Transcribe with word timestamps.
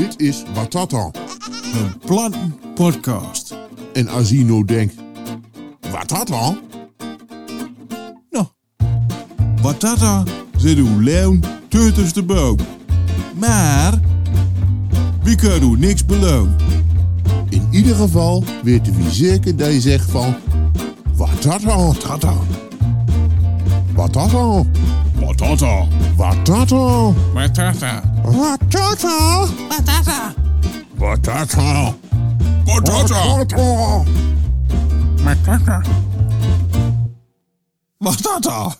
Dit 0.00 0.20
is 0.20 0.42
Watata. 0.54 1.10
Een 1.74 1.98
plantenpodcast. 2.06 3.54
En 3.92 4.08
Asino 4.08 4.64
denkt, 4.64 4.94
Watata? 5.90 6.58
Nou, 8.30 8.46
Batata 9.62 10.22
zit 10.56 10.76
uw 10.76 10.98
leeuw 10.98 11.38
tussen 11.68 12.14
de 12.14 12.22
boom. 12.22 12.56
Maar, 13.38 14.00
wie 15.22 15.36
kan 15.36 15.62
u 15.62 15.78
niks 15.78 16.04
beloon? 16.04 16.54
In 17.48 17.68
ieder 17.70 17.94
geval 17.94 18.44
weten 18.62 18.96
we 18.96 19.10
zeker 19.10 19.56
dat 19.56 19.72
je 19.72 19.80
zegt 19.80 20.10
van, 20.10 20.34
Watata, 21.16 21.92
Tata, 21.92 21.92
Watata, 21.92 22.34
Batata, 23.94 24.64
Watata, 25.20 25.86
Batata, 26.16 27.12
Watata, 27.34 28.09
Batata, 28.24 29.46
Watata, 29.68 30.34
Batata, 30.98 31.94
Watata. 32.66 34.04
Batata. 35.24 35.82
Batata. 37.98 38.74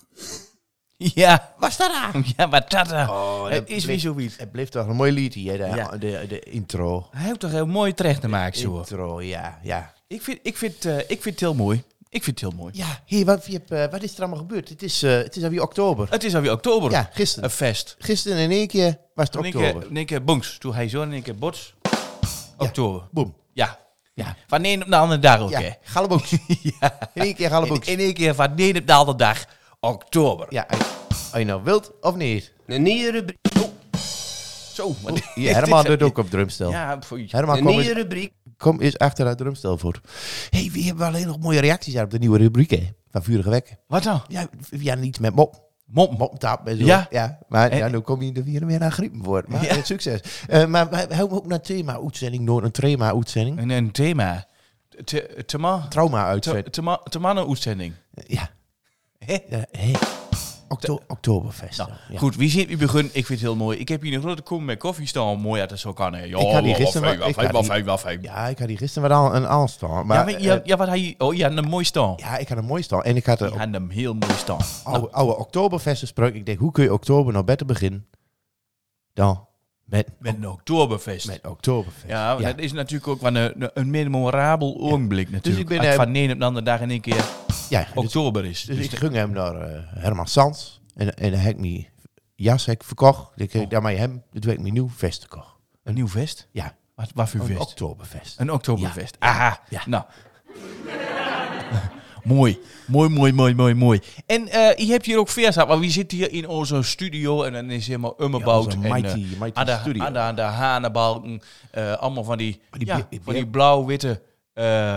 Ja, 0.97 1.53
Was 1.59 1.77
dat 1.77 1.91
aan? 1.93 2.25
ja, 2.37 2.49
batata. 2.49 3.11
Oh, 3.11 3.49
het 3.49 3.69
is 3.69 3.85
weer 3.85 3.99
zoiets. 4.01 4.37
Het 4.37 4.51
bleef 4.51 4.69
toch 4.69 4.87
een 4.87 4.97
mooi 4.97 5.13
liedje, 5.13 5.51
hè, 5.51 5.57
de, 5.57 5.77
Ja. 5.77 5.89
de, 5.89 6.25
de 6.29 6.41
intro. 6.41 7.07
Hij 7.11 7.25
heeft 7.27 7.41
toch 7.41 7.51
heel 7.51 7.67
mooi 7.67 7.95
terecht 7.95 8.21
te 8.21 8.29
maken, 8.29 8.59
zo. 8.61 8.77
Intro, 8.77 9.23
ja, 9.23 9.59
ja. 9.63 9.93
Ik 10.07 10.23
vind, 10.23 10.39
ik, 10.43 10.57
vind, 10.57 10.85
eh, 10.85 10.99
ik 10.99 11.07
vind 11.23 11.25
het 11.25 11.41
heel 11.41 11.55
mooi. 11.55 11.83
Ik 12.13 12.25
vind 12.25 12.41
het 12.41 12.51
heel 12.51 12.59
mooi. 12.61 12.73
Ja, 12.77 13.03
hey, 13.07 13.25
wat, 13.25 13.47
je 13.47 13.53
hebt, 13.53 13.71
eh, 13.71 13.85
wat 13.91 14.03
is 14.03 14.15
er 14.15 14.19
allemaal 14.21 14.39
gebeurd? 14.39 14.69
Het 14.69 14.83
is, 14.83 15.03
eh, 15.03 15.11
het 15.17 15.37
is 15.37 15.43
alweer 15.45 15.63
oktober. 15.63 16.07
Het 16.11 16.25
is 16.25 16.35
alweer 16.35 16.53
oktober. 16.53 16.91
Ja, 16.91 17.11
gisteren. 17.13 17.45
Een 17.45 17.51
fest. 17.51 17.97
Gisteren 17.99 18.39
in 18.39 18.51
één 18.51 18.67
keer 18.67 18.99
was 19.15 19.27
het 19.27 19.35
In 19.37 19.45
één 19.45 19.55
oktober. 19.55 19.81
keer, 19.81 19.91
in 19.91 19.97
één 19.97 20.07
keer 20.07 20.25
bonks. 20.25 20.59
Toen 20.59 20.75
hij 20.75 20.89
zo 20.89 21.03
in 21.03 21.13
één 21.13 21.23
keer 21.23 21.35
bots. 21.39 21.75
Oktober. 22.59 23.03
Boom. 23.11 23.35
Ja. 23.53 23.79
Ja. 24.15 24.37
Van 24.47 24.63
de 24.63 24.69
een 24.69 24.83
op 24.83 24.89
de 24.89 24.97
andere 24.97 25.21
dag 25.21 25.41
ook, 25.41 25.51
Ja, 25.51 25.61
hè. 25.61 25.71
galleboeks. 25.83 26.31
Ja. 26.81 26.99
In 27.15 27.23
één 27.23 27.35
keer 27.35 27.51
galleboeks. 27.51 27.87
in 27.89 27.99
één 27.99 28.15
keer 28.15 28.35
van 28.35 28.57
de 28.57 28.63
een 28.69 28.77
op 28.77 28.87
de 28.87 28.93
andere 28.93 29.19
dag. 29.19 29.45
Oktober. 29.81 30.47
Ja, 30.49 30.67
als 31.09 31.39
je 31.39 31.45
nou 31.45 31.63
wilt 31.63 31.93
of 32.01 32.15
niet. 32.15 32.53
Een 32.67 32.83
nieuwe 32.83 33.11
rubriek. 33.11 33.39
Zo. 34.73 34.95
maar 35.03 35.33
Ja, 35.35 35.53
Herman 35.53 35.85
doet 35.85 36.03
ook 36.03 36.19
op 36.19 36.31
drumstel. 36.31 36.71
Ja, 36.71 36.97
voor 37.03 37.21
Herman, 37.27 37.57
Een 37.57 37.63
kom 37.63 37.71
nieuwe 37.73 37.89
eens, 37.89 37.97
rubriek. 37.99 38.33
kom 38.57 38.81
eens 38.81 38.99
achter 38.99 39.25
dat 39.25 39.39
drumstel 39.39 39.79
voor. 39.79 40.01
hey, 40.51 40.71
we 40.73 40.83
hebben 40.83 41.15
heel 41.15 41.27
nog 41.27 41.39
mooie 41.39 41.61
reacties 41.61 41.97
op 41.97 42.11
de 42.11 42.19
nieuwe 42.19 42.39
rubriek, 42.39 42.71
hè. 42.71 42.89
Van 43.11 43.23
Vurige 43.23 43.51
Wekken. 43.51 43.79
Wat 43.87 44.03
dan? 44.03 44.23
Ja, 44.29 44.49
ja, 44.71 44.95
niet 44.95 45.21
met 45.21 45.35
mop. 45.35 45.69
Mop. 45.87 46.19
Moptap 46.19 46.67
en 46.67 46.77
zo. 46.79 46.85
Ja. 46.85 47.07
ja 47.11 47.39
maar 47.49 47.71
En- 47.71 47.79
ja, 47.79 47.89
nu 47.89 47.99
kom 47.99 48.23
je 48.23 48.33
er 48.33 48.45
weer 48.45 48.67
meer 48.67 48.83
aan 48.83 48.93
griepen 48.93 49.25
voor. 49.25 49.45
Maar 49.49 49.65
Ja. 49.65 49.83
succes. 49.83 50.21
Eh, 50.49 50.67
maar 50.67 50.91
we 50.91 50.97
hebben 50.97 51.31
ook 51.31 51.47
naar 51.47 51.61
thema-uitzending, 51.61 52.47
door 52.47 52.65
een 52.65 52.71
thema-uitzending. 52.71 53.59
En 53.59 53.71
een 53.71 53.91
thema. 53.91 54.47
Te- 55.05 55.43
Thema. 55.47 55.87
Trauma-uitzending. 55.89 56.73
Thema-uitzending. 57.11 57.93
Ja. 58.27 58.51
Hè. 59.19 59.39
Okto 60.73 60.99
Oktoberfest. 61.07 61.79
Nou, 61.79 61.91
ja. 62.09 62.19
goed, 62.19 62.37
wie 62.37 62.51
zit 62.51 62.67
wie 62.67 62.77
begin? 62.77 63.05
Ik 63.05 63.13
vind 63.13 63.29
het 63.29 63.41
heel 63.41 63.57
mooi. 63.57 63.79
Ik 63.79 63.89
heb 63.89 64.03
hier 64.03 64.15
een 64.15 64.21
grote 64.21 64.43
kom 64.43 64.65
met 64.65 64.79
koffie 64.79 65.07
staan. 65.07 65.41
Mooi 65.41 65.61
dat 65.61 65.71
het 65.71 65.79
zo 65.81 65.93
kan. 65.93 66.15
Hè. 66.15 66.25
Ja, 66.25 66.39
Ik 66.39 66.53
had 66.53 66.63
die 66.63 66.73
wel 66.73 66.75
gisteren 66.75 67.03
wel- 67.03 67.13
ik 67.13 67.19
wel 67.19 67.27
had 67.27 67.35
fijn, 67.35 67.47
die- 67.47 67.53
wel 67.57 67.63
fijn, 67.63 67.85
wel 67.85 67.99
fijn. 67.99 68.23
Ja, 68.23 68.49
ik 68.49 68.59
had 68.59 68.69
die 68.69 68.77
gisteren 68.77 69.09
wat 69.09 69.19
al 69.19 69.35
een. 69.35 69.43
Maar, 69.43 70.17
ja, 70.17 70.25
maar, 70.25 70.41
ja, 70.43 70.55
eh, 70.55 70.65
ja, 70.65 70.77
wat 70.77 70.89
had 70.89 71.01
je? 71.01 71.15
Oh 71.19 71.35
ja, 71.35 71.51
een 71.51 71.65
mooi 71.69 71.85
staan. 71.85 72.13
ja, 72.17 72.37
ik 72.37 72.49
had 72.49 72.59
een 72.59 72.65
mooi 72.65 72.83
staan. 72.83 73.03
En 73.03 73.17
ik 73.17 73.27
had 73.27 73.41
een 73.41 73.49
had 73.59 73.69
hem 73.73 73.91
heel 73.91 74.15
mooi 74.15 74.33
staan. 74.33 74.59
oude, 74.85 75.11
oude 75.11 75.37
Oktoberfest 75.37 76.01
gesproken. 76.01 76.35
Ik 76.37 76.47
denk, 76.47 76.59
hoe 76.59 76.73
kun 76.73 76.85
je 76.85 76.93
oktober 76.93 77.33
nou 77.33 77.45
beter 77.45 77.67
beginnen 77.67 78.07
dan 79.15 79.49
met, 79.91 80.09
Met 80.19 80.35
een 80.35 80.49
Oktoberfest. 80.49 81.27
met 81.27 81.47
Oktoberfest? 81.47 82.07
ja, 82.07 82.33
ja. 82.33 82.39
dat 82.47 82.59
is 82.59 82.73
natuurlijk 82.73 83.09
ook 83.09 83.21
wel 83.21 83.35
een, 83.37 83.71
een- 83.75 83.91
memorabel 83.91 84.77
ogenblik 84.81 85.31
natuurlijk. 85.31 85.69
ben, 85.69 85.79
Als 85.79 85.87
het 85.87 85.97
eh, 85.97 86.03
van 86.05 86.13
de 86.13 86.19
een 86.19 86.33
op 86.33 86.39
de 86.39 86.45
andere 86.45 86.65
dag 86.65 86.81
in 86.81 86.91
één 86.91 87.01
keer 87.01 87.25
Ja, 87.69 87.81
dus, 87.81 87.89
oktober 87.95 88.45
is. 88.45 88.65
dus 88.65 88.77
Dus 88.77 88.85
ik 88.87 88.95
ging 88.99 89.13
hem 89.15 89.31
naar 89.31 89.55
eh, 89.61 89.81
Herman 89.87 90.27
Sands. 90.27 90.81
En, 90.95 91.15
en 91.17 91.31
dan 91.31 91.41
heb 91.41 91.53
ik 91.55 91.61
mijn 91.61 91.89
jas 92.35 92.67
heb 92.67 92.81
ik 92.81 92.87
verkocht. 92.87 93.33
Ik 93.37 93.49
kreeg 93.49 93.63
Oh. 93.63 93.71
daarmee 93.71 93.97
hem, 93.97 94.23
heb 94.33 94.47
ik 94.47 94.61
mijn 94.61 94.73
nieuw 94.75 94.91
vest 94.97 95.23
gekocht. 95.23 95.55
een 95.83 95.95
nieuw 95.95 96.09
vest? 96.09 96.49
Ja, 96.53 96.77
Wat, 96.95 97.11
wat 97.15 97.29
voor 97.29 97.41
een 97.41 97.47
vest? 97.47 97.61
Oktoberfest. 97.61 98.41
Een 98.41 98.53
Oktoberfest. 98.53 99.17
Aha. 99.19 99.61
Ja. 99.69 99.83
Nou. 99.87 100.05
mooi. 102.25 102.59
Mooi, 102.87 103.09
mooi, 103.09 103.33
mooi, 103.33 103.55
mooi, 103.55 103.75
mooi. 103.75 104.01
En 104.27 104.49
eh, 104.49 104.87
je 104.87 104.93
hebt 104.93 105.07
hier 105.07 105.19
ook 105.19 105.29
vers 105.29 105.57
maar 105.67 105.79
wie 105.79 105.91
zit 105.91 106.11
hier 106.11 106.33
in 106.33 106.49
onze 106.49 106.83
studio 106.83 107.43
en 107.43 107.53
dan 107.53 107.71
is 107.71 107.87
helemaal 107.87 108.15
onze 108.17 108.71
en, 108.73 108.79
mighty- 108.93 109.07
eh, 109.33 109.41
mighty 109.41 109.59
aan 109.59 109.67
de, 109.67 109.77
studio. 109.81 110.03
Hanenbalken, 110.43 111.41
eh, 111.71 111.93
allemaal 111.93 112.25
van 112.25 112.39
die, 112.39 112.61
die 112.71 112.87
ja, 112.87 112.95
van 113.23 113.35
die 113.35 113.47
blauw-witte, 113.47 114.23
eh, 114.53 114.97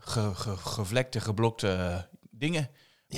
ge, 0.00 0.30
ge- 0.34 0.56
gevlekte, 0.56 1.20
geblokte 1.20 2.06
dingen. 2.30 2.68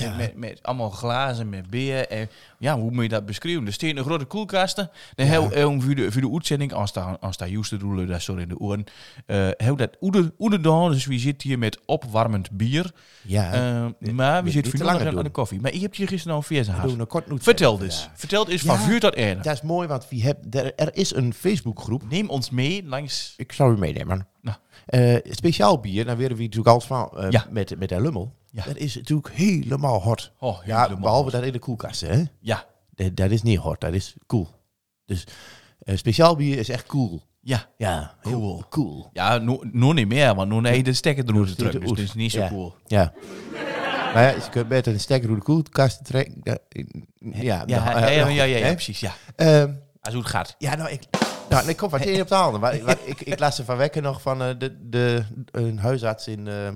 Ja. 0.00 0.31
Met, 0.37 0.62
allemaal 0.62 0.91
glazen, 0.91 1.49
met 1.49 1.71
beer. 1.71 2.09
En 2.09 2.28
ja, 2.59 2.78
hoe 2.78 2.91
moet 2.91 3.03
je 3.03 3.09
dat 3.09 3.27
beschrijven? 3.27 3.66
Er 3.66 3.72
staan 3.72 3.97
een 3.97 4.05
grote 4.05 4.25
koelkasten. 4.25 4.91
Dan 5.15 5.27
heel, 5.27 5.49
heel 5.50 5.81
voor 5.81 5.94
de, 5.94 6.12
voor 6.12 6.21
de 6.21 6.32
uitzending, 6.32 6.72
als 6.72 6.93
daar, 6.93 7.19
als 7.19 7.37
daar 7.37 7.49
juist 7.49 7.71
de 7.71 7.77
doelen, 7.77 8.06
dat 8.06 8.21
sorry 8.22 8.43
in 8.43 8.49
de 8.49 8.59
oren. 8.59 8.84
eh 9.27 9.49
heel 9.56 9.77
dat 9.77 9.97
oede, 10.00 10.32
oede 10.38 10.60
dan, 10.60 10.91
dus 10.93 11.06
wie 11.06 11.19
zit 11.19 11.43
hier 11.43 11.59
met 11.59 11.78
opwarmend 11.87 12.50
bier. 12.50 12.91
Ja, 13.22 13.53
Eh, 13.53 14.12
maar 14.12 14.43
wie 14.43 14.53
zit 14.53 14.69
vandaag 14.69 14.87
langer 14.99 15.19
aan 15.19 15.25
de 15.25 15.31
koffie. 15.31 15.60
Maar 15.60 15.75
je 15.75 15.81
hebt 15.81 15.97
hier 15.97 16.09
gisteren 16.09 16.32
al 16.37 16.38
een 16.38 16.47
veer 16.47 16.65
we 16.65 16.88
doen 16.88 17.00
een 17.00 17.06
kort 17.06 17.26
noetje. 17.26 17.44
Vertel 17.44 17.78
dus. 17.78 18.03
Ja. 18.03 18.12
Vertel 18.15 18.49
eens 18.49 18.62
van 18.62 18.78
vuur 18.78 19.00
tot 19.00 19.15
ene. 19.15 19.41
Dat 19.41 19.55
is 19.55 19.62
mooi, 19.62 19.88
want 19.88 20.09
wie 20.09 20.25
heb, 20.25 20.55
er, 20.55 20.75
er 20.75 20.97
is 20.97 21.15
een 21.15 21.34
Facebookgroep. 21.34 22.03
Neem 22.11 22.28
ons 22.28 22.50
mee 22.50 22.84
langs... 22.87 23.34
Ik 23.37 23.53
zal 23.53 23.71
u 23.71 23.78
meenemen. 23.78 24.26
Nou. 24.41 24.56
Eh, 24.87 25.16
speciaal 25.31 25.81
bier, 25.81 26.05
dan 26.05 26.16
weten 26.16 26.37
we 26.37 26.43
natuurlijk 26.43 26.69
alles 26.69 26.84
van 26.84 27.11
eh, 27.16 27.31
Ja. 27.31 27.47
met, 27.50 27.78
met 27.78 27.88
de 27.88 28.00
lummel. 28.00 28.34
Ja. 28.54 28.65
Dat 28.65 28.76
is 28.76 28.94
natuurlijk 28.94 29.31
helemaal 29.34 30.03
hot. 30.03 30.31
Oh, 30.38 30.59
ja, 30.65 30.97
behalve 30.97 31.22
hot. 31.22 31.32
dat 31.32 31.42
in 31.42 31.53
de 31.53 31.59
koelkast, 31.59 32.00
hè? 32.00 32.22
Ja, 32.41 32.65
Dat, 32.94 33.16
dat 33.16 33.31
is 33.31 33.42
niet 33.42 33.59
hot, 33.59 33.81
dat 33.81 33.92
is 33.92 34.15
cool. 34.26 34.48
Dus 35.06 35.25
eh, 35.78 35.97
speciaal 35.97 36.37
bier 36.37 36.59
is 36.59 36.69
echt 36.69 36.87
cool. 36.87 37.22
ja. 37.41 37.69
Ja, 37.76 38.14
heel 38.20 38.32
Cool. 38.41 38.64
cool. 38.69 39.10
Ja, 39.12 39.38
nu, 39.38 39.59
nu 39.72 39.93
niet 39.93 40.09
meer, 40.09 40.34
want 40.34 40.50
nu 40.50 40.60
nee 40.60 40.82
de 40.82 40.93
stekker 40.93 41.25
eruit 41.28 41.47
te 41.47 41.50
de 41.54 41.56
drukken. 41.56 41.81
Dus 41.81 41.88
dat 41.91 41.98
is 41.98 42.14
niet 42.14 42.32
zo 42.32 42.38
Ja. 42.41 42.48
cool. 42.48 42.75
Ja. 42.87 43.12
maar 44.14 44.22
ja, 44.22 44.28
je 44.28 44.48
kunt 44.50 44.69
beter 44.69 44.93
een 44.93 45.00
stekker 45.00 45.28
door 45.28 45.37
de 45.37 45.43
koelkast 45.44 46.04
trekken. 46.04 46.41
Ja, 46.43 46.59
ja, 47.19 47.62
Ja, 47.66 47.93
nou, 47.94 48.10
ja, 48.12 48.28
ja, 48.28 48.44
ja, 48.44 48.72
precies, 48.72 49.00
ja. 49.00 49.12
Ehm, 49.37 49.72
Als 50.00 50.14
hoe 50.14 50.22
het 50.22 50.31
gaat. 50.32 50.54
Ja, 50.59 50.75
nou, 50.75 50.91
ik, 50.91 51.03
nou, 51.48 51.69
ik 51.69 51.76
kom 51.76 51.91
van 51.91 51.98
het 52.00 52.09
een 52.09 52.20
op 52.20 52.28
de 52.28 52.34
ander. 52.34 52.60
Maar, 52.60 52.81
maar 52.84 52.97
ik, 53.04 53.20
ik 53.20 53.38
las 53.38 53.59
er 53.59 53.64
van 53.64 53.76
wekken 53.76 54.03
nog 54.03 54.22
van 54.22 54.43
eh, 54.43 54.48
de, 54.59 54.88
de, 54.88 55.25
een 55.50 55.78
huisarts 55.78 56.28
in... 56.28 56.48
ehm, 56.48 56.75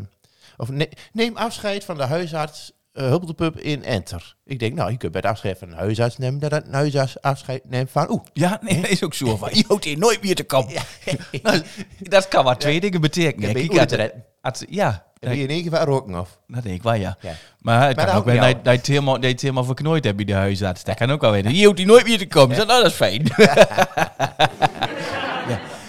of 0.56 0.68
ne- 0.70 0.88
neem 1.12 1.36
afscheid 1.36 1.84
van 1.84 1.96
de 1.96 2.02
huisarts 2.04 2.72
uh, 2.94 3.14
in 3.54 3.84
Enter. 3.84 4.34
Ik 4.44 4.58
denk, 4.58 4.74
nou, 4.74 4.90
je 4.90 4.96
kunt 4.96 5.12
bij 5.12 5.20
het 5.20 5.30
afscheid 5.30 5.58
van 5.58 5.68
een 5.68 5.76
huisarts 5.76 6.16
nemen... 6.16 6.40
dat 6.40 6.52
een 6.52 6.72
huisarts 6.74 7.20
afscheid 7.20 7.62
neemt 7.68 7.90
van... 7.90 8.10
Oeh, 8.10 8.22
Ja, 8.32 8.58
nee, 8.62 8.80
dat 8.80 8.90
is 8.90 9.04
ook 9.04 9.14
zo. 9.14 9.36
Van, 9.36 9.48
je 9.52 9.64
houdt 9.68 9.84
hier 9.84 9.98
nooit 9.98 10.22
meer 10.22 10.34
te 10.34 10.44
komen. 10.44 10.72
Nou, 11.42 11.62
dat 11.98 12.28
kan 12.28 12.44
maar 12.44 12.58
twee 12.58 12.80
dingen 12.80 13.00
betekenen. 13.00 13.56
Oer 13.70 13.86
te 13.86 14.12
had- 14.40 14.64
ja, 14.68 14.90
dan 15.18 15.30
ben 15.30 15.38
je 15.38 15.44
in 15.44 15.50
één 15.50 15.70
keer 15.70 15.80
roken 15.80 16.14
af. 16.14 16.40
dat 16.46 16.62
denk 16.62 16.74
ik 16.76 16.82
wel, 16.82 16.94
ja. 16.94 17.16
Ja. 17.20 17.32
Maar 17.60 17.86
het 17.86 17.96
Maar 17.96 18.06
kan 18.06 18.14
ook 18.16 18.24
wel 18.24 18.54
dat, 18.62 18.86
je 18.86 18.92
helemaal, 18.92 19.14
dat 19.14 19.22
je 19.24 19.30
het 19.30 19.40
helemaal 19.40 19.64
verknooid 19.64 20.04
hebt 20.04 20.16
bij 20.16 20.24
de 20.24 20.32
huisarts. 20.32 20.84
Dat 20.84 20.96
kan 20.96 21.10
ook 21.10 21.20
wel 21.20 21.30
weten. 21.30 21.54
Je 21.54 21.62
houdt 21.62 21.78
hier 21.78 21.86
nooit 21.86 22.04
meer 22.04 22.18
te 22.18 22.26
komen. 22.26 22.50
Ik 22.50 22.56
zeg, 22.56 22.66
nou, 22.66 22.82
dat 22.82 22.90
is 22.90 22.96
fijn. 22.96 23.22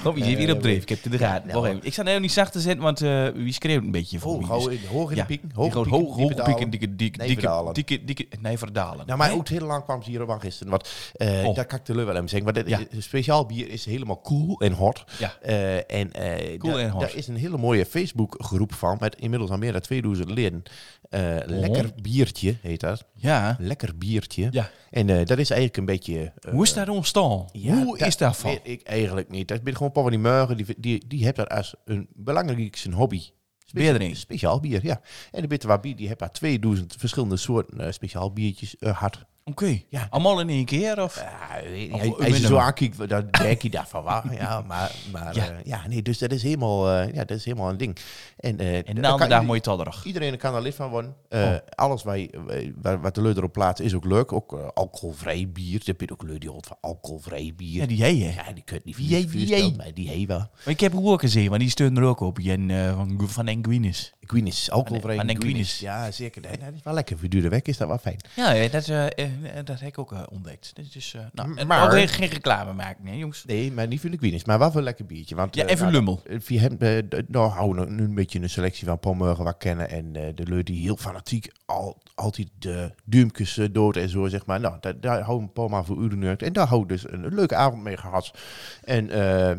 Ja. 0.04 0.10
Kom, 0.10 0.18
je 0.18 0.24
zit 0.24 0.38
weer 0.38 0.54
op 0.54 0.62
dreef. 0.62 0.82
Ik 0.82 0.90
heb 0.90 0.98
het 1.04 1.12
in 1.12 1.18
de 1.20 1.24
raad. 1.26 1.46
nou, 1.46 1.60
Wacht 1.60 1.72
even. 1.74 1.86
Ik 1.86 1.94
sta 1.94 2.04
nou 2.04 2.20
niet 2.20 2.32
zacht 2.32 2.52
te 2.52 2.60
zetten, 2.60 2.84
want 2.84 3.02
eh, 3.02 3.28
wie 3.34 3.54
schreeuwt 3.54 3.84
een 3.84 3.92
beetje 3.92 4.20
voor 4.20 4.32
Hoog, 4.32 4.42
me. 4.42 4.48
hoog, 4.48 4.64
Dus- 4.70 4.74
in- 4.82 4.88
hoog 4.88 5.10
in 5.12 5.16
ja, 5.16 5.26
de 5.28 5.38
Hoog 5.54 5.70
pieken, 5.76 6.16
pieken, 6.16 6.36
dalen. 6.36 6.70
dikke, 6.70 6.96
dikke, 6.96 6.96
dikke, 6.96 7.74
dikke, 7.74 8.04
dikke, 8.06 8.28
nee, 8.42 8.58
verdalen. 8.58 9.06
Nou, 9.06 9.18
maar 9.18 9.34
ook 9.34 9.48
heel 9.48 9.66
lang 9.68 9.84
kwam 9.84 10.04
ze 10.04 10.10
hier 10.10 10.22
op 10.22 10.32
aan 10.32 10.40
gisteren. 10.42 10.72
Want 10.72 10.90
eh 11.14 11.48
Oh. 11.48 11.56
dat 11.56 11.66
kan 11.66 11.80
ik 11.80 11.86
de 11.86 11.94
wel 11.94 12.16
hem 12.16 12.28
zeggen. 12.28 12.44
Maar 12.44 12.64
dit, 12.64 12.68
Ja. 12.70 12.78
dit 12.78 13.04
speciaal 13.04 13.46
bier 13.46 13.70
is 13.70 13.86
helemaal 13.86 14.22
cool 14.22 14.60
en 14.60 14.72
hot. 14.74 15.04
Ja. 15.20 15.34
Eh, 15.42 15.76
en 15.76 16.12
eh, 16.14 16.58
Cool 16.58 16.74
daar- 16.74 16.82
en 16.82 16.90
hot. 16.90 17.02
daar 17.02 17.16
is 17.16 17.28
een 17.28 17.36
hele 17.36 17.58
mooie 17.58 17.86
Facebookgroep 17.86 18.74
van. 18.74 18.98
Met 19.00 19.16
inmiddels 19.16 19.52
al 19.52 19.58
meer 19.58 19.72
dan 19.72 19.82
2000 19.82 20.30
leden. 20.30 20.64
Eh, 21.10 21.36
Lekker 21.46 21.92
biertje 22.02 22.56
heet 22.62 22.80
dat. 22.80 23.06
Ja. 23.16 23.56
Lekker 23.60 23.98
biertje. 23.98 24.48
Ja. 24.52 24.70
En 24.92 25.10
eh, 25.10 25.26
dat 25.26 25.38
is 25.38 25.50
eigenlijk 25.50 25.78
een 25.78 25.86
beetje... 25.86 26.34
eh, 26.40 26.52
Hoe 26.52 26.64
is 26.64 26.74
dat 26.74 26.90
ontstaan? 26.90 27.46
ja, 27.52 27.84
Hoe 27.84 27.98
is 27.98 28.18
dat 28.18 28.38
van? 28.38 28.60
ik 28.64 28.82
eigenlijk 28.82 29.30
niet. 29.30 29.48
Dat 29.48 29.62
ben 29.64 29.76
gewoon 29.76 29.94
van 29.94 30.10
die 30.10 30.20
meugen. 30.20 30.58
Die, 30.58 30.66
die, 30.78 31.08
die 31.08 31.24
heeft 31.24 31.36
dat 31.36 31.50
als 31.50 31.76
een 31.86 32.08
belangrijkste 32.14 32.92
hobby. 32.92 33.22
Bier 33.74 33.94
drinken. 33.94 34.18
Speciaal 34.18 34.60
bier, 34.60 34.80
ja. 34.84 35.02
En 35.32 35.42
de 35.48 35.48
bier, 35.82 35.96
die 35.96 36.08
heeft 36.08 36.20
daar 36.20 36.32
2000 36.32 36.96
verschillende 36.98 37.38
soorten 37.38 37.80
eh, 37.80 37.92
speciaal 37.92 38.34
biertjes 38.34 38.78
eh, 38.78 39.04
Oké. 39.50 39.82
Ja. 39.90 40.08
Allemaal 40.10 40.40
in 40.40 40.50
één 40.50 40.66
keer? 40.66 41.04
Of? 41.04 41.16
Ja. 41.16 41.96
Of 41.96 42.20
Als 42.20 42.38
je 42.38 42.48
zo 42.48 42.58
aankijkt, 42.58 43.10
dan 43.10 43.28
denk 43.42 43.62
je 43.62 43.70
daarvan 43.70 44.04
wel. 44.04 44.22
Ja, 44.32 44.62
maar, 44.68 44.92
maar 45.12 45.36
Ja. 45.36 45.44
ja. 45.44 45.52
ja, 45.64 45.88
nee, 45.88 46.02
dus 46.02 46.18
dat 46.18 46.32
is 46.32 46.44
helemaal, 46.44 46.90
eh, 46.92 47.14
ja, 47.14 47.24
dat 47.26 47.38
is 47.38 47.46
helemaal 47.46 47.70
een 47.70 47.78
ding. 47.78 47.98
En, 48.38 48.60
eh, 48.60 48.76
En 48.78 48.84
daar 48.84 48.94
de 48.96 49.02
kan 49.02 49.12
andere 49.12 49.30
dag 49.30 49.44
mooi 49.44 49.60
todderig. 49.60 50.06
Iedereen 50.06 50.38
kan 50.38 50.56
er 50.56 50.62
lid 50.62 50.76
van 50.76 50.90
worden. 50.90 51.16
Eh, 51.30 51.38
Oh. 51.50 51.56
Alles 51.76 52.04
wat, 52.04 52.18
waar- 52.82 53.12
de 53.14 53.22
leur 53.22 53.38
erop 53.38 53.54
plaatst 53.54 53.84
is 53.84 53.94
ook 53.94 54.06
leuk. 54.06 54.32
Ook 54.32 54.54
eh, 54.54 54.68
alcoholvrij 54.74 55.50
bier. 55.54 55.82
Je 55.84 55.94
hebt 55.98 56.12
ook 56.12 56.24
leur 56.24 56.40
die 56.40 56.50
van 56.62 56.78
alcoholvrij 56.82 57.54
bier. 57.56 57.80
Ja, 57.82 57.86
die 57.86 57.98
jij, 57.98 58.16
hè? 58.16 58.42
Ja, 58.48 58.52
die 58.54 58.64
kun 58.64 58.80
je 58.84 58.94
niet 59.34 59.48
stellen, 59.48 59.76
maar 59.76 59.94
die 59.94 60.10
heeft 60.10 60.28
wel. 60.28 60.38
Maar 60.38 60.74
ik 60.74 60.80
heb 60.80 60.96
ook 60.96 61.20
gezien, 61.20 61.50
maar 61.50 61.60
die 61.60 61.70
steun 61.70 61.98
er 61.98 62.04
ook 62.04 62.20
op. 62.20 62.40
Jen 62.40 62.70
uh, 62.70 62.96
van, 62.96 63.22
van 63.30 63.48
Enguinis. 63.48 64.14
Guinness, 64.32 64.72
alcoholvrij 64.72 65.16
Van. 65.16 65.28
Ja, 65.80 66.12
zeker. 66.12 66.42
Nee, 66.42 66.52
dat 66.58 66.74
is 66.76 66.84
wel 66.84 66.94
lekker. 66.94 67.18
Voor 67.18 67.30
dure 67.30 67.50
weg 67.50 67.62
is 67.62 67.78
dat 67.78 67.88
wel 67.88 67.98
fijn. 67.98 68.18
Ja, 68.36 68.68
dat, 68.68 68.88
eh, 68.88 69.06
eh, 69.06 69.30
dat 69.64 69.80
heb 69.80 69.90
ik 69.90 69.98
ook 69.98 70.12
eh, 70.12 70.24
ontdekt. 70.32 70.72
Dit 70.76 70.96
is, 70.96 71.14
eh 71.16 71.22
nou, 71.34 71.66
maar- 71.66 71.86
ook 71.86 72.10
geen- 72.10 72.28
reclame 72.30 72.74
maken, 72.74 73.18
jongens. 73.18 73.46
Nee, 73.46 73.72
maar 73.72 73.88
niet 73.88 74.00
voor 74.02 74.10
de 74.10 74.18
Guinness. 74.18 74.46
Maar 74.46 74.60
wel 74.60 74.68
voor 74.70 74.78
een 74.78 74.84
lekker 74.84 75.06
biertje. 75.06 75.36
Want, 75.36 75.56
Ja, 75.56 75.64
eh, 75.64 75.70
even 75.72 75.82
nou, 75.82 75.94
lummel. 75.96 76.22
eh, 76.26 76.60
hem, 76.60 76.76
eh, 76.80 76.98
d- 76.98 77.30
nou, 77.30 77.50
houden 77.50 77.86
we 77.86 77.92
nu 77.92 78.04
een 78.04 78.16
beetje 78.16 78.40
een 78.42 78.50
selectie 78.50 78.86
van 78.88 79.00
Pommergen 79.00 79.44
wat 79.44 79.58
kennen. 79.58 79.90
En 79.90 80.16
eh, 80.16 80.36
de 80.36 80.44
leur 80.48 80.64
die 80.64 80.82
heel 80.82 80.96
fanatiek 80.98 81.52
al, 81.66 82.02
altijd 82.16 82.48
de 82.60 82.92
duimpjes 83.06 83.58
eh, 83.58 83.68
dood 83.72 83.96
en 83.96 84.10
zo, 84.10 84.28
zeg 84.28 84.46
maar. 84.46 84.60
Nou, 84.60 84.78
daar, 84.80 85.00
daar 85.00 85.22
houden 85.22 85.48
we 85.48 85.54
Pomma 85.54 85.84
voor 85.84 85.98
uren 86.04 86.20
neukt. 86.20 86.42
En 86.44 86.54
daar 86.54 86.68
houden 86.68 86.88
we 86.98 87.04
dus 87.04 87.12
een, 87.12 87.34
leuke 87.36 87.56
avond 87.56 87.84
mee 87.84 87.98
gehad. 87.98 88.32
En 88.84 89.10
eh, 89.10 89.58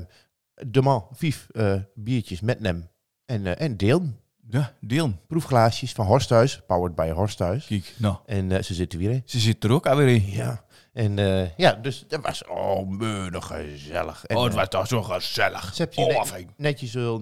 de 0.66 0.82
man, 0.82 1.06
vijf 1.12 1.46
eh, 1.50 1.74
biertjes 1.94 2.40
met 2.40 2.60
nem. 2.60 2.88
En, 3.26 3.46
eh, 3.46 3.64
en 3.66 3.76
deel. 3.76 4.02
Ja, 4.50 4.73
deel. 4.81 5.12
Proefglaasjes 5.26 5.93
van 5.93 6.06
Horsthuis, 6.06 6.61
powered 6.67 6.94
by 6.94 7.11
Horsthuis. 7.11 7.67
Kijk, 7.67 7.94
nou, 7.99 8.17
En 8.26 8.52
eh, 8.52 8.62
ze 8.62 8.75
zitten 8.75 8.99
weer 8.99 9.11
in. 9.11 9.23
ze 9.25 9.38
zit 9.38 9.64
er 9.64 9.73
ook 9.73 9.87
alweer 9.87 10.08
in. 10.08 10.25
Ja. 10.31 10.64
En 10.93 11.19
eh, 11.19 11.56
ja, 11.56 11.73
dus 11.73 12.05
dat 12.08 12.20
was 12.23 12.47
oh, 12.47 12.88
meunig 12.88 13.47
gezellig. 13.47 14.26
En, 14.26 14.37
oh, 14.37 14.43
het 14.43 14.52
eh, 14.52 14.58
was 14.58 14.69
toch 14.69 14.87
zo 14.87 15.02
gezellig. 15.02 15.75
ze 15.75 15.87
je 15.91 16.00
Oh, 16.00 16.32
net- 16.32 16.47
netjes, 16.56 16.94
uh, 16.94 17.14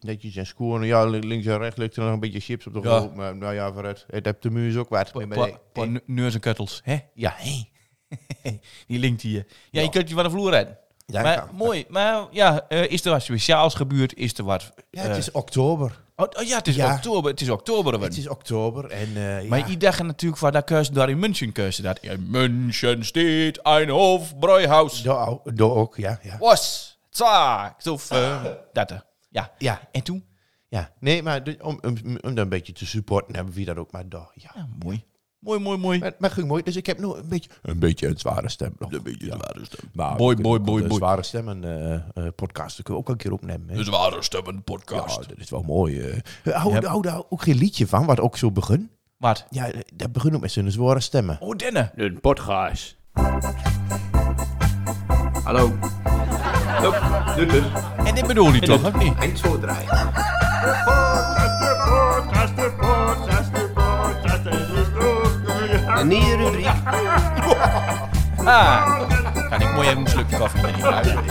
netjes 0.00 0.36
en 0.36 0.46
scoren. 0.46 0.86
Ja, 0.86 1.04
li- 1.04 1.26
links 1.26 1.46
en 1.46 1.58
rechts 1.58 1.76
ligt 1.78 1.96
er 1.96 2.02
nog 2.04 2.12
een 2.12 2.20
beetje 2.20 2.40
chips 2.40 2.66
op 2.66 2.72
de 2.72 2.80
Ja. 2.82 2.98
rol. 2.98 3.10
Maar 3.14 3.36
nou 3.36 3.54
ja, 3.54 3.72
vooruit. 3.72 4.04
Het 4.10 4.24
hebt 4.24 4.42
de 4.42 4.50
muur 4.50 4.78
ook 4.78 4.88
wat. 4.88 5.12
Neus 6.06 6.34
en 6.34 6.40
kuttels, 6.40 6.80
hè? 6.84 6.98
Ja, 7.14 7.34
hé. 7.36 7.68
Die 8.86 8.98
linkt 8.98 9.22
hier. 9.22 9.46
Ja, 9.70 9.80
je 9.82 9.90
kunt 9.90 10.08
je 10.08 10.14
van 10.14 10.24
de 10.24 10.30
vloer 10.30 10.50
redden. 10.50 10.78
Ja, 11.12 11.22
maar 11.22 11.48
mooi. 11.52 11.84
Maar 11.88 12.26
ja, 12.30 12.64
eh, 12.68 12.90
is 12.90 13.04
er 13.04 13.10
wat 13.10 13.22
speciaals 13.22 13.74
gebeurd? 13.74 14.14
Is 14.14 14.38
er 14.38 14.44
wat... 14.44 14.72
Ja, 14.90 15.02
het 15.02 15.10
eh, 15.10 15.16
is 15.16 15.30
oktober. 15.30 16.00
oh, 16.16 16.26
oh 16.38 16.42
ja, 16.46 16.56
het 16.56 16.66
is 16.68 16.74
Ja. 16.74 16.94
oktober. 16.94 17.30
Het 17.30 17.40
is 17.40 17.48
oktober. 17.50 18.00
Het 18.02 18.16
is 18.16 18.28
oktober 18.28 18.90
en 18.90 19.08
eh, 19.16 19.48
Maar 19.48 19.58
ja. 19.58 19.66
ik 19.66 19.80
dacht 19.80 20.02
natuurlijk 20.02 20.40
van, 20.40 20.52
dat 20.52 20.64
keuze 20.64 20.92
daar 20.92 21.08
in 21.10 21.18
München 21.18 21.52
keuze 21.52 21.82
dat. 21.82 21.98
In 21.98 22.26
München 22.30 23.04
steht 23.04 23.66
ein 23.66 23.88
Hofbräuhaus. 23.88 25.02
Daar 25.02 25.36
daar 25.44 25.70
ook, 25.70 25.96
ja. 25.96 26.18
Ja. 26.22 26.38
Was, 26.38 26.98
zaak, 27.10 27.80
zo 27.80 27.98
uh, 28.12 28.44
dat. 28.72 29.04
Ja. 29.28 29.50
ja, 29.58 29.80
En 29.92 30.02
toen? 30.02 30.24
ja. 30.68 30.90
Nee, 31.00 31.22
maar 31.22 31.42
om, 31.60 31.78
om, 31.82 31.96
om 32.20 32.34
dat 32.34 32.38
een 32.38 32.48
beetje 32.48 32.72
te 32.72 32.86
supporten 32.86 33.34
hebben 33.34 33.54
we 33.54 33.64
dat 33.64 33.76
ook. 33.76 33.92
Maar 33.92 34.08
daar, 34.08 34.30
ja. 34.34 34.50
Ja, 34.54 34.68
mooi. 34.84 35.04
Mooi, 35.40 35.58
mooi, 35.60 35.78
mooi. 35.78 35.98
Maar, 35.98 36.12
maar 36.18 36.30
ging 36.30 36.46
mooi. 36.48 36.62
Dus 36.62 36.76
ik 36.76 36.86
heb 36.86 36.98
nog 36.98 37.16
een 37.16 37.28
beetje... 37.28 37.50
Een 37.62 37.78
beetje 37.78 38.06
een 38.06 38.18
zware 38.18 38.48
stem 38.48 38.72
nog. 38.78 38.92
Een 38.92 39.02
beetje 39.02 39.32
een 39.32 39.38
zware 39.38 39.64
stem. 39.64 39.90
Maar 39.92 40.16
kunnen 40.16 40.42
boy, 40.42 40.58
ook 40.78 40.80
een 40.80 40.92
zware 40.92 41.22
stemmen 41.22 41.64
eh 41.64 41.94
eh 41.94 42.32
podcast. 42.36 42.76
Dat 42.76 42.84
kunnen 42.86 43.02
we 43.02 43.08
ook 43.08 43.08
een 43.08 43.16
keer 43.16 43.32
opnemen. 43.32 43.68
hè. 43.68 43.76
De 43.76 43.84
zware 43.84 44.22
stemmen 44.22 44.54
Ja, 44.54 44.60
podcast. 44.60 45.28
dat 45.28 45.38
is 45.38 45.50
wel 45.50 45.62
mooi. 45.62 46.00
eh. 46.00 46.54
Hou, 46.54 46.74
Ja. 46.74 46.88
hou 46.88 47.02
daar 47.02 47.22
ook 47.28 47.42
geen 47.42 47.56
liedje 47.56 47.86
van, 47.86 48.06
wat 48.06 48.20
ook 48.20 48.36
zo 48.36 48.50
begint? 48.50 48.90
Wat? 49.16 49.46
Ja, 49.50 49.70
dat 49.94 50.12
begint 50.12 50.34
ook 50.34 50.40
met 50.40 50.52
zo'n 50.52 50.70
zware 50.70 51.00
stemmen. 51.00 51.36
Oh, 51.40 51.56
Denne. 51.56 51.90
Een 51.94 52.20
podcast. 52.20 52.96
Hallo. 55.44 55.72
Hup, 56.80 57.02
dit 57.36 57.52
is 57.52 57.62
En 58.04 58.14
dit 58.14 58.26
bedoel 58.26 58.52
je 58.52 58.60
toch, 58.60 58.84
of 58.84 58.94
niet? 58.98 59.14
eind 59.18 59.38
zo 59.38 59.58
draaien. 59.58 60.12
Een 66.00 66.08
nieuwe 66.08 66.36
rubriek. 66.36 66.66
Ah. 68.44 69.00
Kan 69.50 69.60
ik 69.60 69.72
mooi 69.74 69.88
even 69.88 70.00
een 70.00 70.08
slukje 70.08 70.36
koffie 70.36 70.62
met 70.62 70.74
die 70.74 70.82
luisteren. 70.82 71.24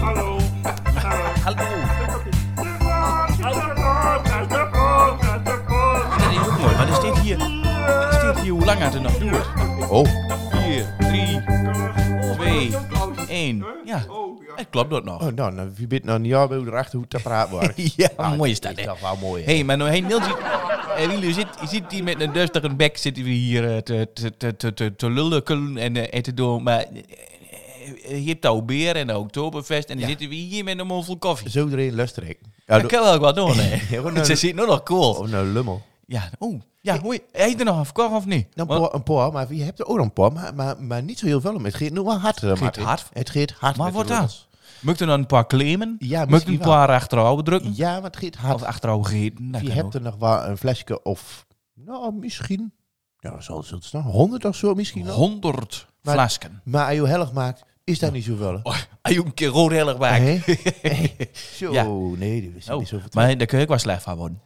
Hallo. 0.00 0.38
Hallo. 1.42 1.56
Dat 6.18 6.30
is 6.30 6.38
ook 6.38 6.58
mooi, 6.58 6.76
maar 6.76 6.88
er 6.88 6.94
staat 6.94 7.18
hier... 7.18 7.40
Er 7.40 8.12
staat 8.12 8.40
hier 8.40 8.52
hoe 8.52 8.64
lang 8.64 8.78
het 8.78 8.94
er 8.94 9.00
nog 9.00 9.18
duurt. 9.18 9.46
Oh, 9.88 10.06
4, 10.50 10.84
3, 10.98 11.42
2, 12.34 12.70
1. 13.28 13.64
Ja, 13.84 14.06
het 14.56 14.66
klopt 14.70 14.90
dat 14.90 15.04
nog. 15.04 15.22
oh 15.22 15.32
nou, 15.34 15.52
nou, 15.54 15.70
wie 15.76 15.86
bent 15.86 16.04
nou 16.04 16.18
niet 16.18 16.30
jou 16.30 16.48
bij 16.48 16.58
erachter 16.58 16.94
hoe 16.94 17.04
het 17.08 17.14
apparaat 17.14 17.50
wordt? 17.50 17.72
Ja, 17.96 18.08
Ah, 18.16 18.36
mooi 18.36 18.50
is 18.50 18.60
dat, 18.60 18.76
hè? 18.76 18.84
toch 18.86 19.00
wel 19.00 19.16
mooi. 19.20 19.42
hè? 19.42 19.48
Hé, 19.50 19.54
hey, 19.56 19.64
maar 19.64 19.76
nou, 19.76 19.90
hey, 19.90 20.00
Niels, 20.00 20.26
je 21.20 21.32
zit, 21.40 21.46
je 21.60 21.66
zit 21.66 21.82
hier 21.92 22.04
met 22.04 22.20
een 22.20 22.32
duistere 22.32 22.74
bek, 22.74 22.96
zitten 22.96 23.24
we 23.24 23.30
hier 23.30 23.70
eh, 23.74 23.76
te, 23.78 24.08
te, 24.14 24.36
te, 24.36 24.56
te, 24.56 24.74
te, 24.74 24.96
te 24.96 25.10
lullen 25.10 25.76
en 25.78 26.10
eh, 26.10 26.20
te 26.20 26.34
doen, 26.34 26.62
maar 26.62 26.84
eh, 28.04 28.24
je 28.24 28.28
hebt 28.28 28.42
de 28.42 28.62
beer 28.66 28.96
en 28.96 29.06
de 29.06 29.18
Oktoberfest 29.18 29.88
en 29.88 29.94
dan 29.94 30.02
Ja. 30.02 30.08
zitten 30.08 30.28
we 30.28 30.34
hier 30.34 30.64
met 30.64 30.78
een 30.78 30.86
mond 30.86 31.04
vol 31.04 31.16
koffie. 31.18 31.50
Zo 31.50 31.68
erin 31.68 31.94
luister 31.94 32.28
ik. 32.28 32.38
Ja, 32.66 32.78
Dat 32.78 32.90
kan 32.90 33.02
wel 33.02 33.18
wat 33.18 33.34
doen, 33.46 33.52
hè? 33.56 33.96
een- 33.98 34.24
Ze 34.24 34.34
zit 34.34 34.54
nog 34.54 34.66
nog 34.66 34.82
cool. 34.82 35.12
Oh, 35.14 35.28
nou, 35.28 35.46
lummel. 35.46 35.82
Ja, 36.06 36.30
oeh. 36.40 36.60
Ja, 36.80 36.98
hoi. 37.00 37.18
Heb 37.32 37.48
je 37.48 37.56
er 37.56 37.64
nog 37.64 37.78
een 37.78 37.84
verkocht 37.84 38.14
of 38.14 38.26
niet? 38.26 38.56
Nou, 38.56 38.72
een 38.72 38.80
paar, 38.80 38.94
een 38.94 39.02
paar, 39.02 39.32
maar 39.32 39.54
je 39.54 39.62
hebt 39.62 39.78
er 39.80 39.86
ook 39.86 39.98
een 39.98 40.12
paar, 40.12 40.32
maar, 40.32 40.54
maar, 40.54 40.82
maar 40.82 41.02
niet 41.02 41.18
zo 41.18 41.26
heel 41.26 41.40
veel 41.40 41.54
om. 41.54 41.64
Het 41.64 41.74
gaat 41.74 41.90
nu 41.90 42.00
wel 42.02 42.18
hard. 42.18 42.42
eh, 42.42 42.54
Martin. 42.60 42.82
hard? 42.82 43.08
Het 43.12 43.30
gaat 43.30 43.50
hard. 43.50 43.76
Maar 43.76 43.92
wat 43.92 44.08
dan? 44.08 44.28
Moet 44.80 45.00
er 45.00 45.06
dan 45.06 45.18
een 45.18 45.26
paar 45.26 45.46
claimen? 45.46 45.96
Ja, 45.98 46.24
Moet 46.24 46.46
een 46.46 46.58
paar 46.58 46.88
achterover 46.88 47.44
drukken? 47.44 47.72
Ja, 47.76 47.92
maar 47.94 48.02
het 48.10 48.16
gaat 48.16 48.34
hard. 48.34 48.54
Of 48.54 48.62
achterover 48.62 49.10
gegeten? 49.10 49.52
Dat 49.52 49.60
je 49.60 49.70
hebt 49.72 49.94
er 49.94 50.00
nog 50.02 50.16
wel 50.16 50.44
een 50.44 50.56
flesje 50.58 51.02
of, 51.02 51.46
nou, 51.74 52.12
misschien, 52.14 52.72
ja, 53.18 53.40
zal 53.40 53.64
het 53.70 53.84
snel, 53.84 54.02
100 54.02 54.44
of 54.44 54.56
zo 54.56 54.74
misschien 54.74 55.04
nog. 55.04 55.14
100 55.14 55.86
Maar- 56.02 56.14
flasken. 56.14 56.60
Maar 56.64 56.84
als 56.86 56.94
je 56.94 57.06
helft 57.06 57.32
maakt, 57.32 57.64
is 57.84 57.98
dat 57.98 58.12
niet 58.12 58.24
zoveel. 58.24 58.60
Oh, 58.62 58.76
als 59.02 59.14
je 59.14 59.24
een 59.24 59.34
keer 59.34 59.48
rood 59.48 59.70
hellig 59.70 59.98
maakt. 59.98 60.44
Zo, 61.56 61.72
Ja. 61.72 61.84
nee, 62.18 62.42
dat 62.42 62.50
is 62.62 62.70
Oh, 62.70 62.78
niet 62.78 62.88
zoveel. 62.88 63.08
maar 63.12 63.36
daar 63.38 63.46
kun 63.46 63.56
je 63.58 63.62
ook 63.64 63.70
wel 63.70 63.78
slecht 63.78 64.02
van 64.02 64.16
worden. 64.16 64.40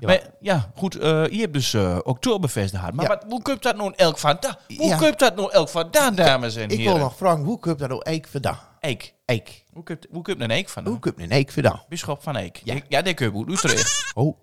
Ja. 0.00 0.06
Maar 0.06 0.20
ja, 0.40 0.70
goed, 0.76 0.96
eh, 0.98 1.26
je 1.26 1.40
hebt 1.40 1.52
dus 1.52 1.74
eh 1.74 1.98
Oktoberfest 2.02 2.74
gehad. 2.74 2.92
Maar 2.92 3.04
Ja. 3.04 3.10
wat, 3.10 3.24
hoe 3.28 3.42
koopt 3.42 3.62
dat 3.62 3.76
nou 3.76 3.92
elk 3.96 4.18
vandaan? 4.18 4.56
Hoe 4.76 4.86
Ja. 4.86 5.10
dat 5.10 5.36
nou 5.36 5.52
elk 5.52 5.68
vandaan, 5.68 6.14
dames 6.14 6.56
en 6.56 6.62
ik 6.70 6.78
heren? 6.78 6.92
wil 6.94 7.02
nog 7.02 7.16
vragen, 7.16 7.44
hoe 7.44 7.58
kun 7.58 7.72
je 7.72 7.78
dat 7.78 7.88
nou 7.88 8.02
eik 8.02 8.26
vandaan? 8.28 8.58
Eik. 8.80 9.14
Eik. 9.24 9.64
Hoe 9.72 9.82
koopt, 9.82 10.06
hoe 10.10 10.22
koopt 10.22 10.40
een 10.40 10.50
eik 10.50 10.68
vandaan? 10.68 10.92
Hoe 10.92 11.02
kun 11.02 11.12
je 11.16 11.22
een 11.22 11.30
eik 11.30 11.50
vandaan? 11.52 11.82
Bisschop 11.88 12.22
van 12.22 12.36
Eik. 12.36 12.60
Ja. 12.64 12.74
Ja, 12.74 12.80
ja 12.88 13.02
dat 13.02 13.14
kun 13.14 13.26
je 13.26 13.32
goed 13.32 13.48
Utrecht. 13.50 14.10
Oh, 14.14 14.36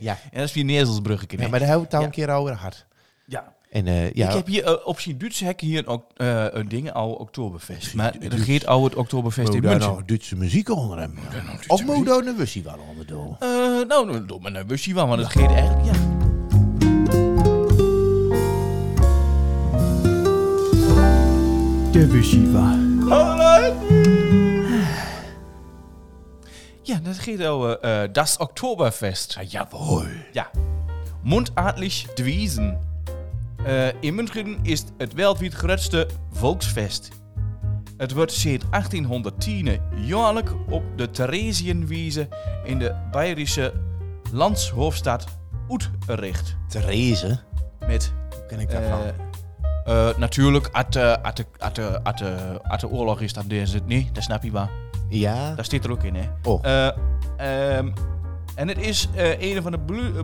ja. 0.00 0.18
en 0.30 0.38
dat 0.38 0.48
is 0.48 0.52
weer 0.54 0.64
Nezelsbrugge. 0.64 1.26
ja. 1.28 1.48
Maar 1.48 1.58
daar 1.58 1.68
hebben 1.68 1.78
we 1.78 1.84
het 1.84 1.94
al 1.94 2.00
Ja. 2.00 2.06
een 2.06 2.12
keer 2.12 2.30
over 2.30 2.56
gehad. 2.56 2.84
ja. 3.26 3.56
En 3.70 3.86
eh, 3.86 4.12
ja, 4.12 4.28
Ik 4.28 4.34
heb 4.34 4.46
hier 4.46 4.64
eh, 4.64 4.86
op 4.86 5.00
zijn 5.00 5.18
Duits 5.18 5.40
hek 5.40 5.60
hier 5.60 5.78
een, 5.78 5.88
ok- 5.88 6.10
eh, 6.16 6.44
een 6.50 6.68
ding, 6.68 6.92
al 6.92 7.12
Oktoberfest. 7.12 7.94
Maar 7.94 8.14
er 8.20 8.38
gaat 8.38 8.66
al 8.66 8.84
het 8.84 8.94
Oktoberfest 8.94 9.54
in 9.54 9.62
München. 9.62 9.80
nog 9.90 10.04
Duitse 10.04 10.36
muziek 10.36 10.68
onder 10.70 10.98
hem. 10.98 11.18
Of 11.66 11.84
moet 11.84 12.06
daar 12.06 12.26
een 12.26 12.36
wussie 12.36 12.62
wel 12.62 12.78
onder 12.90 13.06
doen? 13.06 13.36
Eh, 13.38 13.48
nou, 13.48 13.86
nou, 14.06 14.26
doe 14.26 14.40
maar 14.40 14.54
een 14.54 14.66
busje 14.66 14.92
van, 14.92 15.08
want 15.08 15.20
het 15.20 15.30
gaat 15.30 15.50
eigenlijk, 15.50 15.84
ja. 15.84 16.16
De 21.92 22.06
Wushiwa. 22.06 22.76
Ja, 26.82 26.98
dat 27.02 27.46
over 27.46 27.78
äh, 27.84 28.08
das 28.12 28.36
Oktoberfest. 28.36 29.38
Jawohl. 29.48 30.06
Ja. 30.32 30.50
Mundartlich 31.22 32.06
Dwiesen. 32.14 32.78
Äh, 33.64 33.92
in 34.00 34.14
München 34.14 34.58
is 34.62 34.84
het 34.96 35.14
wereldwijd 35.14 35.54
grootste 35.54 36.08
volksfest. 36.32 37.08
Het 37.96 38.12
wordt 38.12 38.32
sinds 38.32 38.64
1810 38.70 39.80
jaarlijk 39.96 40.52
op 40.68 40.82
de 40.96 41.10
Theresienwiese 41.10 42.28
in 42.64 42.78
de 42.78 42.94
Bayerische 43.10 43.72
landshoofdstad 44.32 45.26
Utrecht. 45.70 46.56
Therese. 46.68 47.38
Met 47.86 48.12
Hoe 48.30 48.46
ken 48.46 48.60
ik 48.60 48.70
dat 48.70 48.80
eh, 48.80 49.08
eh, 50.08 50.16
natuurlijk, 50.18 50.68
at 50.72 50.92
de, 52.80 52.88
oorlog 52.88 53.20
is 53.20 53.32
dat 53.32 53.48
deze. 53.48 53.80
Nee, 53.86 54.10
dat 54.12 54.22
snap 54.22 54.42
je 54.42 54.50
wel. 54.50 54.68
Ja. 55.08 55.54
Daar 55.54 55.64
staat 55.64 55.84
er 55.84 55.90
ook 55.90 56.02
in, 56.02 56.14
hè? 56.14 56.28
Oh. 56.42 56.64
Eh, 56.64 56.86
ehm, 57.36 57.90
en 58.54 58.68
het 58.68 58.78
is 58.78 59.08
eh, 59.14 59.40
een 59.40 59.62
van 59.62 59.72
de 59.72 59.78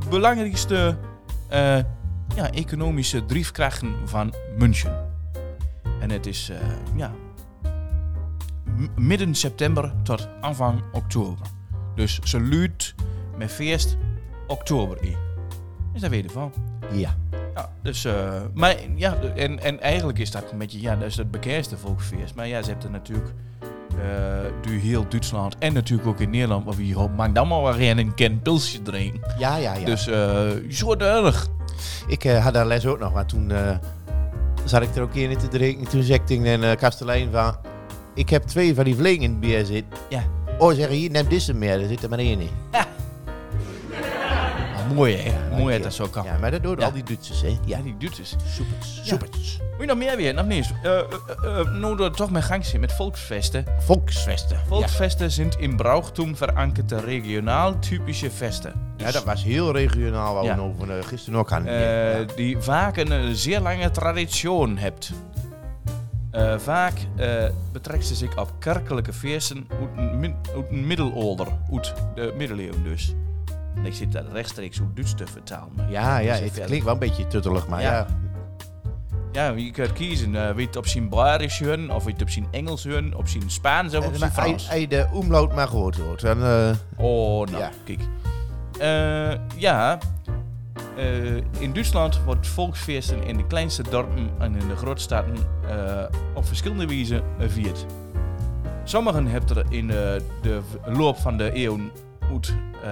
belangrijkste 0.09 0.97
eh, 1.49 1.79
ja, 2.35 2.51
economische 2.51 3.25
driefkrachten 3.25 3.95
van 4.05 4.35
München. 4.59 5.13
En 6.01 6.11
het 6.11 6.27
is 6.27 6.49
eh, 6.51 6.57
ja, 6.97 7.13
midden 8.97 9.35
september 9.35 9.93
tot 10.03 10.29
aanvang 10.41 10.83
oktober. 10.93 11.47
Dus 11.95 12.19
ze 12.25 12.41
luidt 12.41 12.95
met 13.37 13.51
feest 13.51 13.97
oktober 14.47 15.03
in. 15.03 15.17
Is 15.95 16.01
dat 16.01 16.11
weer 16.11 16.31
van? 16.31 16.53
Ja. 16.93 17.17
Ja, 17.55 17.71
dus, 17.83 18.05
eh, 18.05 18.41
maar 18.55 18.77
ja, 18.95 19.17
en, 19.17 19.63
en 19.63 19.81
eigenlijk 19.81 20.19
is 20.19 20.31
dat 20.31 20.53
een 20.53 20.59
beetje, 20.59 20.81
ja, 20.81 20.97
dat 20.97 21.09
is 21.09 21.17
het 21.17 21.31
bekendste 21.31 21.77
volksfeest. 21.77 22.35
Maar 22.35 22.47
ja, 22.49 22.63
ze 22.63 22.71
hebben 22.71 22.91
natuurlijk 22.91 23.33
eh 23.99 24.53
door 24.63 24.73
heel 24.73 25.09
Duitsland 25.09 25.59
en 25.59 25.73
natuurlijk 25.73 26.09
ook 26.09 26.21
in 26.21 26.31
Nederland, 26.31 26.65
maar 26.65 26.75
wie 26.75 26.97
mag 27.17 27.33
dan 27.33 27.49
maar 27.49 27.77
weer 27.77 27.99
in 27.99 28.15
een 28.17 28.41
pilsje 28.43 28.83
drinken. 28.83 29.21
Ja, 29.39 29.57
ja, 29.57 29.75
ja. 29.75 29.85
Dus 29.85 30.07
eh 30.07 30.51
zo 30.71 30.97
duidelijk. 30.97 31.47
Ik 32.07 32.25
eh, 32.25 32.45
had 32.45 32.55
daar 32.55 32.67
les 32.67 32.87
ook 32.87 32.99
nog, 32.99 33.13
maar 33.13 33.27
toen 33.27 33.51
eh, 33.51 33.77
zat 34.65 34.83
ik 34.83 34.95
er 34.95 35.03
ook 35.03 35.15
in 35.15 35.39
te 35.39 35.49
drinken. 35.49 35.89
Toen 35.89 36.03
zei 36.03 36.19
ik 36.19 36.27
tegen 36.27 36.63
een 36.63 36.77
kastelein 36.77 37.31
van... 37.33 37.57
Ik 38.15 38.29
heb 38.31 38.43
twee 38.43 38.75
van 38.75 38.85
die 38.85 38.95
vlingen 38.95 39.23
in 39.23 39.31
het 39.31 39.41
bier 39.41 39.65
zitten. 39.65 39.99
Ja. 40.09 40.25
Oh, 40.59 40.75
zeg 40.75 40.89
hier, 40.89 41.11
neem 41.11 41.29
deze 41.29 41.55
meer. 41.55 41.81
Er 41.81 41.89
zit 41.89 42.03
er 42.03 42.09
maar 42.09 42.19
één 42.19 42.41
in. 42.41 42.51
Mooi 44.95 45.17
hè, 45.17 45.59
mooi 45.59 45.83
dat 45.83 45.95
zo 45.95 46.07
kan. 46.07 46.25
Ja, 46.25 46.39
maar 46.39 46.51
dat 46.51 46.63
doen 46.63 46.83
al 46.83 46.93
die 46.93 47.03
Duitsers, 47.03 47.41
hè. 47.41 47.59
Ja, 47.65 47.81
die 47.81 47.97
Duitsers. 47.99 48.35
Soepers. 48.55 48.97
Ja. 48.97 49.05
Soepers. 49.05 49.59
Moet 49.71 49.81
je 49.81 49.87
nog 49.87 49.97
meer 49.97 50.17
weer? 50.17 50.35
Nog 50.35 50.47
niet. 50.47 50.73
Uh, 50.85 50.93
uh, 50.93 51.01
uh, 51.45 51.71
nou, 51.71 52.11
toch 52.11 52.31
met 52.31 52.45
gang 52.45 52.73
met 52.79 52.93
volksfesten. 52.93 53.65
Volksfesten. 53.79 54.61
Volksfesten 54.67 55.31
zijn 55.31 55.53
in 55.59 55.77
Brauchtum 55.77 56.37
verankerde 56.37 57.01
regionaal 57.01 57.79
typische 57.79 58.31
festen. 58.31 58.73
Ja, 58.97 59.11
dat 59.11 59.25
was 59.25 59.43
heel 59.43 59.73
regionaal. 59.73 60.35
Waar 60.35 60.57
we 60.57 60.63
over 60.63 60.99
uh, 60.99 61.05
gisteren 61.05 61.39
ook 61.39 61.53
aan. 61.53 61.67
Eh. 61.67 62.27
Die 62.37 62.59
vaak 62.59 62.97
een 62.97 63.13
eh, 63.13 63.21
zeer 63.33 63.61
lange 63.61 63.91
traditie 63.91 64.51
hebt. 64.75 65.13
Eh, 66.35 66.59
vaak 66.59 66.93
eh, 67.17 67.45
betrekt 67.73 68.07
ze 68.07 68.15
zich 68.15 68.39
op 68.39 68.53
kerkelijke 68.59 69.13
feesten 69.13 69.67
uit 69.71 69.89
een, 69.97 70.37
uit 70.55 70.71
de 72.15 72.33
middeleeuwen 72.37 72.83
dus. 72.83 73.15
En 73.77 73.85
ik 73.87 73.95
zit 73.95 74.13
daar 74.13 74.25
rechtstreeks 74.33 74.79
hoe 74.79 74.93
Duits 74.95 75.15
te 75.15 75.27
vertalen. 75.27 75.71
ja, 75.89 76.19
ja, 76.19 76.35
het 76.35 76.61
klinkt 76.65 76.85
wel 76.85 76.93
een 76.93 76.99
beetje 76.99 77.27
tuttelig, 77.27 77.67
maar 77.69 77.81
Ja. 77.83 77.93
ja. 77.93 78.07
Ja, 79.33 79.49
je 79.51 79.71
kunt 79.71 79.93
kiezen. 79.93 80.35
eh 80.49 80.55
wie 80.55 80.67
het 80.67 80.77
op 80.77 80.87
zijn 80.87 81.09
Bayerisch 81.09 81.59
hören, 81.59 81.91
of 81.91 82.05
wie 82.05 82.13
het 82.13 82.23
op 82.23 82.31
zijn 82.31 82.47
Engels 82.51 82.85
hören, 82.85 83.15
op 83.15 83.29
zijn 83.29 83.51
Spaans 83.51 83.95
of 83.95 83.99
op 84.07 84.13
Eh, 84.13 84.19
zijn 84.19 84.21
maar 84.35 84.45
Frans. 84.45 84.69
Als 84.71 84.79
je 84.81 84.89
de 84.89 85.07
umlaut 85.15 85.55
maar 85.55 85.69
gehoord 85.69 85.97
wordt, 86.05 86.23
dan... 86.23 86.43
eh, 86.43 86.71
Oh, 86.97 87.47
nou, 87.47 87.59
Ja. 87.63 87.71
kijk. 87.85 88.01
Ja, 89.57 89.99
in 91.59 91.73
Duitsland 91.73 92.21
wordt 92.25 92.47
volksfeesten 92.47 93.23
in 93.23 93.37
de 93.37 93.47
kleinste 93.47 93.83
dorpen 93.91 94.31
en 94.39 94.57
in 94.57 94.69
de 94.69 94.77
grootsteden 94.77 95.35
eh, 95.69 96.03
op 96.35 96.47
verschillende 96.47 96.87
wijzen 96.87 97.23
gevierd. 97.39 97.87
Sommigen 98.85 99.27
hebben 99.27 99.57
er 99.57 99.65
in 99.69 99.87
de, 99.87 100.23
de 100.43 100.61
loop 100.87 101.17
van 101.17 101.37
de 101.37 101.53
eeuwen 101.53 101.91
uit, 102.33 102.55
eh, 102.83 102.91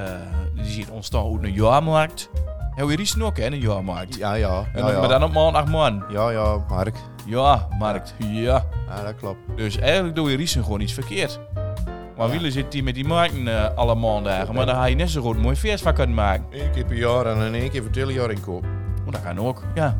die 0.54 0.64
ziet 0.72 0.88
ontstaan 0.90 1.32
uit 1.32 1.42
een 1.42 1.52
jaarmarkt. 1.52 2.30
Heel 2.74 2.86
weer 2.86 3.00
iets 3.00 3.16
nog, 3.16 3.36
hè, 3.36 3.46
een 3.46 3.58
jaarmarkt. 3.60 4.14
ja, 4.16 4.34
ja. 4.34 4.48
En 4.72 4.80
Ja, 4.80 4.86
dan, 4.86 4.92
maar 4.94 5.02
ja. 5.02 5.08
dan 5.08 5.22
op 5.22 5.32
maandag 5.32 5.66
man. 5.66 6.04
ja, 6.08 6.30
ja, 6.30 6.64
Mark. 6.68 6.96
Ja, 7.26 7.68
markt. 7.78 8.14
Ja. 8.18 8.64
Ja, 8.88 9.02
dat 9.04 9.16
klopt. 9.16 9.38
Dus 9.56 9.78
eigenlijk 9.78 10.14
doe 10.14 10.30
je 10.30 10.36
Riesen 10.36 10.64
gewoon 10.64 10.80
iets 10.80 10.92
verkeerd. 10.92 11.40
Maar 12.16 12.26
Ja. 12.26 12.32
Wielen 12.32 12.52
zit 12.52 12.72
die 12.72 12.82
met 12.82 12.94
die 12.94 13.04
markten 13.04 13.48
eh, 13.48 13.76
alle 13.76 13.94
maandagen. 13.94 14.54
Maar 14.54 14.66
daar 14.66 14.74
ga 14.74 14.84
je 14.84 14.94
net 14.94 15.10
zo 15.10 15.22
goed 15.22 15.34
een 15.36 15.40
mooi 15.42 15.56
feest 15.56 15.82
van 15.82 15.94
kunnen 15.94 16.14
maken. 16.14 16.44
Eén 16.50 16.70
keer 16.70 16.84
per 16.84 16.96
jaar 16.96 17.26
en 17.26 17.46
in 17.46 17.54
één 17.60 17.70
keer 17.70 17.80
voor 17.80 17.88
het 17.90 17.98
hele 17.98 18.12
jaar 18.12 18.30
inkoop. 18.30 18.64
Oh, 19.06 19.12
dat 19.12 19.22
kan 19.22 19.38
ook. 19.38 19.62
Ja. 19.74 19.96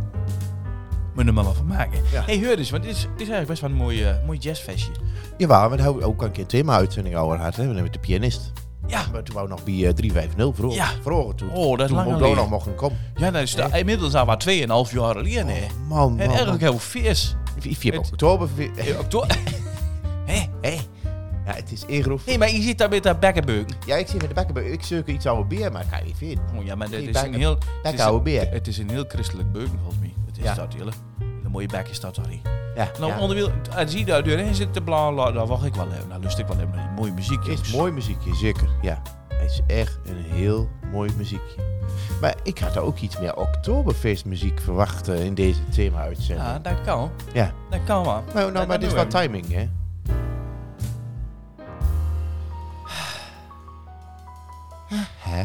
Moet 1.15 1.27
er 1.27 1.33
maar 1.35 1.45
wat 1.45 1.57
van 1.57 1.67
maken. 1.67 1.99
Ja. 2.13 2.23
hey, 2.27 2.45
hoor 2.45 2.57
eens, 2.57 2.71
want 2.71 2.83
dit 2.83 2.93
is, 2.93 3.01
dit 3.01 3.11
is 3.11 3.29
eigenlijk 3.29 3.49
best 3.49 3.61
wel 3.61 3.71
een 3.71 3.77
mooi, 3.77 4.05
eh, 4.05 4.15
mooi 4.27 4.39
jazzfestje. 4.39 4.93
Jawel, 5.37 5.59
maar 5.61 5.69
daar 5.69 5.79
hebben 5.87 6.03
we 6.03 6.09
ook 6.09 6.23
een 6.23 6.31
keer 6.31 6.47
thema-uitzending 6.47 7.17
over 7.17 7.37
gehad. 7.37 7.57
Hè? 7.57 7.65
Met 7.67 7.93
de 7.93 7.99
pianist. 7.99 8.53
Ja. 8.87 9.05
Maar 9.13 9.23
toen 9.23 9.35
wou 9.35 9.49
nog 9.49 9.65
bij 9.65 9.87
eh, 9.87 9.93
350 9.93 10.55
vroeger. 10.57 10.79
Ja. 10.79 10.89
Vroeger 11.03 11.35
toen. 11.35 11.51
Oh, 11.51 11.71
dat 11.79 11.81
is 11.81 11.87
toen 11.87 11.97
lang 12.05 12.13
geleden. 12.17 12.37
nog 12.37 12.49
mochten 12.51 12.75
komen. 12.75 12.99
Ja, 13.17 13.31
dat 13.31 13.43
is 13.43 13.55
inmiddels 13.73 14.15
al 14.15 14.27
wat 14.27 14.45
2,5 14.49 14.55
jaar 14.93 15.15
geleden. 15.15 15.47
hè. 15.49 15.65
Oh, 15.65 15.89
man, 15.89 16.11
man, 16.11 16.19
en 16.21 16.29
eigenlijk 16.31 16.61
heel 16.61 16.79
feest. 16.79 17.37
4 17.59 17.93
Het- 17.93 18.11
oktober. 18.11 18.49
oktober. 18.99 19.37
Hé? 20.27 20.47
Hé. 20.61 20.79
Ja, 21.47 21.53
het 21.55 21.73
is 21.73 21.85
ingroef. 21.85 22.27
Nee, 22.27 22.39
maar 22.39 22.51
je 22.51 22.63
zit 22.63 22.79
daar 22.79 22.89
met 22.89 23.03
dat 23.03 23.21
bekkenbeuken. 23.21 23.77
Ja, 23.87 23.97
ik 23.97 24.07
zie 24.09 24.19
met 24.21 24.29
de 24.29 24.35
bekken. 24.35 24.73
Ik 24.73 24.83
zoek 24.83 25.07
iets 25.07 25.27
oude 25.27 25.45
bier, 25.45 25.73
maar 25.73 25.83
ik 25.83 25.89
ga 25.91 25.97
je 25.99 26.05
niet 26.05 26.17
vinden. 26.17 26.45
Oh 26.59 26.65
ja, 26.65 26.75
maar 26.75 26.89
Die 26.91 27.09
is 27.09 27.23
een 27.23 27.35
heel... 27.35 27.59
het 27.83 27.95
is 27.95 28.01
een- 28.05 28.23
beer. 28.23 28.51
Het 28.51 28.67
is 28.67 28.79
een 28.79 28.91
heel 28.91 29.05
christelijk 29.09 29.53
beuken, 29.53 29.79
volgens 29.79 29.99
mij. 30.01 30.13
Het 30.27 30.39
is 30.39 30.45
Ja. 30.45 30.55
dat 30.55 30.75
hele 30.75 30.91
mooie 31.53 31.67
bek 31.69 31.89
is 31.89 32.01
dat, 32.01 32.15
sorry. 32.15 32.41
Ja, 32.75 32.91
Nou, 32.99 33.13
ja. 33.13 33.19
onderwijl, 33.19 33.51
als 33.77 33.91
zie 33.91 33.99
je 33.99 34.05
daar 34.05 34.23
doorheen 34.25 34.55
zit 34.55 34.73
te 34.73 34.81
bladeren, 34.81 35.35
daar 35.35 35.47
wacht 35.47 35.65
ik 35.65 35.75
wel 35.75 35.93
even. 35.93 36.09
Daar 36.09 36.19
lust 36.19 36.39
ik 36.39 36.47
wel 36.47 36.57
even 36.57 36.71
naar 36.71 36.89
die 36.89 36.97
mooie 36.97 37.13
muziek. 37.13 37.47
Het 37.47 37.61
is 37.61 37.73
mooi 37.73 37.93
muziekje, 37.93 38.35
zeker. 38.35 38.69
Ja. 38.83 39.03
Het 39.29 39.51
is 39.51 39.61
echt 39.67 39.99
een 40.05 40.23
heel 40.23 40.69
mooi 40.93 41.13
muziekje. 41.17 41.57
Maar 42.21 42.35
ik 42.43 42.59
had 42.59 42.77
ook 42.79 42.99
iets 42.99 43.19
meer 43.19 43.37
Oktoberfeestmuziek 43.37 44.61
verwacht 44.61 45.09
in 45.09 45.35
deze 45.35 45.69
thema-uitzending. 45.69 46.49
Ja, 46.49 46.59
dat 46.59 46.81
kan. 46.81 47.11
Ja. 47.33 47.53
Dat 47.71 47.81
kan 47.85 48.03
wel. 48.05 48.13
Nou, 48.13 48.25
nou 48.35 48.53
dat 48.53 48.67
maar 48.69 48.79
dit 48.79 48.89
is 48.89 48.95
wel 48.95 49.05
we. 49.05 49.11
timing, 49.11 49.49
hè? 49.53 49.69
Hè? 55.19 55.45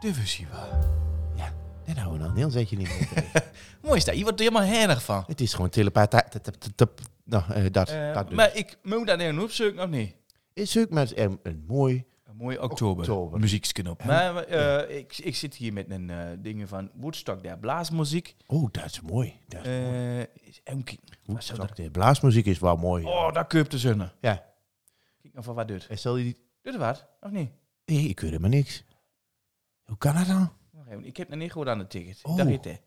De 0.00 0.14
festival. 0.14 0.58
Dit 0.70 1.13
houden 1.86 2.12
we 2.12 2.18
nog 2.18 2.28
een 2.28 2.36
heel 2.36 2.50
zetje 2.50 2.76
niet 2.76 2.88
meer. 2.88 3.24
Mooi 3.82 3.96
is 3.96 4.04
dat. 4.04 4.16
Je 4.16 4.22
wordt 4.22 4.40
er 4.40 4.46
helemaal 4.46 4.68
heinig 4.68 5.02
van. 5.02 5.24
Het 5.26 5.40
is 5.40 5.54
gewoon 5.54 5.70
telepathie. 5.70 6.20
Nou, 7.24 7.52
eh, 7.52 7.64
dat. 7.70 7.88
Eh, 7.88 8.14
dat 8.14 8.28
dus. 8.28 8.36
maar 8.36 8.56
ik 8.56 8.78
moet 8.82 9.06
dat 9.06 9.20
even 9.20 9.38
opzoeken, 9.38 9.82
of 9.82 9.88
niet? 9.88 10.14
Is 10.52 10.70
zoek 10.70 10.90
maar 10.90 11.02
eens 11.02 11.16
een, 11.16 11.40
een 11.42 11.64
mooi... 11.66 12.04
Een 12.24 12.36
mooie 12.36 12.62
oktober, 12.62 13.04
Oktober. 13.04 13.40
muzieksknop. 13.40 14.04
Maar 14.04 14.36
eh, 14.36 14.96
ik, 14.98 15.18
ik 15.18 15.36
zit 15.36 15.54
hier 15.54 15.72
met 15.72 15.90
een 15.90 16.10
eh 16.10 16.16
dingen 16.38 16.68
van 16.68 16.90
Woodstock, 16.94 17.42
der 17.42 17.58
blaasmuziek. 17.58 18.36
Oh, 18.46 18.68
dat 18.70 18.84
is 18.84 19.00
mooi. 19.00 19.38
Dat 19.48 19.60
is 19.60 19.66
mooi. 19.66 20.18
Eh 20.18 20.18
even 20.64 20.84
kijken. 20.84 20.98
Wat 21.24 21.44
zou 21.44 21.58
Woodstock, 21.58 21.76
de 21.76 21.90
blaasmuziek 21.90 22.46
is 22.46 22.58
wel 22.58 22.76
mooi. 22.76 23.04
Oh, 23.04 23.32
daar 23.32 23.46
kun 23.46 23.58
je 23.58 23.64
op 23.64 23.70
de 23.70 23.78
zonne. 23.78 24.12
Ja. 24.20 24.44
Kijk 25.22 25.34
nog 25.34 25.44
van 25.44 25.54
wat 25.54 25.68
doet. 25.68 25.86
En 25.86 25.98
stel 25.98 26.16
je 26.16 26.24
die... 26.24 26.36
Doet 26.62 26.74
er 26.74 26.80
wat? 26.80 27.06
Of 27.20 27.30
niet? 27.30 27.50
Nee, 27.84 28.08
ik 28.08 28.20
weet 28.20 28.30
helemaal 28.30 28.50
niks. 28.50 28.84
Hoe 29.84 29.96
kan 29.98 30.14
dat 30.14 30.26
dan? 30.26 30.52
Ik 31.02 31.16
heb 31.16 31.28
nog 31.28 31.38
niet 31.38 31.52
goed 31.52 31.68
aan 31.68 31.78
de 31.78 31.86
ticket. 31.86 32.18
Oh. 32.22 32.36
Dat 32.36 32.46
heet 32.46 32.64
hij. 32.64 32.80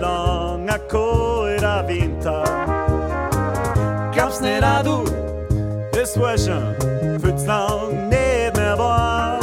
långa 0.00 0.78
kår 0.90 1.64
av 1.64 1.86
vinter. 1.86 2.46
Kapsned 4.14 4.64
er 4.64 4.82
du, 4.84 4.98
det 5.92 6.06
sweater, 6.08 6.74
fotslag 7.22 7.92
ned 8.10 8.56
med 8.56 8.76
var. 8.78 9.40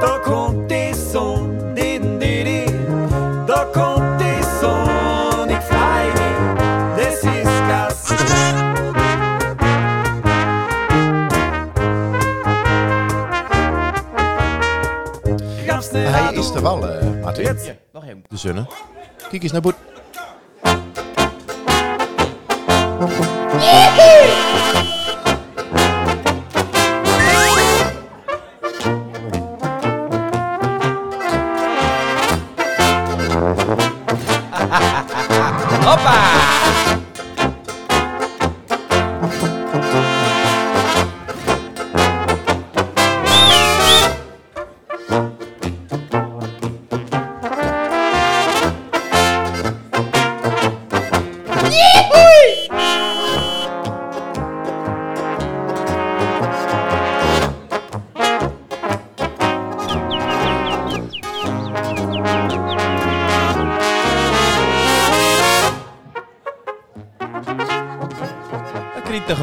Da 0.00 0.18
kom 0.24 0.68
de 0.68 0.84
sånn, 0.94 1.74
din 1.76 2.18
dyri, 2.20 2.64
da 3.48 3.64
kom 3.74 4.18
de 4.18 4.32
ik 5.50 5.62
fleiri, 5.62 6.32
Hij 17.34 17.52
is. 17.54 17.83
De 18.34 18.40
zonne. 18.40 18.66
Kijk 19.30 19.42
eens 19.42 19.52
naar 19.52 19.60
boet. 19.60 19.74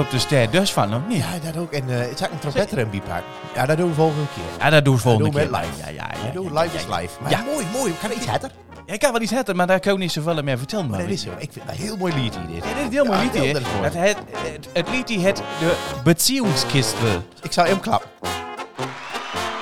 Op 0.01 0.11
de 0.11 0.19
ster 0.19 0.51
dus 0.51 0.73
van, 0.73 0.95
of 0.95 1.01
niet? 1.07 1.17
Ja, 1.17 1.51
dat 1.51 1.57
ook. 1.61 1.71
En 1.71 1.89
uh, 1.89 2.11
ik 2.11 2.19
een 2.19 2.39
trompetter 2.39 2.77
en 2.77 2.89
bipakken? 2.89 3.23
Ja, 3.55 3.65
dat 3.65 3.77
doen 3.77 3.89
we 3.89 3.95
volgende 3.95 4.25
keer. 4.35 4.43
Ja, 4.65 4.69
dat 4.69 4.85
doen 4.85 4.95
we 4.95 5.01
volgende 5.01 5.29
doen 5.31 5.41
we 5.41 5.49
keer. 5.49 5.59
live. 5.59 5.77
Ja, 5.79 5.87
ja, 5.87 6.09
ja. 6.21 6.25
Ja, 6.27 6.31
doen 6.33 6.47
we 6.47 6.53
ja, 6.53 6.61
live 6.61 6.73
ja, 6.73 6.79
is 6.81 6.87
ja. 6.89 6.95
live. 6.99 7.13
Maar 7.21 7.31
Ja. 7.31 7.41
mooi, 7.53 7.65
mooi. 7.73 7.93
Kan 8.01 8.11
ik 8.11 8.17
iets 8.17 8.25
harder? 8.25 8.51
Ja, 8.85 8.93
ik 8.93 8.99
kan 8.99 9.11
wel 9.11 9.21
iets 9.21 9.31
hebben, 9.31 9.55
maar 9.55 9.67
daar 9.67 9.79
kan 9.79 9.93
ik 9.93 9.99
niet 9.99 10.11
zoveel 10.11 10.43
meer 10.43 10.57
vertellen. 10.57 10.87
Maar 10.89 10.99
dat 10.99 11.09
is 11.09 11.21
zo. 11.21 11.29
Ik 11.37 11.51
vind 11.51 11.65
dat 11.67 11.75
een 11.75 11.81
heel 11.81 11.97
mooi 11.97 12.13
liedje 12.13 12.39
dit. 12.47 12.63
Ja, 12.63 12.73
dit 12.73 12.87
is 12.87 12.93
heel 12.93 13.05
mooi 13.05 13.17
Ja, 13.17 13.23
liedje. 13.23 13.39
heel. 13.41 13.53
Het, 13.81 13.93
het, 13.93 14.17
het, 14.31 14.67
het 14.73 14.89
liedje 14.89 15.19
het 15.19 15.37
de 15.59 15.75
Beziehungskiste. 16.03 17.21
Ik 17.41 17.51
zou 17.51 17.67
hem 17.67 17.79
klappen. 17.79 18.09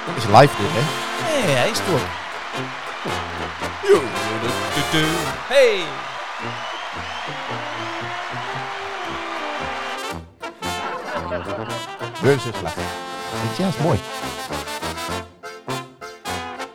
Dat 0.05 0.15
is 0.17 0.23
live 0.25 0.53
dit, 0.61 0.71
hè? 0.71 0.83
Nee, 1.45 1.55
hij 1.55 1.69
is 1.69 1.77
toch. 1.77 2.17
Hey! 5.47 6.08
Beurzenslag. 12.21 12.73
Ja, 13.57 13.67
is 13.67 13.77
mooi. 13.83 13.99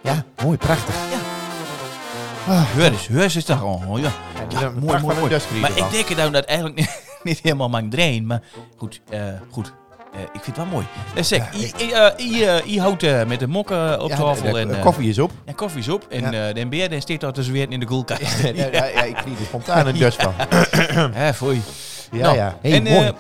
Ja, 0.03 0.25
mooi, 0.45 0.57
prachtig. 0.57 0.95
Heur 2.47 2.93
eens, 2.93 3.07
heur 3.07 3.23
eens 3.23 3.37
is 3.37 3.45
toch 3.45 3.59
gewoon, 3.59 4.01
ja. 4.01 4.11
Ja, 4.49 4.61
Ja, 4.61 4.71
mooi, 4.71 4.99
mooi, 5.01 5.19
mooi. 5.19 5.37
Maar 5.61 5.71
ik 5.77 5.91
denk 5.91 6.17
nou 6.17 6.31
dat 6.31 6.45
eigenlijk 6.45 6.79
niet, 6.79 7.01
niet 7.23 7.41
helemaal 7.43 7.69
mijn 7.69 7.91
drain, 7.91 8.27
maar 8.27 8.43
goed, 8.77 9.01
eh, 9.11 9.21
goed. 9.51 9.73
Eh, 10.15 10.21
ik 10.21 10.29
vind 10.43 10.47
het 10.47 10.57
wel 10.57 10.67
mooi. 10.67 10.87
Uh, 11.17 11.23
zeg, 11.23 11.53
je, 11.53 11.73
je, 11.77 12.15
je, 12.37 12.63
je 12.73 12.81
houdt 12.81 13.27
met 13.27 13.39
de 13.41 13.47
mokken 13.49 14.01
op 14.03 14.09
Ja, 14.11 14.17
tafel 14.17 14.45
de- 14.47 14.53
de- 14.53 14.59
en 14.59 14.69
de 14.69 14.75
eh, 14.75 14.83
koffie 14.83 15.09
is 15.09 15.19
op. 15.19 15.31
ja, 15.47 15.53
koffie 15.53 15.81
is 15.81 15.89
op. 15.89 16.07
En 16.11 16.31
Ja. 16.33 16.53
de 16.53 16.67
beer 16.67 16.89
die 16.89 17.01
steekt 17.01 17.21
daar 17.21 17.33
dus 17.33 17.49
weer 17.49 17.71
in 17.71 17.81
de 17.81 17.87
koelkast. 17.87 18.41
ja, 18.43 18.49
ja, 18.55 18.85
ja, 18.85 19.03
ik 19.03 19.15
kreeg 19.15 19.39
er 19.39 19.45
spontaan 19.47 19.87
een 19.87 19.99
Dutch 19.99 20.17
van. 20.23 20.35
Hè, 21.13 21.35
foei. 21.41 21.63
Ja, 22.13 22.23
Nou, 22.23 22.37
ja. 22.37 22.57
Hey, 22.63 22.73
en, 22.73 22.83
mooi. 22.83 23.13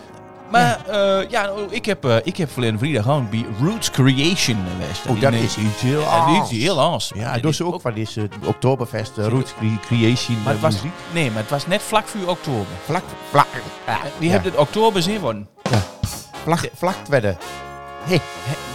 Maar 0.50 0.80
ja, 0.92 1.24
ja 1.28 1.42
nou, 1.46 1.66
ik, 1.70 1.84
heb, 1.86 2.04
eh, 2.04 2.16
ik 2.22 2.36
heb 2.36 2.50
verleden 2.50 2.78
vrijdag 2.78 3.02
gewoon 3.04 3.28
bij 3.30 3.44
Roots 3.60 3.90
Creation 3.90 4.64
geweest. 4.72 5.06
Oh, 5.08 5.20
dat 5.20 5.32
is 5.32 5.56
iets 5.56 5.80
heel 5.80 6.00
Ja, 6.00 6.26
is 6.28 6.38
aans. 6.38 6.50
heel 6.50 6.80
awesome. 6.80 7.20
Ja, 7.20 7.34
is 7.42 7.56
ze 7.56 7.64
ook 7.64 7.80
van 7.80 7.94
deze 7.94 8.28
Oktoberfest, 8.44 9.12
uh, 9.18 9.26
Roots 9.26 9.54
Cre- 9.58 9.78
Creation 9.80 10.42
Maar 10.42 10.52
het 10.52 10.62
was, 10.62 10.74
muziek. 10.74 10.92
nee, 11.12 11.30
maar 11.30 11.40
het 11.40 11.50
was 11.50 11.66
net 11.66 11.82
vlak 11.82 12.06
voor 12.06 12.28
oktober. 12.28 12.66
Vlak, 12.84 13.02
vlak, 13.30 13.46
ja, 13.86 13.98
Die 14.18 14.26
ja, 14.26 14.32
hebben 14.34 14.50
het 14.52 14.60
oktober 14.60 15.02
zin 15.02 15.20
van. 15.20 15.46
vlak, 16.44 16.70
vlak 16.74 16.96
werden. 17.08 17.36
Hey, 18.04 18.20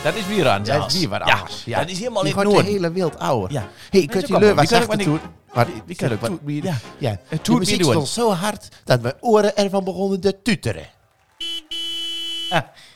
Dat 0.04 0.16
is 0.16 0.28
weer 0.28 0.48
aan. 0.50 0.64
dat 0.64 0.92
is 0.94 1.00
weer 1.00 1.10
wat 1.10 1.22
ja, 1.28 1.34
anders. 1.34 1.64
Ja, 1.66 1.80
dat 1.80 1.90
is 1.90 1.98
helemaal 2.00 2.22
in 2.22 2.26
het 2.28 2.36
wordt 2.36 2.50
de 2.50 2.56
noorden. 2.56 2.74
hele 2.74 2.92
wereld 2.92 3.20
ouder. 3.20 3.52
Ja. 3.52 3.68
Hey, 3.90 4.06
kunt 4.06 4.28
je 4.28 4.40
wel, 4.40 4.56
wat 4.56 4.68
zachter 4.68 4.98
doen? 4.98 5.20
Maar 5.54 5.68
die 5.86 5.96
kan 5.96 6.12
ook 6.12 6.22
wat- 6.22 6.32
ja. 6.46 6.74
ja. 6.98 7.18
Het 7.28 8.08
zo 8.08 8.32
hard 8.34 8.68
dat 8.84 9.02
mijn 9.02 9.14
oren 9.20 9.56
ervan 9.56 9.84
begonnen 9.84 10.20
te 10.20 10.42
tuteren. 10.44 10.82
Ah, 10.84 10.88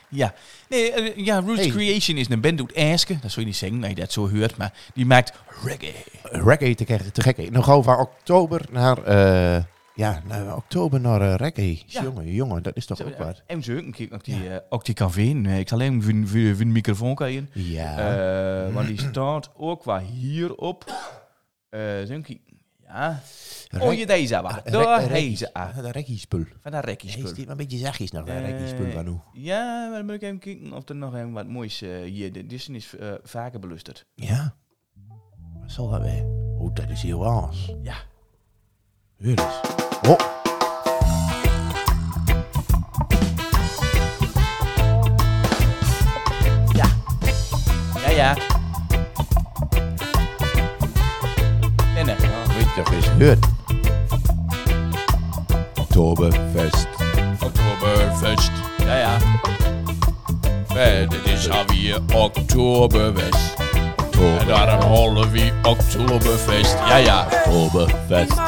ja. 0.08 0.34
Nee, 0.68 0.92
eh, 0.92 1.16
ja, 1.24 1.40
Roots 1.40 1.60
Hey. 1.60 1.68
Creation 1.70 2.16
is 2.16 2.28
een 2.28 2.40
band 2.40 2.60
uit 2.60 2.72
Eske. 2.72 3.18
Dat 3.20 3.30
zul 3.30 3.42
je 3.42 3.48
niet 3.48 3.56
zeggen, 3.56 3.78
nee, 3.78 3.94
dat 3.94 4.12
zo 4.12 4.30
hoort. 4.30 4.56
Maar 4.56 4.72
die 4.94 5.06
maakt 5.06 5.32
reggae. 5.64 5.92
Reggae 6.22 6.74
te, 6.74 6.84
krijgen, 6.84 7.12
te 7.12 7.20
gek. 7.22 7.50
Nog 7.50 7.64
van 7.84 7.98
oktober 7.98 8.60
naar... 8.70 9.02
eh, 9.02 9.62
ja, 9.94 10.22
naar 10.26 10.56
oktober 10.56 11.00
naar 11.00 11.20
eh, 11.20 11.34
reggae. 11.34 11.82
Ja. 11.86 12.02
Jongen, 12.02 12.32
jongen, 12.32 12.62
dat 12.62 12.76
is 12.76 12.86
toch 12.86 13.02
ook 13.02 13.18
wat. 13.18 13.42
En 13.46 13.62
zo, 13.62 13.72
een 13.72 13.92
keer 13.92 14.08
ook 14.12 14.24
die, 14.24 14.48
eh, 14.48 14.56
ook 14.68 14.84
die 14.84 14.94
café. 14.94 15.40
Eh, 15.44 15.58
Ik 15.58 15.68
zal 15.68 15.78
alleen 15.78 16.00
de 16.60 16.64
microfoon 16.64 17.14
kijken. 17.14 17.50
Ja. 17.52 17.98
Eh, 18.66 18.74
want 18.74 18.86
die 18.86 19.00
staat 19.00 19.50
ook 19.56 19.80
qua 19.80 20.00
hierop. 20.00 20.84
Zo'n 22.04 22.22
kie- 22.22 22.42
Ja. 22.94 23.20
Oh, 23.80 23.92
je 23.94 24.06
deze 24.06 24.40
maar. 24.42 24.70
Daar 24.70 25.00
heet 25.00 25.38
ze. 25.38 25.52
ah. 25.54 25.76
De 25.76 25.90
reggae-spul. 25.90 26.44
Van 26.62 26.72
Hij 26.72 26.80
rekkiespul. 26.80 27.24
is 27.24 27.32
dit 27.32 27.46
maar 27.46 27.50
een 27.50 27.56
beetje 27.66 27.78
zachtjes 27.78 28.10
nog, 28.10 28.24
dat 28.26 28.36
Eh, 28.36 28.50
reggae-spul 28.50 28.90
van 28.90 29.06
hoe. 29.06 29.20
Ja, 29.32 29.86
maar 29.88 29.96
dan 29.96 30.04
moet 30.06 30.14
ik 30.14 30.22
even 30.22 30.38
kijken 30.38 30.72
of 30.72 30.88
er 30.88 30.94
nog 30.96 31.14
een 31.14 31.32
wat 31.32 31.46
moois 31.46 31.82
eh, 31.82 32.02
hier. 32.02 32.32
De 32.32 32.46
Disney 32.46 32.76
is 32.76 32.96
eh, 32.96 33.12
vaker 33.22 33.60
belusterd. 33.60 34.06
Ja. 34.14 34.54
Wat 35.60 35.70
zal 35.72 35.88
dat 35.90 36.02
weer? 36.02 36.24
Oh, 36.58 36.74
dat 36.74 36.88
is 36.90 37.02
heel 37.02 37.26
aans. 37.26 37.72
Ja. 37.82 37.96
Hier 39.16 39.38
eens. 39.38 39.60
Oh. 40.08 40.33
Oktoberfest. 55.74 56.88
Oktoberfest. 57.42 58.50
Ja, 58.78 58.96
ja. 58.96 59.18
Dit 61.08 61.24
is 61.24 61.48
alweer 61.48 62.00
Oktoberfest. 62.14 63.54
En 64.40 64.46
daarom 64.46 64.80
holen 64.80 65.30
we 65.30 65.52
Oktoberfest. 65.62 66.76
Ja, 66.88 66.96
ja. 66.96 67.26
Oktoberfest. 67.46 68.38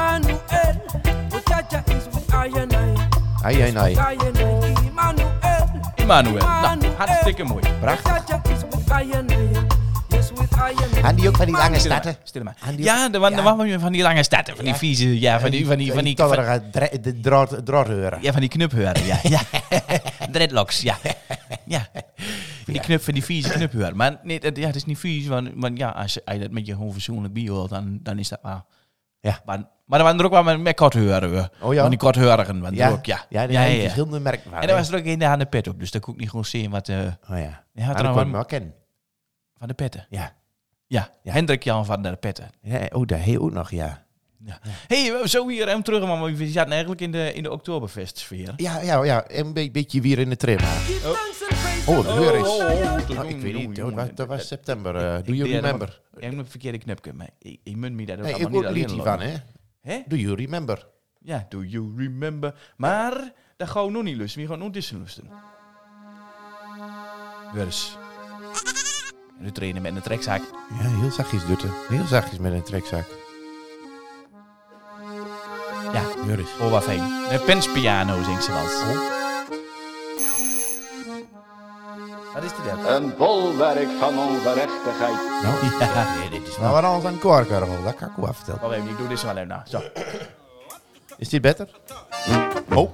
Ai, 3.43 3.63
ai, 3.63 3.77
ai. 3.77 3.93
I 3.93 3.97
and 3.97 4.39
I. 4.39 4.73
Emmanuel, 4.89 5.29
Emmanuel. 5.97 6.47
Nou, 6.47 6.79
hartstikke 6.97 7.45
mooi. 7.45 7.63
Prachtig. 7.81 9.56
With 10.91 10.99
I 10.99 11.03
and 11.03 11.07
I. 11.07 11.09
En 11.09 11.17
die 11.17 11.29
ook 11.29 11.37
van 11.37 11.47
die 11.47 11.55
lange 11.55 11.79
Stil 11.79 11.91
maar, 11.91 12.01
starten. 12.01 12.21
Stil 12.25 12.43
maar. 12.43 12.57
En 12.67 12.77
die- 12.77 12.85
Ja, 12.85 13.09
er 13.13 13.21
waren 13.21 13.37
Ja. 13.39 13.45
er 13.51 13.57
waren 13.57 13.81
van 13.81 13.93
die 13.93 14.03
lange 14.03 14.23
starten. 14.23 14.57
Van 14.57 14.65
die 14.65 14.75
vieze, 14.75 15.21
ja, 15.21 15.41
van 15.41 15.51
die, 15.51 15.67
van 15.67 15.77
die, 15.79 15.93
van 15.93 16.05
die, 16.05 16.17
ja, 18.23 18.33
van 18.33 18.41
die 18.41 18.49
knupheuren, 18.49 19.05
ja. 19.05 19.19
ja. 19.23 19.41
Dreadlocks, 20.33 20.81
ja. 20.81 20.97
Ja. 21.65 21.87
Van 22.65 22.73
die 22.73 22.81
knup, 22.81 23.03
van 23.03 23.15
die 23.15 23.25
vieze 23.25 23.49
knupheuren. 23.49 23.97
Maar 23.97 24.21
nee, 24.23 24.41
dat, 24.41 24.57
ja, 24.57 24.67
het 24.67 24.77
is 24.77 24.85
niet 24.85 24.99
vies, 24.99 25.27
want, 25.27 25.51
want 25.55 25.79
ja, 25.79 25.89
als 25.89 26.15
je, 26.15 26.23
je 26.33 26.39
dat 26.39 26.51
met 26.51 26.67
je 26.67 26.73
gewoon 26.73 26.93
fatsoenlijk 26.93 27.35
biohoort, 27.35 27.71
dan, 27.71 27.99
dan 28.03 28.19
is 28.19 28.29
dat 28.29 28.39
wel... 28.43 28.65
Ja. 29.21 29.41
Maar, 29.45 29.59
maar 29.87 29.99
er 29.99 30.05
waren 30.05 30.19
er 30.19 30.25
ook 30.25 30.33
wel 30.33 30.43
met, 30.43 30.61
met 30.61 30.75
kortheuren. 30.77 31.51
Oh 31.61 31.75
ja? 31.75 31.81
Van 31.81 31.91
die 31.91 31.99
kortheurigen, 31.99 32.61
want 32.61 32.77
Ja, 32.77 32.87
er 32.87 32.93
ook, 32.93 33.07
ja. 33.07 33.25
ja, 33.29 33.43
die 33.47 33.53
ja, 33.53 33.59
hebben 33.61 33.77
ja. 33.77 33.83
verschillende 33.83 34.21
merken 34.21 34.51
van. 34.51 34.61
En 34.61 34.67
daar 34.67 34.77
was 34.77 34.89
er 34.91 34.99
ook 34.99 35.05
een 35.05 35.25
aan 35.25 35.39
de 35.39 35.47
pet 35.47 35.69
op, 35.69 35.79
dus 35.79 35.91
dan 35.91 36.01
kon 36.01 36.15
ik 36.15 36.21
niet 36.21 36.29
gewoon 36.31 36.45
zien 36.45 36.71
wat... 36.71 36.89
eh 36.89 36.99
Oh 36.99 37.05
ja. 37.29 37.37
ja, 37.37 37.65
Ja, 37.73 37.85
had 37.85 37.97
dat 37.97 38.07
er 38.07 38.13
nou 38.15 38.31
wel 38.31 38.45
kennen. 38.45 38.75
van 39.59 39.69
de 39.69 39.75
petten. 39.75 40.07
Ja. 40.11 40.33
Ja, 40.87 41.11
Hendrik 41.23 41.63
Jan 41.65 41.85
van 41.87 42.03
de 42.03 42.17
petten. 42.17 42.51
ja. 42.63 42.89
Oh, 42.93 43.07
dat 43.07 43.19
heel 43.19 43.41
ook 43.41 43.53
nog, 43.53 43.71
ja. 43.71 44.05
Ja. 44.45 44.59
hey, 44.87 45.27
zo 45.27 45.49
hier 45.49 45.67
hem 45.69 45.83
terug, 45.83 46.07
maar 46.07 46.35
we 46.35 46.49
zaten 46.49 46.71
eigenlijk 46.73 47.01
in 47.01 47.13
de, 47.13 47.33
in 47.33 47.43
de 47.43 47.51
Oktoberfest-sfeer. 47.53 48.53
Ja, 48.57 48.81
ja, 48.81 49.05
ja. 49.05 49.25
Een 49.27 49.53
be- 49.53 49.71
beetje 49.71 50.01
weer 50.01 50.19
in 50.19 50.29
de 50.29 50.37
trim. 50.37 50.59
Oh, 51.87 52.07
heur 52.07 52.35
is. 52.35 52.41
Most 52.41 52.61
High. 52.61 53.09
Nou, 53.09 53.29
ik 53.29 53.41
weet 53.41 53.55
niet, 53.55 53.77
dat 53.77 53.93
was, 53.93 54.09
dat 54.15 54.27
was 54.29 54.47
september. 54.47 54.97
eh 54.97 55.25
do 55.25 55.33
you 55.33 55.51
remember? 55.51 56.01
Ik 56.17 56.23
heb 56.23 56.33
een 56.33 56.47
verkeerde 56.47 56.79
knipje, 56.79 57.13
maar 57.13 57.29
ik, 57.39 57.61
ik 57.63 57.77
moet 57.77 57.93
me 57.93 58.07
dat 58.07 58.17
ook 58.19 58.23
Nee, 58.25 58.35
ik 58.35 58.49
niet 58.51 58.65
een 58.65 58.73
liedje 58.73 59.03
van, 59.03 59.21
hè? 59.21 59.35
Hè? 59.81 60.03
Do 60.07 60.17
you 60.17 60.35
remember? 60.35 60.87
Ja, 61.21 61.47
do 61.49 61.63
you 61.63 61.93
remember? 61.97 62.55
Maar 62.77 63.33
dat 63.57 63.69
gaan 63.69 63.85
we 63.85 63.91
nog 63.91 64.03
niet 64.03 64.17
lusten, 64.17 64.41
we 64.43 64.47
gaan 64.49 64.59
nog 64.59 64.71
dissen 64.71 64.99
lusten. 65.01 65.31
Dus. 69.39 69.45
Nu 69.47 69.53
trainen 69.53 69.83
met 69.83 69.97
een 69.97 70.03
trekzak. 70.03 70.41
Ja, 70.81 70.89
heel 70.89 71.11
zachtjes, 71.11 71.47
Dutte. 71.47 71.67
Heel 71.89 72.07
zachtjes 72.07 72.39
met 72.39 72.53
een 72.53 72.63
trekzak. 72.63 73.05
Ja, 75.93 76.03
Hier 76.25 76.39
is. 76.39 76.49
oh 76.61 76.71
wat 76.71 76.83
fijn. 76.85 77.01
Een 77.31 77.43
penspiano 77.45 78.23
zingt 78.23 78.45
ze 78.45 78.53
wel. 78.53 78.65
Wat 82.35 82.45
is 82.45 82.51
dit 82.51 82.65
dan? 82.85 82.87
Een 82.87 83.17
bolwerk 83.17 83.89
van 83.99 84.19
ongerechtigheid. 84.19 85.17
Nou, 85.43 85.55
Ja, 85.95 86.15
nee, 86.19 86.31
dit 86.41 86.49
is 86.49 86.59
wel 86.59 86.73
wat 86.73 86.83
anders 86.85 87.03
dan 87.03 87.13
een 87.13 87.19
koorkarvel. 87.19 87.83
Dat 87.83 87.95
kan 87.95 88.09
ik 88.09 88.15
wel 88.17 88.33
vertellen. 88.35 88.61
wacht 88.61 88.75
even, 88.75 88.89
ik 88.89 88.97
doe 88.99 89.09
dit 89.09 89.19
zo 89.19 89.27
wel 89.27 89.37
even 89.37 89.49
na. 89.49 89.63
Zo. 89.69 89.81
Is 91.17 91.29
dit 91.29 91.41
beter? 91.43 91.69
Oh. 92.75 92.91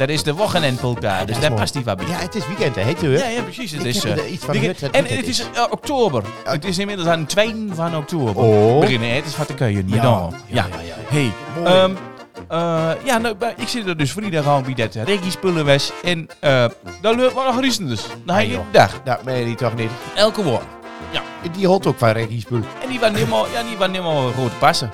Dat 0.00 0.08
is 0.08 0.22
de 0.22 0.34
Wochenendpolka, 0.34 1.24
dus 1.24 1.40
daar 1.40 1.52
past 1.52 1.72
die 1.72 1.84
wat 1.84 1.96
bij. 1.96 2.06
Ja, 2.06 2.12
het 2.18 2.34
is 2.34 2.46
weekend, 2.46 2.74
hè? 2.74 2.82
Heet 2.82 3.02
u? 3.02 3.18
Ja, 3.18 3.26
ja, 3.28 3.42
precies. 3.42 3.70
Het 3.70 3.80
Ik 3.80 3.86
is, 3.86 4.02
heb 4.02 4.18
eh, 4.18 4.32
iets 4.32 4.44
van 4.44 4.52
weekend- 4.54 4.78
gehoord 4.78 4.94
dat 4.94 5.04
En 5.08 5.16
het 5.16 5.26
is 5.28 5.40
is. 5.40 5.46
eh, 5.54 5.62
oktober. 5.70 6.22
Het 6.44 6.64
is 6.64 6.78
inmiddels 6.78 7.08
aan 7.08 7.26
2 7.26 7.66
van 7.72 7.96
oktober. 7.96 8.36
Oh. 8.44 8.80
Beginnen, 8.80 9.08
hè? 9.08 9.14
het 9.14 9.26
is 9.26 9.36
wat 9.36 9.46
te 9.46 9.54
keuien. 9.54 9.88
Ja, 9.88 9.94
Ja, 9.94 10.28
ja, 10.46 10.66
ja, 10.70 10.80
ja. 10.80 10.94
Hey, 11.08 11.32
Mooi. 11.56 11.66
ehm, 11.74 11.90
eh, 12.48 12.90
ja, 13.04 13.18
nou, 13.18 13.34
ik 13.56 13.68
zit 13.68 13.86
er 13.86 13.96
dus 13.96 14.12
vrijdag 14.12 14.46
aan 14.46 14.62
bij 14.62 14.74
dat 14.74 14.94
reggae 14.94 15.30
spullen 15.30 15.66
was. 15.66 15.92
En 16.02 16.28
eh 16.40 16.64
dan 17.00 17.16
loopt 17.20 17.34
wel 17.34 17.44
nog 17.44 17.60
riesen 17.60 17.86
dus. 17.88 18.02
Dan 18.24 18.36
heb 18.36 18.46
je 18.46 18.52
joh. 18.52 18.64
dag. 18.70 19.00
Dat 19.04 19.24
meen 19.24 19.38
je 19.38 19.44
niet, 19.44 19.58
toch 19.58 19.74
niet? 19.74 19.90
Elke 20.14 20.42
woord. 20.42 20.64
Die 21.56 21.66
houdt 21.66 21.86
ook 21.86 21.98
van 21.98 22.08
reggae-spul. 22.10 22.60
En 22.82 22.88
die 22.88 23.00
waren 23.00 23.14
helemaal, 23.14 23.46
ja, 23.52 23.62
die 23.62 23.76
waren 23.76 23.94
helemaal 23.94 24.30
goed 24.32 24.58
passen. 24.58 24.90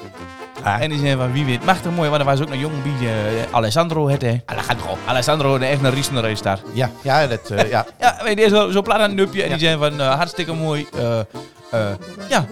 En 0.75 0.89
die 0.91 0.99
zeiden 0.99 1.19
van 1.19 1.33
wie 1.33 1.45
weet, 1.45 1.65
machtig 1.65 1.91
mooi, 1.91 2.09
want 2.09 2.21
er 2.21 2.27
was 2.29 2.41
ook 2.41 2.51
een 2.51 2.59
jongen 2.59 2.83
bij 2.83 3.09
eh, 3.09 3.15
Alessandro 3.51 4.09
hè. 4.09 4.17
Alejandro. 4.47 4.99
Alessandro, 5.07 5.59
de 5.59 5.67
echt 5.67 5.83
een 5.83 5.91
riesenrace 5.91 6.43
daar. 6.43 6.59
Ja, 6.73 6.91
ja, 7.03 7.27
dat, 7.27 7.51
eh, 7.51 7.71
ja. 7.71 7.87
Ja, 8.01 8.17
weet 8.25 8.39
je, 8.39 8.49
zo, 8.49 8.71
zo 8.71 8.83
plat 8.83 8.97
aan 8.97 9.03
het 9.03 9.15
nupje. 9.15 9.43
En 9.43 9.49
die 9.49 9.59
zijn 9.59 9.79
van 9.79 10.01
eh, 10.01 10.15
hartstikke 10.15 10.53
mooi. 10.53 10.87
ja, 12.29 12.45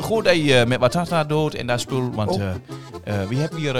goed 0.00 0.24
dat 0.24 0.44
je 0.44 0.64
met 0.68 0.80
Watata 0.80 1.24
doet 1.24 1.54
en 1.54 1.66
daar 1.66 1.80
spul. 1.80 2.10
Want 2.14 2.30
Oh. 2.30 2.42
wie 3.28 3.38
hebt 3.40 3.54
hier 3.54 3.72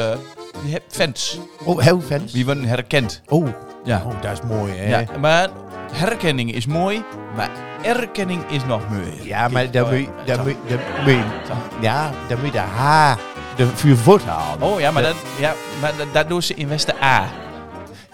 wie 0.63 0.73
hebt 0.73 0.97
fans? 0.97 1.39
Oh, 1.65 1.81
heel 1.81 2.01
fans. 2.01 2.33
Wie 2.33 2.45
worden 2.45 2.65
herkend? 2.65 3.21
Oh, 3.29 3.49
Ja. 3.85 4.03
oh, 4.07 4.13
dat 4.23 4.33
is 4.33 4.41
mooi, 4.57 4.73
hè? 4.77 4.89
ja. 4.99 5.05
Maar 5.21 5.49
herkenning 5.93 6.55
is 6.55 6.67
mooi, 6.67 7.05
maar 7.37 7.51
erkenning 7.83 8.43
is 8.51 8.65
nog 8.65 8.83
mooier. 8.89 9.27
Ja, 9.27 9.49
maar 9.49 9.71
dan 9.71 9.89
moet 9.89 9.99
je... 9.99 10.09
Dan 10.25 10.37
Zo. 10.37 10.43
moet 10.43 10.57
je- 10.67 10.77
dan 10.77 11.05
moet 11.05 11.13
je- 11.13 11.81
Ja, 11.81 12.11
dan 12.29 12.37
moet 12.39 12.47
je 12.47 12.53
de 12.53 12.59
H... 12.59 13.17
De 13.61 13.67
vuur 13.75 13.97
voort 13.97 14.25
halen. 14.25 14.63
Oh 14.63 14.81
ja, 14.81 14.91
maar, 14.91 15.03
dat, 15.03 15.15
ja, 15.39 15.55
maar 15.81 15.93
dat, 15.97 16.07
dat 16.13 16.29
doen 16.29 16.43
ze 16.43 16.55
in 16.55 16.69
Westen 16.69 16.95
A. 17.03 17.29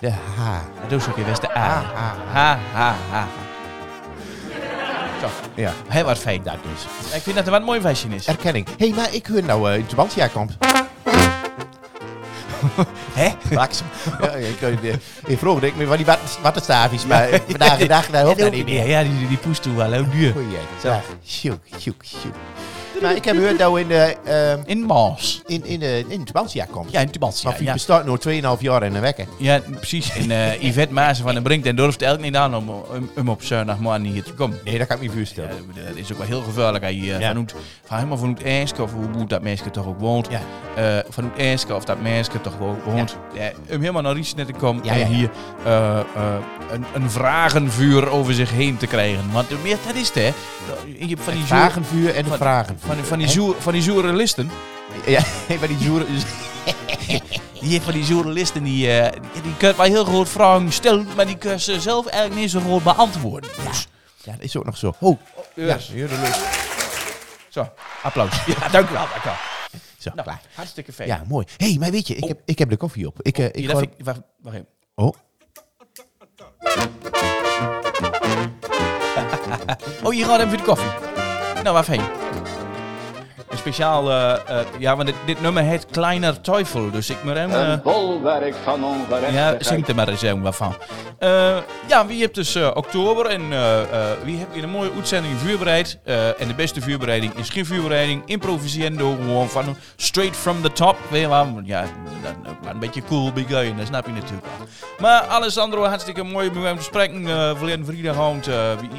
De 0.00 0.10
H. 0.10 0.40
Dat 0.80 0.90
doen 0.90 1.00
ze 1.00 1.10
ook 1.10 1.16
in 1.16 1.24
Westen 1.24 1.50
A. 1.56 1.82
Ha, 2.32 2.58
ha, 2.72 2.94
Ha. 3.10 3.26
Zo, 5.20 5.26
Ja, 5.54 5.72
heel 5.88 6.04
wat 6.04 6.18
fijn. 6.18 6.42
dat 6.42 6.54
is. 6.76 7.14
Ik 7.16 7.22
vind 7.22 7.36
dat 7.36 7.44
er 7.44 7.50
wat 7.50 7.62
mooi 7.64 7.80
feestje 7.80 8.08
is. 8.14 8.26
Erkenning. 8.26 8.66
Hé, 8.66 8.86
hey, 8.86 8.96
maar 8.96 9.14
ik 9.14 9.26
hoor 9.26 9.42
nou 9.42 9.76
uh, 9.78 9.84
Tubantia 9.86 10.26
komt. 10.26 10.56
Hè? 13.12 13.28
Blaksem. 13.48 13.86
ja, 14.20 14.28
ik, 14.30 14.60
uh, 14.60 14.92
ik 15.26 15.38
vroeg 15.38 15.62
ik 15.62 15.76
me 15.76 15.86
van 15.86 15.96
die 15.96 16.06
wat- 16.06 16.38
wattenstaafjes, 16.42 17.06
maar 17.06 17.28
vandaag 17.48 17.78
dag, 17.86 18.06
daar 18.10 18.24
hoeft 18.24 18.38
dat 18.38 18.50
niet 18.52 18.68
Ja, 18.68 18.74
meer. 18.74 18.88
ja, 18.88 19.02
die, 19.02 19.28
die 19.28 19.36
poest 19.38 19.62
toe 19.62 19.74
wel 19.76 19.92
heel 19.92 20.10
duur. 20.10 20.32
Goeie, 20.32 20.58
dag. 20.82 21.02
Sjoek, 21.26 21.60
sjoek, 21.78 22.04
sjoek. 22.04 22.34
Maar 23.02 23.16
ik 23.16 23.24
heb 23.24 23.36
gehoord 23.36 23.58
dat 23.58 23.72
we 23.72 23.80
in 23.80 23.88
de, 23.88 24.16
ehm, 24.24 24.60
In 24.66 24.86
Maas. 24.86 25.42
in, 25.46 25.64
in 25.64 25.80
de, 25.80 26.04
in 26.08 26.24
Tubantia 26.24 26.66
komt. 26.70 26.90
Ja, 26.92 27.00
in 27.00 27.10
Tubantia. 27.10 27.50
Maar 27.50 27.62
Ja, 27.62 27.72
bestaat 27.72 28.06
nu 28.24 28.40
2,5 28.40 28.60
jaar 28.60 28.82
in 28.82 28.94
een 28.94 29.00
week. 29.00 29.24
ja, 29.38 29.60
precies. 29.76 30.12
En 30.16 30.30
eh 30.30 30.62
Yvette 30.62 30.92
Maassen 30.92 31.24
van 31.24 31.34
den 31.34 31.42
Brink 31.42 31.64
en 31.64 31.76
durft 31.76 32.02
elk 32.02 32.20
niet 32.20 32.36
aan 32.36 32.54
om, 32.56 32.68
om, 32.68 33.10
om 33.16 33.28
op 33.28 33.42
zondagmorgen 33.42 34.02
hier 34.04 34.22
te 34.22 34.32
komen. 34.32 34.58
Nee, 34.64 34.78
dat 34.78 34.86
kan 34.86 34.96
ik 34.96 35.02
me 35.02 35.08
Ja, 35.08 35.14
voorstellen. 35.16 35.50
dat 35.86 35.96
is 35.96 36.12
ook 36.12 36.18
wel 36.18 36.26
heel 36.26 36.42
gevaarlijk. 36.42 36.84
Je 36.84 36.90
eh, 36.90 37.20
Ja. 37.20 37.28
vanuit, 37.28 37.54
van 37.84 37.96
helemaal 37.96 38.18
vanuit 38.18 38.42
Eeske, 38.42 38.82
of 38.82 38.92
hoe 38.92 39.04
goed 39.16 39.30
dat 39.30 39.42
meisje 39.42 39.70
toch 39.70 39.86
ook 39.86 40.00
woont. 40.00 40.28
Ja. 40.30 40.40
Eh, 40.76 41.04
vanuit 41.08 41.36
Eeske, 41.36 41.74
of 41.74 41.84
dat 41.84 42.00
meisje 42.00 42.40
toch 42.40 42.56
wo- 42.58 42.76
woont. 42.84 43.16
Ja. 43.34 43.50
om 43.74 43.80
helemaal 43.80 44.02
naar 44.02 44.14
Riesnet 44.14 44.46
te 44.46 44.52
komen 44.52 44.84
Ja, 44.84 44.92
en 44.92 44.98
ja, 44.98 45.04
ja. 45.06 45.12
hier 45.12 45.30
eh, 45.64 45.98
eh, 45.98 46.04
een, 46.72 46.84
een 46.94 47.10
vragenvuur 47.10 48.08
over 48.08 48.34
zich 48.34 48.50
heen 48.50 48.76
te 48.76 48.86
krijgen. 48.86 49.32
Want 49.32 49.50
eh, 49.50 49.56
meer, 49.62 49.76
dat 49.86 49.94
is 49.94 50.06
het, 50.06 50.14
hè. 50.14 50.30
Je 50.98 51.06
hebt 51.08 51.20
van 51.20 51.32
die 51.34 51.44
vragenvuur 51.44 52.14
en 52.14 52.24
van- 52.24 52.36
vragenvuur. 52.36 52.85
Van, 52.86 52.96
van 53.04 53.18
die 53.18 53.28
zoer, 53.28 53.54
van 53.58 53.72
die 53.72 53.82
journalisten. 53.82 54.50
Ja, 55.06 55.20
maar 55.60 55.68
die 55.68 55.78
zoeren... 55.78 56.06
Die 57.60 57.70
heeft 57.74 57.84
van 57.84 57.92
die 57.94 58.04
journalisten 58.04 58.62
die, 58.62 58.90
eh 59.00 59.12
die, 59.32 59.42
die 59.42 59.56
kunnen 59.56 59.76
wel 59.76 59.86
heel 59.86 60.04
goed 60.04 60.28
vragen 60.28 60.72
stellen, 60.72 61.06
maar 61.16 61.26
die 61.26 61.36
kunnen 61.36 61.60
ze 61.60 61.80
zelf 61.80 62.06
eigenlijk 62.06 62.40
niet 62.40 62.50
zo 62.50 62.60
goed 62.60 62.82
beantwoorden. 62.82 63.50
Dus, 63.68 63.88
Ja, 64.22 64.32
dat 64.32 64.42
is 64.42 64.56
ook 64.56 64.64
nog 64.64 64.76
zo. 64.76 64.94
Oh, 65.00 65.18
ja, 65.54 65.76
hier 65.78 66.08
de 66.08 66.18
lust. 66.18 66.40
Zo, 67.48 67.68
applaus. 68.02 68.30
Ja, 68.46 68.68
dank 68.68 68.88
u 68.88 68.92
wel. 68.92 69.06
Dank 69.08 69.22
u 69.24 69.24
wel. 69.24 69.34
Zo, 69.98 70.10
Nou, 70.14 70.22
klaar. 70.22 70.40
hartstikke 70.54 70.92
fijn. 70.92 71.08
Ja, 71.08 71.22
mooi. 71.28 71.46
Hé, 71.56 71.66
hey, 71.68 71.76
maar 71.78 71.90
weet 71.90 72.06
je, 72.08 72.14
ik, 72.14 72.22
Oh. 72.22 72.28
heb, 72.28 72.40
ik 72.44 72.58
heb 72.58 72.68
de 72.70 72.76
koffie 72.76 73.06
op. 73.06 73.18
Ik, 73.22 73.38
eh, 73.38 73.44
ik 73.44 73.54
ik- 73.56 73.70
wacht, 74.04 74.20
wacht 74.42 74.56
even. 74.56 74.66
Oh, 74.94 75.14
Oh, 80.02 80.10
hier 80.12 80.24
gaan 80.26 80.36
we 80.38 80.44
even 80.44 80.48
voor 80.48 80.58
de 80.58 80.64
koffie. 80.64 80.90
Nou, 81.62 81.74
waar 81.74 81.86
heen? 81.86 82.25
Een 83.56 83.62
speciaal, 83.62 84.10
eh, 84.10 84.32
eh, 84.32 84.66
ja, 84.78 84.96
want 84.96 85.06
dit, 85.08 85.16
dit 85.26 85.40
nummer 85.40 85.62
heet 85.62 85.86
Kleiner 85.90 86.40
Teufel, 86.40 86.90
dus 86.90 87.10
ik 87.10 87.16
moet 87.24 87.34
hem... 87.34 87.50
eh, 87.50 87.68
Een 87.68 87.82
bolwerk 87.82 88.54
van 88.64 88.80
Ja, 88.80 88.86
ongerechtigheid. 88.86 89.66
zing 89.66 89.88
er 89.88 89.94
maar 89.94 90.08
eens 90.08 90.22
een 90.22 90.42
wat 90.42 90.56
van. 90.56 90.74
Eh, 91.18 91.56
ja, 91.86 92.06
wie 92.06 92.20
hebt 92.22 92.34
dus 92.34 92.54
eh, 92.54 92.70
oktober 92.74 93.26
en 93.26 93.40
eh, 93.52 93.80
eh, 93.80 93.86
wie 94.24 94.36
heeft 94.36 94.48
weer 94.52 94.62
een 94.62 94.70
mooie 94.70 94.90
uitzending 94.96 95.38
voorbereid. 95.38 95.98
Eh, 96.04 96.40
en 96.40 96.48
de 96.48 96.54
beste 96.54 96.80
voorbereiding 96.82 97.34
is 97.34 97.48
geen 97.48 97.66
voorbereiding. 97.66 98.22
Improvisando, 98.26 99.14
gewoon 99.20 99.48
van 99.48 99.76
straight 99.96 100.36
from 100.36 100.62
the 100.62 100.72
top. 100.72 100.96
Weet 101.08 101.20
je 101.20 101.28
wel, 101.28 101.60
ja, 101.64 101.84
een 102.70 102.78
beetje 102.78 103.02
cool 103.08 103.32
beginnen, 103.32 103.76
dat 103.76 103.86
snap 103.86 104.06
je 104.06 104.12
natuurlijk 104.12 104.46
wel. 104.58 104.66
Maar 104.98 105.22
Alessandro, 105.22 105.84
hartstikke 105.84 106.22
mooi 106.22 106.48
om 106.48 106.64
hem 106.64 106.76
te 106.76 106.82
spreken. 106.82 107.22
Uh, 107.22 107.50
verleden 107.56 107.84
vrijdagavond, 107.86 108.46
eh 108.46 108.54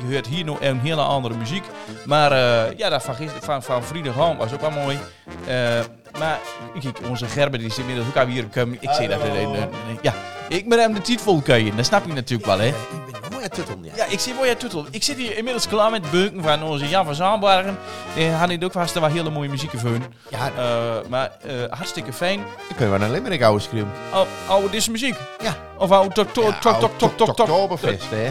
je 0.08 0.14
hoort 0.14 0.28
hier 0.28 0.46
nog 0.46 0.58
een 0.62 0.80
hele 0.80 1.02
andere 1.02 1.36
muziek. 1.36 1.64
Maar 2.06 2.32
eh, 2.32 2.78
ja, 2.78 2.90
dat 2.90 3.04
van, 3.04 3.16
van, 3.42 3.64
van 3.64 3.84
vrijdagavond 3.84 4.38
was 4.50 4.54
ook 4.54 4.74
wel 4.74 4.84
mooi. 4.84 5.00
Eh, 5.48 5.80
maar 6.20 6.40
kijk, 6.82 6.98
onze 7.10 7.26
Gerber 7.26 7.60
die 7.60 7.68
is 7.68 7.78
inmiddels 7.78 8.08
ook 8.16 8.28
hier. 8.28 8.46
Ik 8.80 8.90
zie 8.92 9.08
dat 9.08 9.22
er 9.22 9.30
een, 9.30 9.36
een- 9.54 9.56
een- 9.62 10.00
ja, 10.02 10.14
ik 10.50 10.70
ben 10.70 10.80
hem 10.80 10.94
de 10.94 11.02
titel 11.02 11.42
keuien. 11.42 11.76
Dat 11.76 11.86
snap 11.86 12.06
je 12.06 12.14
natuurlijk 12.14 12.46
wel, 12.48 12.60
hè? 12.60 12.68
ik 12.68 12.74
ben 13.12 13.24
een 13.24 13.32
mooie 13.34 13.50
tuttel, 13.50 13.78
ja. 13.82 13.92
Ja, 13.96 14.06
ik 14.10 14.20
zie 14.20 14.34
mooie 14.34 14.58
titel. 14.58 14.86
Ik 14.92 15.04
zit 15.04 15.18
hier 15.18 15.38
inmiddels 15.38 15.68
klaar 15.68 15.92
met 15.92 16.12
beuken 16.12 16.44
van 16.44 16.64
onze 16.64 16.88
Jan 16.90 17.06
van 17.06 17.16
Zaanbargen. 17.16 17.78
Die 18.16 18.30
had 18.30 18.50
ik 18.50 18.64
ook 18.64 18.72
vast 18.72 18.94
wel 18.94 19.06
hele 19.06 19.30
mooie 19.30 19.50
muziek 19.50 19.72
voor 19.76 19.90
hun. 19.90 20.04
Ja, 20.30 20.52
Eh, 20.58 21.10
maar 21.10 21.32
eh, 21.42 21.54
hartstikke 21.70 22.14
fijn. 22.14 22.40
ik 22.70 22.76
kun 22.76 22.90
wel 22.90 23.02
een 23.02 23.12
limerick 23.12 23.44
oude 23.44 23.64
schreeuwen. 23.64 23.92
Oh, 24.14 24.22
oh, 24.50 24.62
dit 24.64 24.74
is 24.74 24.90
muziek. 24.90 25.16
Ja. 25.44 25.56
Of 25.78 25.92
oude 25.92 26.14
tok 26.14 26.34
tok 26.34 26.54
tok 26.62 26.80
tok 26.80 26.92
tok 26.98 27.18
tok 27.18 27.36
tok. 27.36 27.40
Oktoberfest, 27.40 28.10
hè. 28.10 28.30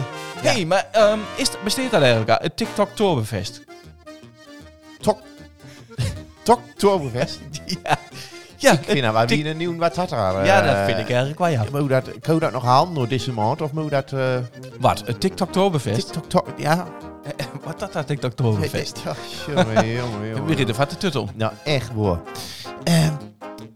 Hé, 0.49 0.65
maar 0.65 0.87
ehm, 0.91 1.19
is, 1.35 1.49
besteedt 1.63 1.91
dat 1.91 2.01
eigenlijk? 2.01 2.41
Het 2.41 2.57
TikTok 2.57 2.89
Toberfest. 2.95 3.61
Tok. 6.47 6.59
Oktoberfest. 6.71 7.39
Ja. 7.83 7.97
Ja, 8.59 8.71
Ik 8.71 8.83
vind 8.83 9.01
dat 9.03 9.13
wel 9.13 9.25
weer 9.25 9.47
een 9.47 9.57
nieuw 9.57 9.75
wat 9.75 9.95
had 9.95 10.09
daar. 10.09 10.45
ja, 10.45 10.61
eh, 10.61 10.67
dat 10.75 10.85
vind 10.85 10.97
ik 10.99 11.07
eigenlijk 11.09 11.39
wel, 11.39 11.47
ja. 11.47 11.63
Moet 11.71 11.89
dat, 11.89 12.09
kan 12.21 12.33
je 12.33 12.39
dat 12.39 12.51
nog 12.51 12.63
halen 12.63 12.93
door 12.93 13.07
deze 13.07 13.31
maand? 13.31 13.61
Of 13.61 13.71
moet 13.71 13.89
dat... 13.91 14.11
eh 14.11 14.35
Wat, 14.79 15.03
het 15.05 15.19
TikTok 15.19 15.51
Toberfest? 15.51 15.95
TikTok, 16.13 16.29
tok, 16.29 16.47
ja. 16.57 16.87
Wat 17.63 17.79
dat, 17.79 17.93
dat 17.93 18.07
TikTok 18.07 18.31
Toberfest? 18.33 19.01
Ja, 19.03 19.13
jongen, 19.55 19.87
jongen, 19.93 20.27
jongen. 20.29 20.45
beginnen 20.45 20.75
van 20.75 20.85
de 20.89 20.97
tutel. 20.97 21.29
Nou, 21.35 21.51
echt, 21.63 21.89
hoor. 21.89 22.19
Ehm, 22.83 23.13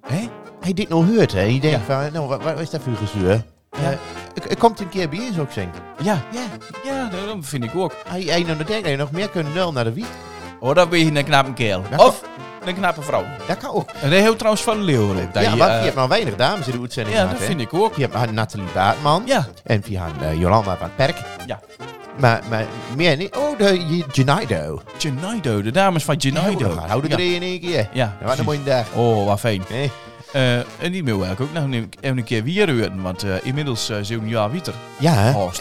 Hé? 0.02 0.30
hij 0.60 0.74
dit 0.74 0.90
nog 0.90 1.06
hoort, 1.16 1.32
hè? 1.32 1.42
Je 1.42 1.60
denkt 1.60 1.86
van, 1.86 2.10
nou, 2.14 2.28
wat, 2.28 2.44
wat 2.44 2.60
is 2.60 2.70
dat 2.70 2.82
voor 2.82 2.96
gezuur? 2.96 3.30
Ja. 3.82 3.92
Eh, 3.92 3.98
ik 4.52 4.58
komt 4.58 4.80
een 4.80 4.90
keer 4.90 5.10
bij 5.10 5.20
je, 5.20 5.30
zou 5.34 5.46
ik 5.46 5.52
zeggen. 5.52 5.74
Ja, 6.04 6.22
Ja. 6.32 6.42
ja, 6.84 7.10
dat 7.10 7.36
vind 7.40 7.64
ik 7.64 7.76
ook. 7.76 7.96
Hij, 8.08 8.22
hij 8.22 8.44
nou 8.44 8.58
dat 8.58 8.86
je 8.86 8.96
nog 8.96 9.12
meer 9.12 9.30
kunt 9.30 9.54
nul 9.54 9.72
naar 9.72 9.84
de 9.84 9.94
wiet. 9.94 10.06
Oh, 10.60 10.76
dan 10.76 10.90
ben 10.90 11.00
je 11.00 11.16
een 11.20 11.26
knappe 11.26 11.54
kerel. 11.54 11.84
Ja, 11.92 11.98
Of 12.06 12.22
een 12.66 12.76
knappe 12.76 13.02
vrouw. 13.02 13.26
Dat 13.48 13.58
kan 13.58 13.74
ook. 13.74 13.90
En 13.90 14.10
dat 14.10 14.20
heeft 14.20 14.38
trouwens 14.38 14.64
van 14.64 14.84
Leeuwen 14.84 15.30
ja, 15.34 15.42
je, 15.42 15.50
want 15.50 15.62
eh, 15.62 15.78
je 15.78 15.84
hebt 15.84 15.96
maar 15.96 16.08
weinig 16.08 16.36
dames 16.36 16.68
in 16.68 16.72
de 16.74 16.80
uitzending 16.80 17.18
ja, 17.18 17.26
dat 17.26 17.38
vind 17.38 17.62
ik 17.62 17.74
ook. 17.74 17.96
Je 17.96 18.08
hebt 18.10 18.32
Nathalie 18.32 18.68
Baartman. 18.74 19.24
Ja, 19.26 19.48
En 19.64 19.84
via 19.84 20.08
uh, 20.22 20.40
Jolanda 20.40 20.78
van 20.78 20.90
Perk. 20.96 21.18
Ja. 21.46 21.60
Maar, 22.20 22.42
maar 22.50 22.66
meer 22.96 23.18
niet. 23.18 23.36
Oh, 23.36 23.58
de 23.58 24.04
Janaido. 24.12 24.82
Genaido, 24.98 25.62
de 25.62 25.72
dames 25.72 26.04
van 26.04 26.22
Genaido. 26.22 26.70
Houden 26.70 27.10
ja. 27.10 27.18
er 27.18 27.34
in 27.34 27.42
één 27.42 27.60
keer. 27.60 27.90
Ja, 27.94 28.16
Ja, 28.20 28.28
wat 28.28 28.38
een 28.38 28.46
mooie 28.46 28.64
dag. 28.64 28.86
Oh, 28.94 29.26
wat 29.26 29.40
fijn. 29.40 29.64
Eh, 30.34 30.58
en 30.58 30.92
die 30.92 31.04
wil 31.04 31.24
ik 31.24 31.40
ook 31.40 31.54
nog 31.54 31.64
een, 31.64 31.90
even 32.00 32.18
een 32.18 32.24
keer 32.24 32.44
weer 32.44 32.70
horen, 32.72 33.02
want 33.02 33.24
eh, 33.24 33.36
inmiddels 33.46 33.90
uh, 33.90 33.98
zeven 34.02 34.28
jaar 34.28 34.52
wieter. 34.52 34.74
Ja, 35.00 35.14
hè? 35.14 35.30
Oh, 35.32 35.52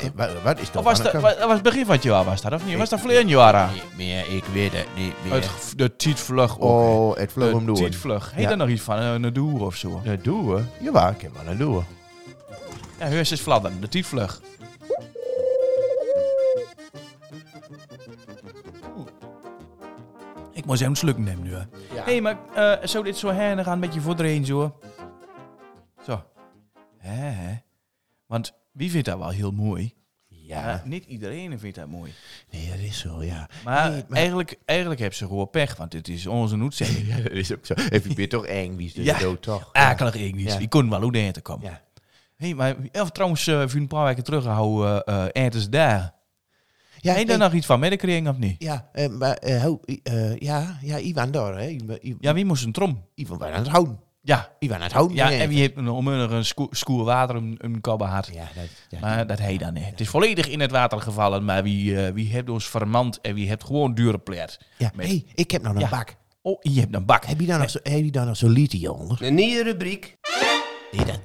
wat, 0.43 0.59
is 0.61 0.71
dat? 0.71 0.77
Of 0.77 0.85
was 0.85 1.03
dat, 1.03 1.13
wa- 1.13 1.21
was 1.39 1.53
het 1.53 1.63
begin 1.63 1.85
van 1.85 1.95
het 1.95 2.03
jaar, 2.03 2.25
was 2.25 2.41
dat 2.43 2.53
of 2.53 2.67
niet? 2.67 2.77
Was 2.77 2.89
dat 2.89 2.99
verleden 3.01 3.29
jaar 3.29 3.55
aan? 3.55 3.73
Niet 3.73 3.83
meer, 3.97 4.35
ik 4.35 4.45
weet 4.53 4.73
het 4.73 4.87
niet 4.97 5.13
meer. 5.25 5.33
Het, 5.33 5.51
de 5.77 5.97
tietvlug 5.97 6.57
oh, 6.57 7.17
het 7.17 7.33
vloog 7.33 7.53
hem 7.53 7.67
de 7.67 7.73
tietvlug. 7.73 8.31
Heet 8.35 8.43
Ja. 8.43 8.49
daar 8.49 8.57
nog 8.57 8.69
iets 8.69 8.83
van? 8.83 8.99
Een 8.99 9.33
doer 9.33 9.61
of 9.61 9.75
zo? 9.77 10.01
Een 10.05 10.19
doe 10.23 10.63
Jawel, 10.81 11.09
ik 11.09 11.21
heb 11.21 11.31
wel 11.43 11.53
een 11.53 11.59
doe 11.59 11.83
Ja, 12.99 13.07
heus 13.07 13.33
is 13.33 13.41
fladderen, 13.41 13.81
de 13.81 13.89
tietvlug. 13.89 14.41
Een 20.79 20.97
sluk 20.97 21.19
nemen 21.19 21.43
nu. 21.43 21.53
Hé, 21.55 21.63
Ja. 21.95 22.05
hey, 22.05 22.21
maar 22.21 22.37
eh, 22.55 22.87
zou 22.89 23.05
dit 23.05 23.17
zo 23.17 23.29
heen 23.29 23.65
gaan 23.65 23.79
met 23.79 23.95
je 23.95 24.01
voor 24.01 24.17
erheen 24.17 24.45
zo? 24.45 24.79
Zo. 26.05 26.25
Hè, 26.99 27.15
hè. 27.31 27.55
Want 28.27 28.53
wie 28.73 28.91
vindt 28.91 29.07
dat 29.07 29.19
wel 29.19 29.29
heel 29.31 29.51
mooi? 29.51 29.95
Ja. 30.29 30.65
Maar 30.65 30.83
niet 30.85 31.05
iedereen 31.05 31.59
vindt 31.59 31.77
dat 31.77 31.89
mooi. 31.89 32.13
Nee, 32.51 32.69
dat 32.71 32.79
is 32.79 32.99
zo, 32.99 33.23
ja. 33.25 33.49
Maar, 33.65 33.91
Nee, 33.91 34.05
maar- 34.09 34.19
Eigenlijk, 34.19 34.59
eigenlijk 34.65 35.01
hebben 35.01 35.19
ze 35.19 35.27
gewoon 35.27 35.51
pech, 35.51 35.77
want 35.77 35.93
het 35.93 36.09
is 36.09 36.27
onze 36.27 36.59
uitzending. 36.59 37.07
Ja, 37.17 37.17
dat 37.17 37.33
is 37.33 37.53
ook 37.53 37.67
zo. 37.67 37.75
Even 37.75 38.15
weer 38.15 38.29
toch 38.29 38.47
eng, 38.47 38.77
wie 38.77 38.87
is 38.87 38.93
de 38.95 39.03
Ja. 39.03 39.19
dood 39.19 39.43
toch? 39.43 39.69
Akelig. 39.73 40.17
Ja. 40.17 40.59
Die 40.59 40.69
kon 40.69 40.91
wel 40.91 41.01
hoe 41.03 41.31
te 41.31 41.41
komen. 41.41 41.71
Ja. 41.71 41.81
hey, 42.37 42.55
maar 42.55 42.77
trouwens, 43.13 43.47
uh, 43.47 43.63
voor 43.69 43.81
een 43.81 43.87
paar 43.87 44.05
weken 44.05 44.25
terug 44.25 44.45
houden 44.45 45.03
uh, 45.07 45.25
ergens 45.33 45.69
daar. 45.71 46.15
Ja, 47.03 47.11
Heb 47.13 47.21
je 47.21 47.27
daar 47.27 47.39
nog 47.39 47.53
iets 47.53 47.67
van 47.67 47.81
medekregen 47.81 48.29
of 48.29 48.37
niet? 48.39 48.55
Ja, 48.59 48.89
eh, 48.93 49.09
maar 49.09 49.35
eh, 49.37 49.63
ho, 49.63 49.81
eh, 50.03 50.37
ja, 50.37 50.79
ja, 50.83 50.99
Ivan 50.99 51.31
daar, 51.31 51.59
hè. 51.59 51.77
Ja, 52.21 52.35
wie 52.35 52.45
moest 52.45 52.65
een 52.65 52.73
trom? 52.73 53.05
Ivan 53.15 53.39
was 53.39 53.49
aan 53.49 53.59
het 53.59 53.69
houden. 53.69 54.01
Ja, 54.23 54.49
Ivan 54.59 54.77
aan 54.77 54.83
het 54.83 54.93
houden. 54.93 55.17
ja 55.17 55.33
en 55.33 55.49
wie 55.49 55.59
heeft 55.59 55.77
een 55.77 55.89
onmiddellijk 55.89 56.33
een 56.33 56.45
sco- 56.45 56.69
schoer 56.71 57.05
water 57.05 57.37
een, 57.37 57.55
een 57.59 57.79
gehad. 57.83 58.31
Ja, 58.33 58.41
dat, 58.55 58.65
ja, 58.89 58.99
Maar 59.01 59.27
dat 59.27 59.39
heet 59.39 59.61
dan 59.61 59.73
niet. 59.75 59.85
Het 59.85 60.01
is 60.01 60.09
volledig 60.09 60.49
in 60.49 60.61
het 60.61 60.71
water 60.71 61.01
gevallen, 61.01 61.45
maar 61.45 61.63
wie, 61.63 61.93
uh, 61.93 62.09
wie 62.09 62.29
heeft 62.29 62.51
ons 62.51 62.69
vermand 62.69 63.21
en 63.21 63.35
wie 63.35 63.49
heeft 63.49 63.65
gewoon 63.65 63.95
dure 63.95 64.19
pleert. 64.19 64.61
ja. 64.79 64.91
met- 64.95 65.07
hey, 65.07 65.25
ik 65.35 65.51
heb 65.51 65.63
nog 65.63 65.75
een 65.75 65.81
Ja. 65.81 65.89
bak. 65.89 66.17
Oh, 66.43 66.57
je 66.61 66.81
hebt 66.81 66.95
een 66.95 67.05
bak. 67.07 67.25
Heb 67.25 67.41
je 67.41 67.47
daar 67.47 67.59
nog 67.59 67.71
zo, 67.71 67.79
heb 67.83 68.05
je 68.05 68.11
daar 68.11 68.27
nog 68.27 68.37
zo'n 68.37 68.51
liedje 68.51 68.93
onder? 68.93 69.23
Een 69.23 69.35
nieuwe 69.35 69.63
rubriek. 69.63 70.17
Nee, 70.93 71.07
dat, 71.07 71.21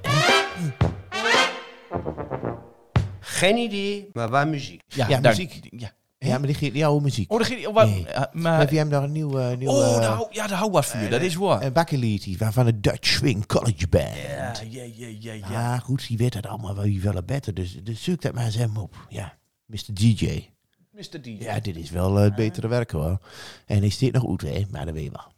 Geen 3.36 3.56
idee, 3.56 4.10
maar 4.12 4.28
waar 4.28 4.48
muziek. 4.48 4.82
Ja, 4.86 5.08
Ja, 5.08 5.20
daar- 5.20 5.32
muziek. 5.36 5.68
Ja. 5.70 5.92
Ja, 6.18 6.38
maar 6.38 6.46
die 6.46 6.56
geeft 6.56 6.72
niet 6.72 6.84
oude 6.84 7.04
muziek. 7.04 7.32
Oh, 7.32 7.38
dat 7.38 7.46
ging... 7.46 7.66
Oh, 7.66 7.74
wat, 7.74 7.88
Nee. 7.88 8.06
eh, 8.06 8.22
maar, 8.32 8.58
Heb 8.58 8.70
je 8.70 8.76
hem 8.76 8.88
nog 8.88 9.02
een 9.02 9.12
nieuw... 9.12 9.38
eh, 9.38 9.56
nieuw 9.56 9.68
oh, 9.70 10.00
de 10.00 10.04
hou, 10.06 10.26
ja, 10.30 10.46
de 10.46 10.54
houtwaardvuur, 10.54 11.10
dat 11.10 11.20
is 11.20 11.34
waar. 11.34 11.62
Een 11.62 11.72
bakkeliedje 11.72 12.36
van 12.52 12.64
de 12.64 12.80
Dutch 12.80 13.06
Swing 13.08 13.46
College 13.46 13.88
Band. 13.88 14.14
Ja, 14.16 14.52
ja, 14.70 14.82
ja, 14.94 15.06
ja, 15.20 15.32
ja. 15.32 15.50
Ja, 15.50 15.78
goed, 15.78 16.06
die 16.08 16.16
weet 16.16 16.34
het 16.34 16.46
allemaal 16.46 16.74
wel, 16.74 16.98
wel 17.12 17.22
beter. 17.22 17.54
Dus, 17.54 17.78
dus 17.84 18.02
zoek 18.02 18.22
dat 18.22 18.32
maar 18.34 18.44
eens 18.44 18.54
hem 18.54 18.76
op. 18.76 19.06
Ja, 19.08 19.38
Mr. 19.66 19.78
DJ. 19.92 20.48
Mr. 20.90 21.20
D. 21.20 21.26
Ja, 21.38 21.60
dit 21.60 21.76
is 21.76 21.90
wel 21.90 22.14
het 22.14 22.34
betere 22.34 22.68
werk 22.68 22.90
hoor. 22.90 23.18
En 23.66 23.78
hij 23.78 23.88
steekt 23.88 24.12
nog 24.14 24.22
goed, 24.22 24.40
hè? 24.42 24.64
Maar 24.70 24.84
dat 24.84 24.94
weet 24.94 25.04
je 25.04 25.10
wel. 25.10 25.32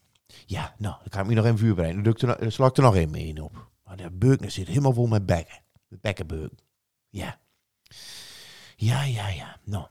Ja, 0.47 0.75
nou, 0.79 0.95
dan 0.99 1.09
kan 1.09 1.21
ik 1.21 1.27
me 1.27 1.35
nog 1.35 1.45
even 1.45 1.59
vuur 1.59 1.75
brengen. 1.75 1.95
Dan, 1.95 2.03
doe 2.03 2.13
ik 2.13 2.21
er, 2.21 2.27
nog- 2.29 2.37
dan 2.37 2.53
sla 2.53 2.67
ik 2.67 2.77
er 2.77 2.83
nog 2.83 2.97
één 2.97 3.11
mee 3.11 3.27
in 3.27 3.43
op. 3.43 3.69
Maar 3.85 3.97
de 3.97 4.11
beuk 4.13 4.51
zit 4.51 4.69
helemaal 4.69 4.93
vol 4.93 5.07
met 5.07 5.27
bekken. 5.27 5.59
Met 5.89 6.01
bekkenbeuk. 6.01 6.53
Ja. 7.11 7.39
Ja, 8.81 9.03
ja, 9.03 9.29
ja. 9.29 9.57
Nou, 9.65 9.85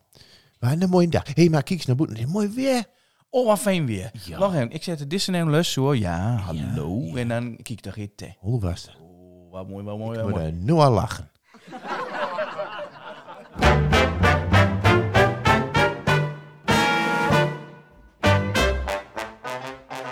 hebben 0.59 0.81
een 0.81 0.89
mooie 0.89 1.07
dag. 1.07 1.27
Hé, 1.27 1.33
hey, 1.35 1.49
maar 1.49 1.63
kijk 1.63 1.77
eens 1.79 1.87
naar 1.87 1.95
boeten. 1.95 2.15
Het 2.15 2.25
is 2.25 2.31
mooi 2.31 2.47
weer. 2.47 2.83
Oh, 3.29 3.45
wat 3.45 3.59
fijn 3.59 3.85
weer. 3.85 4.11
Ja. 4.25 4.37
Even, 4.37 4.71
ik 4.71 4.83
zet 4.83 4.97
de 4.97 5.07
dissen 5.07 5.35
en 5.35 5.49
lus 5.49 5.71
zo. 5.71 5.93
Ja, 5.93 6.35
hallo. 6.35 7.15
En 7.15 7.27
dan 7.27 7.55
kijk 7.55 7.69
ik 7.69 7.83
daar 7.83 7.95
eten. 7.97 8.35
Hoe 8.39 8.59
was 8.59 8.81
het? 8.81 8.95
Oh, 9.01 9.51
wat 9.51 9.67
mooi, 9.67 9.83
wat 9.83 9.97
mooi, 9.97 10.17
Ik 10.17 10.23
wat 10.23 10.31
moet 10.33 10.39
mooi. 10.39 10.51
nu 10.51 10.71
al 10.73 10.91
lachen. 10.91 11.29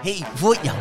hey, 0.02 0.22
voor 0.34 0.58
jou. 0.62 0.78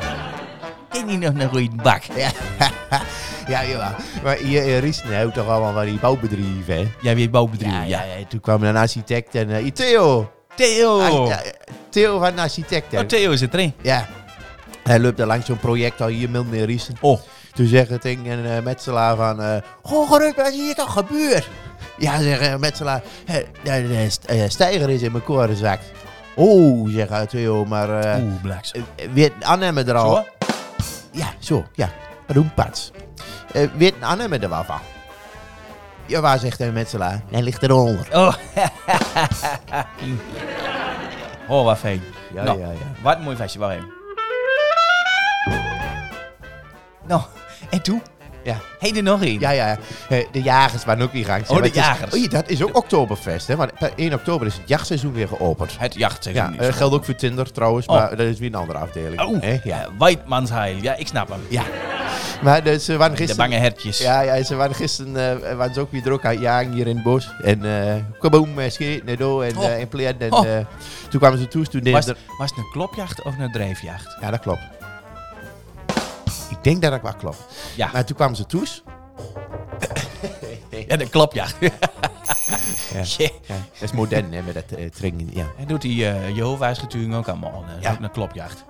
Ken 0.89 1.09
je 1.09 1.19
nog 1.19 1.43
een 1.43 1.49
goede 1.49 1.83
bak? 1.83 2.03
Ja, 2.03 2.31
ja, 3.53 3.61
ja. 3.61 3.97
Maar 4.23 4.37
hier 4.37 4.65
in 4.67 4.79
Riesen 4.79 5.17
houdt 5.17 5.35
toch 5.35 5.49
allemaal 5.49 5.73
van 5.73 5.85
die 5.85 5.99
bouwbedrijven, 5.99 6.75
hè? 6.77 6.87
Jij 7.01 7.15
weet 7.17 7.31
bouwbedrijf, 7.31 7.73
Ja, 7.73 7.83
ja. 7.83 8.03
ja, 8.05 8.15
ja. 8.19 8.25
Toen 8.29 8.41
kwam 8.41 8.63
er 8.63 8.69
een 8.69 8.77
architect 8.77 9.35
en... 9.35 9.51
eh, 9.51 9.71
Theo! 9.73 10.31
Theo. 10.55 11.01
Ah, 11.01 11.29
ja, 11.29 11.43
Theo 11.89 12.19
van 12.19 12.35
de 12.35 12.41
architect? 12.41 12.93
Oh, 12.95 13.01
Theo 13.01 13.37
zit 13.37 13.55
erin. 13.55 13.73
Ja. 13.81 14.07
Hij 14.83 15.01
loopt 15.01 15.21
er 15.21 15.27
langs 15.27 15.47
zo'n 15.47 15.59
project 15.59 16.01
al 16.01 16.07
hier 16.09 16.31
midden 16.31 16.55
in 16.59 16.65
Riesen. 16.65 16.95
Oh, 17.01 17.21
Toen 17.53 17.67
zegt 17.67 17.89
het 17.91 18.03
ding 18.03 18.31
een 18.31 18.45
eh, 18.47 18.63
metselaar 18.63 19.17
van... 19.17 19.43
eh 19.43 19.57
Goh, 19.83 20.11
gerust, 20.13 20.37
wat 20.37 20.47
is 20.49 20.55
hier 20.55 20.75
toch 20.75 20.93
gebeurd? 20.93 21.49
Ja, 21.99 22.21
zegt 22.21 22.41
een 22.47 22.61
metselaar... 22.61 23.03
de, 23.27 23.47
de 23.63 24.07
st- 24.11 24.53
stijger 24.53 24.91
is 24.91 25.03
in 25.03 25.13
mijn 25.13 25.25
koren 25.25 25.49
gezakt. 25.49 25.85
Oh, 26.35 26.89
zegt 26.91 27.09
hij, 27.09 27.27
Theo, 27.27 27.65
maar... 27.65 28.01
eh 28.01 28.23
oeh, 28.23 28.57
eh, 28.73 29.09
weet 29.13 29.33
Annemen 29.43 29.89
er 29.89 29.95
al... 29.95 30.15
Zo? 30.15 30.25
Ja, 31.11 31.27
zo, 31.39 31.65
ja. 31.73 31.91
Pardon, 32.27 32.51
pats. 32.55 32.91
Uh, 33.57 33.69
weet 33.77 33.95
Annemen 34.01 34.43
er 34.43 34.49
wel 34.49 34.65
van? 34.65 34.81
Ja, 36.07 36.21
waar 36.21 36.39
zegt 36.39 36.59
de 36.59 36.73
metselaar? 36.73 37.23
Hij 37.31 37.43
ligt 37.43 37.63
eronder. 37.63 38.09
Oh. 38.13 38.35
oh, 41.49 41.65
wat 41.65 41.79
fijn. 41.79 42.03
Ja, 42.35 42.43
Nou, 42.43 42.61
ja, 42.61 42.71
ja. 42.71 43.03
Wat 43.03 43.17
een 43.17 43.23
mooi 43.23 43.37
vestje, 43.37 43.59
wacht 43.59 43.73
even. 43.75 43.93
Nou, 47.07 47.23
en 47.71 47.83
toen? 47.83 48.03
Ja. 48.45 48.57
Hé, 48.79 48.89
er 48.97 49.03
nog 49.03 49.23
één. 49.23 49.41
Ja, 49.41 49.51
ja. 49.51 49.79
Eh, 50.09 50.25
de 50.33 50.43
jagers 50.43 50.85
waren 50.85 51.03
ook 51.03 51.13
weer 51.13 51.25
gang. 51.25 51.49
Oh, 51.49 51.63
de 51.63 51.71
jagers. 51.73 52.15
Oh, 52.15 52.21
ja, 52.21 52.29
dat 52.29 52.49
is 52.49 52.63
ook 52.63 52.77
Oktoberfest, 52.77 53.47
hè? 53.47 53.57
Want 53.57 53.75
per 53.79 53.93
1 53.97 54.13
oktober 54.15 54.47
is 54.47 54.55
het 54.55 54.69
jachtseizoen 54.69 55.13
weer 55.13 55.29
geopend. 55.29 55.79
Het 55.79 55.95
jachtseizoen. 55.95 56.45
Ja, 56.45 56.51
is 56.61 56.67
dat 56.67 56.75
geldt 56.75 56.95
ook 56.95 57.05
voor 57.05 57.15
Tinder 57.15 57.53
trouwens, 57.53 57.87
Oh. 57.87 57.95
maar 57.97 58.11
dat 58.17 58.27
is 58.27 58.39
weer 58.39 58.49
een 58.49 58.55
andere 58.55 58.79
afdeling. 58.79 59.21
Oh, 59.21 59.41
Hè? 59.43 59.59
Ja. 59.65 59.87
Weidmansheil. 59.99 60.77
Ja, 60.83 60.95
ik 60.97 61.07
snap 61.07 61.29
hem. 61.29 61.41
ja. 61.49 61.63
Maar 62.43 62.63
dus, 62.63 62.85
ze 62.85 62.97
waren 62.97 63.17
De 63.17 63.23
gisteren... 63.23 63.49
bange 63.51 63.61
hertjes. 63.61 63.99
Ja, 63.99 64.21
ja, 64.21 64.43
ze 64.43 64.55
waren 64.55 64.75
gisteren 64.75 65.43
eh, 65.51 65.57
waren 65.57 65.75
ze 65.75 65.81
ook 65.81 65.93
weer 65.93 66.03
druk 66.03 66.25
aan 66.25 66.31
het 66.33 66.41
jagen 66.41 66.73
hier 66.73 66.87
in 66.87 66.95
het 66.95 67.05
bos. 67.05 67.31
En 67.43 67.65
eh 67.87 67.95
kaboom, 68.21 68.59
uh, 68.59 68.71
scheten 68.71 69.09
en 69.09 69.17
do 69.17 69.41
en, 69.41 69.57
Oh. 69.57 69.65
eh, 69.65 69.81
en. 69.81 70.19
En 70.19 70.33
Oh. 70.33 70.47
eh, 70.47 70.67
toen 71.11 71.21
kwamen 71.21 71.39
ze 71.39 71.49
toe, 71.49 71.67
toen 71.67 71.91
Was, 71.93 72.07
was 72.39 72.51
het 72.51 72.59
een 72.59 72.71
klopjacht 72.73 73.23
of 73.23 73.39
een 73.39 73.53
drijfjacht? 73.53 74.17
Ja, 74.21 74.31
dat 74.31 74.41
klopt. 74.41 74.61
Ik 76.65 76.71
denk 76.71 76.83
dat 76.83 76.91
dat 76.91 77.03
wel 77.03 77.15
klopt. 77.21 77.45
Ja. 77.77 77.91
Maar 77.93 78.05
toen 78.05 78.17
kwamen 78.17 78.37
ze 78.37 78.47
toe. 78.47 78.63
Ja, 80.89 80.97
de 80.97 81.09
klopjacht. 81.09 81.57
ja. 81.61 81.71
Ja, 83.19 83.29
dat 83.73 83.81
is 83.81 83.93
modern, 83.93 84.33
hè, 84.33 84.43
met 84.43 84.55
dat 84.55 84.79
eh 84.79 84.91
tringen. 84.91 85.29
Ja. 85.33 85.45
En 85.59 85.67
doet 85.67 85.81
die 85.81 86.05
uh, 86.05 86.37
Jehovah's 86.37 86.79
getuigen 86.79 87.15
ook 87.15 87.29
allemaal. 87.29 87.65
Uh, 87.77 87.83
Ja. 87.83 87.97
Een 88.01 88.11
klopjacht. 88.11 88.65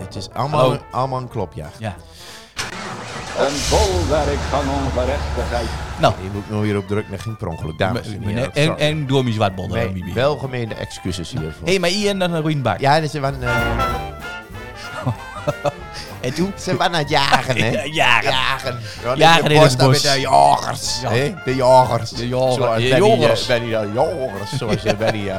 Het 0.00 0.14
is 0.14 0.30
allemaal, 0.32 0.60
Hallo. 0.60 0.78
allemaal 0.90 1.20
een 1.20 1.28
klopjacht. 1.28 1.78
Ja. 1.78 1.96
Een 3.38 3.54
bolwerk 3.70 4.38
van 4.38 4.60
ongerechtigheid. 4.70 5.68
Nou, 6.00 6.14
Je 6.22 6.28
moet 6.32 6.50
nog 6.50 6.60
weer 6.60 6.76
op 6.76 6.86
druk 6.88 7.08
met 7.08 7.20
geen 7.20 7.36
per 7.36 7.46
ongeluk, 7.48 7.78
dames 7.78 8.06
en 8.06 8.22
heren. 8.22 8.54
en, 8.54 8.78
en 8.78 9.06
door 9.06 9.22
mijn 9.22 9.34
zwartbolder. 9.34 9.92
Nee, 9.92 10.12
welgemeende 10.14 10.74
excuses 10.74 11.30
hiervoor. 11.30 11.68
Hé, 11.68 11.78
maar 11.78 11.90
Ian 11.90 12.18
dan 12.18 12.32
een 12.32 12.42
goede 12.42 12.58
bak. 12.60 12.80
Ja, 12.80 13.00
dus 13.00 13.10
ze 13.10 13.20
waren, 13.20 13.42
eh, 13.42 13.76
En 16.26 16.34
toen? 16.34 16.52
ze 16.58 16.76
waren 16.76 16.92
aan 16.94 17.00
het 17.00 17.08
jagen, 17.08 17.56
hè? 17.56 17.70
Ja, 17.70 17.84
jagen. 17.84 18.30
Jagen. 18.30 18.80
Ja, 19.04 19.14
Jagen 19.16 19.50
in 19.50 19.60
het 19.60 19.76
bos. 19.76 20.02
de 20.02 20.20
jagers. 20.20 21.00
De 21.44 21.54
jagers. 21.54 22.10
De 22.10 22.28
jagers. 22.28 22.82
De 22.82 22.88
Benny, 22.88 22.92
eh, 22.92 23.18
jagers. 23.20 23.46
Benny, 23.46 23.70
de 23.70 23.90
jagers. 23.94 24.50
Zoals 24.58 24.84
eh, 24.84 24.96
Benny, 25.02 25.28
eh, 25.28 25.36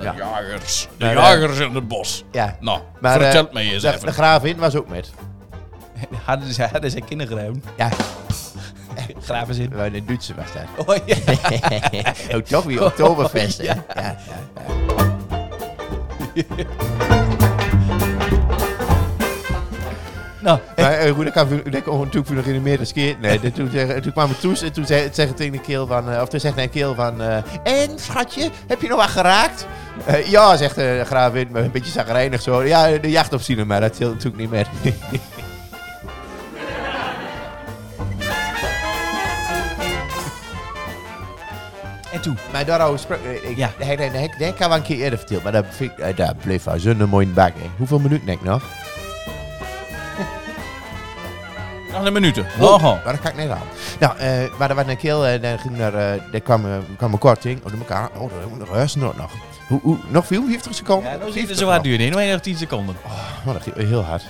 ja. 0.00 0.14
jagers. 0.16 0.88
De 0.98 1.06
jagers 1.06 1.58
in 1.58 1.74
het 1.74 1.88
bos. 1.88 2.24
ja. 2.32 2.56
Nou, 2.60 2.80
Maar, 3.00 3.20
vertel 3.20 3.48
me 3.52 3.60
eens 3.60 3.82
De, 3.82 3.88
de 3.90 3.96
even. 3.96 4.12
gravin 4.12 4.56
was 4.56 4.74
ook 4.76 4.88
met. 4.88 5.10
Hadden 6.24 6.54
ze, 6.54 6.62
hadden 6.72 6.90
ze 6.90 7.00
kinderen? 7.00 7.62
Ja, 7.76 7.88
Graven 9.22 9.54
ze 9.54 9.62
in. 9.62 9.70
we 9.70 9.76
waren 9.76 9.94
in 9.94 10.06
Duitse 10.06 10.34
was 10.34 10.46
dat. 10.52 10.86
Oh, 10.86 10.96
ja. 11.06 11.16
oh, 12.36 12.42
toch 12.42 12.64
weer 12.64 12.84
Oktoberfest, 12.84 13.58
hè? 13.58 13.64
Ja. 13.64 13.84
Ja, 13.94 14.16
ja, 16.34 17.15
Nou, 20.46 20.58
Maar 20.76 20.92
eh, 20.92 21.12
goed, 21.12 21.26
ik 21.26 21.32
kan 21.32 21.48
ik 21.64 21.82
kon 21.84 21.98
natuurlijk 22.00 22.34
nog 22.34 22.44
in 22.44 22.52
de 22.52 22.60
meer 22.60 22.78
skaten. 22.82 23.16
Nee, 23.20 23.40
de- 23.40 23.52
toen, 23.52 23.70
zeggen- 23.72 24.02
toen 24.02 24.12
kwam 24.12 24.28
het 24.28 24.40
toes 24.40 24.62
en 24.62 24.72
toen 24.72 24.86
zei, 24.86 25.02
het 25.02 25.14
tegen 25.14 25.52
de 25.52 25.60
keel 25.60 25.86
van, 25.86 26.10
eh, 26.10 26.22
of 26.22 26.28
toen 26.28 26.40
zegt 26.40 26.58
een 26.58 26.70
keel 26.70 26.94
van, 26.94 27.22
eh, 27.22 27.36
en 27.62 27.98
schatje, 27.98 28.50
heb 28.66 28.82
je 28.82 28.88
nog 28.88 28.98
wat 28.98 29.08
geraakt? 29.08 29.66
Eh, 30.04 30.26
ja, 30.30 30.56
zegt 30.56 30.74
de 30.74 31.02
gravin, 31.06 31.48
maar 31.50 31.62
een 31.62 31.70
beetje 31.70 31.90
zagrijnig 31.92 32.42
zo. 32.42 32.62
Ja, 32.64 32.98
de 32.98 33.10
jacht 33.10 33.32
op 33.32 33.40
maar 33.66 33.80
dat 33.80 33.96
telt 33.96 34.12
natuurlijk 34.12 34.40
niet 34.40 34.50
meer. 34.50 34.66
en 42.12 42.20
toen? 42.20 42.38
maar 42.52 42.64
daarover 42.64 42.98
sprak 42.98 43.18
eh, 43.24 43.50
ik. 43.50 43.56
Ja. 43.56 43.70
Hij, 43.78 43.94
hij, 43.94 44.08
hij, 44.08 44.30
hij 44.38 44.52
kan 44.52 44.68
wel 44.68 44.78
een 44.78 44.82
keer 44.84 44.98
eerder 44.98 45.18
verteld, 45.18 45.42
maar 45.42 45.52
dat, 45.52 45.64
vind 45.70 45.90
ik, 45.92 45.98
eh, 45.98 46.16
dat 46.16 46.38
bleef 46.38 46.64
wel 46.64 46.78
zo'n 46.78 47.08
mooie 47.08 47.26
bak. 47.26 47.52
Hoeveel 47.76 47.98
minuten 47.98 48.26
denk 48.26 48.38
ik 48.40 48.44
nog? 48.46 48.62
Een 52.06 52.12
minuut. 52.12 52.38
Oh, 52.60 52.82
maar 52.82 53.12
dat 53.12 53.20
kan 53.20 53.30
ik 53.30 53.36
niet 53.36 53.48
aan. 53.48 53.66
Nou, 54.00 54.18
eh, 54.18 54.58
maar 54.58 54.70
er 54.70 54.76
was 54.76 54.86
een 54.86 54.96
keel 54.96 55.26
en 55.26 55.40
dan 55.40 55.58
ging 55.58 55.78
er, 55.78 55.94
eh, 55.94 56.34
er 56.34 56.40
kwam, 56.40 56.64
eh, 56.64 56.78
kwam 56.96 57.12
een 57.12 57.18
korting. 57.18 57.58
Oh, 57.64 57.70
door 57.70 57.78
elkaar. 57.78 58.10
Oh, 58.14 58.32
moet 58.48 58.58
nog 58.58 58.70
hersennood 58.70 59.16
nog. 59.16 59.30
Hoe, 59.68 59.80
hoe, 59.82 59.98
nog 60.08 60.26
veel? 60.26 60.44
50 60.46 60.74
seconden? 60.74 61.12
Ja, 61.12 61.18
50 61.18 61.48
het 61.48 61.58
zo 61.58 61.64
hard 61.66 61.76
nog. 61.76 61.86
duur. 61.86 61.98
Nee, 61.98 62.10
nog 62.10 62.30
nog 62.32 62.40
10 62.40 62.56
seconden. 62.56 62.96
Oh, 63.46 63.52
dat 63.52 63.62
ging 63.62 63.76
heel 63.76 64.02
hard. 64.02 64.22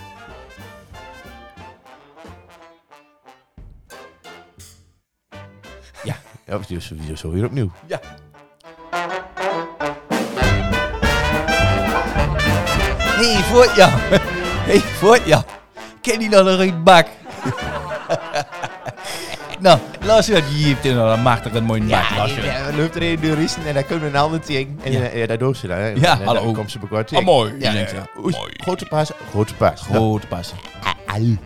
Ja, 6.03 6.17
ja 6.47 6.59
dus 6.69 6.87
sowieso 6.87 7.15
zo 7.15 7.31
weer 7.31 7.45
opnieuw. 7.45 7.71
Ja. 7.87 8.01
Hé, 13.01 13.33
hey, 13.33 13.43
voor 13.43 13.73
jou. 13.77 13.91
Hé, 14.69 14.73
hey, 14.73 14.81
voor 14.81 15.21
jou. 15.25 15.43
Ken 16.01 16.21
je 16.21 16.29
nog 16.29 16.59
een 16.59 16.83
bak? 16.83 17.07
nou, 19.61 19.79
laat 20.05 20.27
je 20.27 20.43
hier 20.43 20.69
hebt 20.75 20.85
in 20.85 20.97
een 21.55 21.65
mooie 21.65 21.81
bak. 21.81 21.89
Ja, 21.89 22.25
je. 22.27 22.43
ja, 22.43 22.65
dan 22.67 22.77
loopt 22.81 22.95
er 22.95 23.03
een 23.03 23.39
is 23.39 23.57
en 23.67 23.75
dan 23.75 23.87
komt 23.87 24.03
een 24.03 24.17
ander 24.17 24.41
ding. 24.47 24.83
En 24.85 24.93
Ja. 24.93 25.01
ja. 25.03 25.09
ja, 25.15 25.27
daar 25.27 25.39
doet 25.39 25.57
ze 25.57 25.67
dan. 25.67 25.77
hè. 25.79 25.87
Ja, 25.89 25.95
en 25.95 26.19
dan 26.19 26.37
hallo. 26.37 26.53
komt 26.53 26.71
ze 26.71 26.79
bekort. 26.79 27.15
Ah, 27.15 27.25
mooi. 27.25 27.55
Ja, 27.59 27.73
Ja, 27.73 27.79
ja, 27.81 27.87
ja. 27.95 28.07
Mooi. 28.15 28.53
Grote 28.57 28.87
pas, 28.87 29.11
grote 29.31 29.55
pas. 29.55 29.89
Nou, 29.89 30.11
Goed 30.11 30.29
passen. 30.29 30.57
Au. 31.07 31.37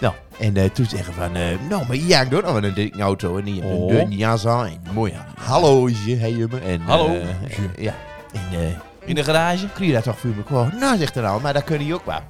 Nou, 0.00 0.14
en 0.38 0.56
eh, 0.56 0.64
toen 0.70 0.86
zeggen 0.86 1.14
van, 1.14 1.36
eh, 1.36 1.42
nou, 1.68 1.86
maar 1.86 1.96
ja, 1.96 2.20
ik 2.20 2.30
doe 2.30 2.42
nog 2.42 2.54
een 2.62 2.74
dikke 2.74 3.02
auto 3.02 3.36
en 3.38 3.44
die 3.44 3.62
Oh. 3.64 3.92
een 3.92 4.22
aan. 4.48 4.66
En 4.66 4.80
mooi, 4.92 5.14
hallo, 5.40 5.88
je, 5.88 6.16
hey, 6.16 6.30
jongen. 6.32 6.62
En, 6.62 6.80
Hallo, 6.80 7.06
eh, 7.06 7.22
je. 7.48 7.82
ja, 7.82 7.94
en 8.32 8.58
eh, 8.60 9.08
In 9.08 9.14
de 9.14 9.24
garage? 9.24 9.66
kun 9.74 9.86
je 9.86 9.92
dat 9.92 10.02
toch 10.02 10.18
vuur 10.18 10.34
elkaar? 10.36 10.74
Nou, 10.78 10.98
zegt 10.98 11.16
er 11.16 11.26
al, 11.26 11.40
maar 11.40 11.52
dat 11.52 11.64
kun 11.64 11.86
je 11.86 11.94
ook 11.94 12.06
wel. 12.06 12.20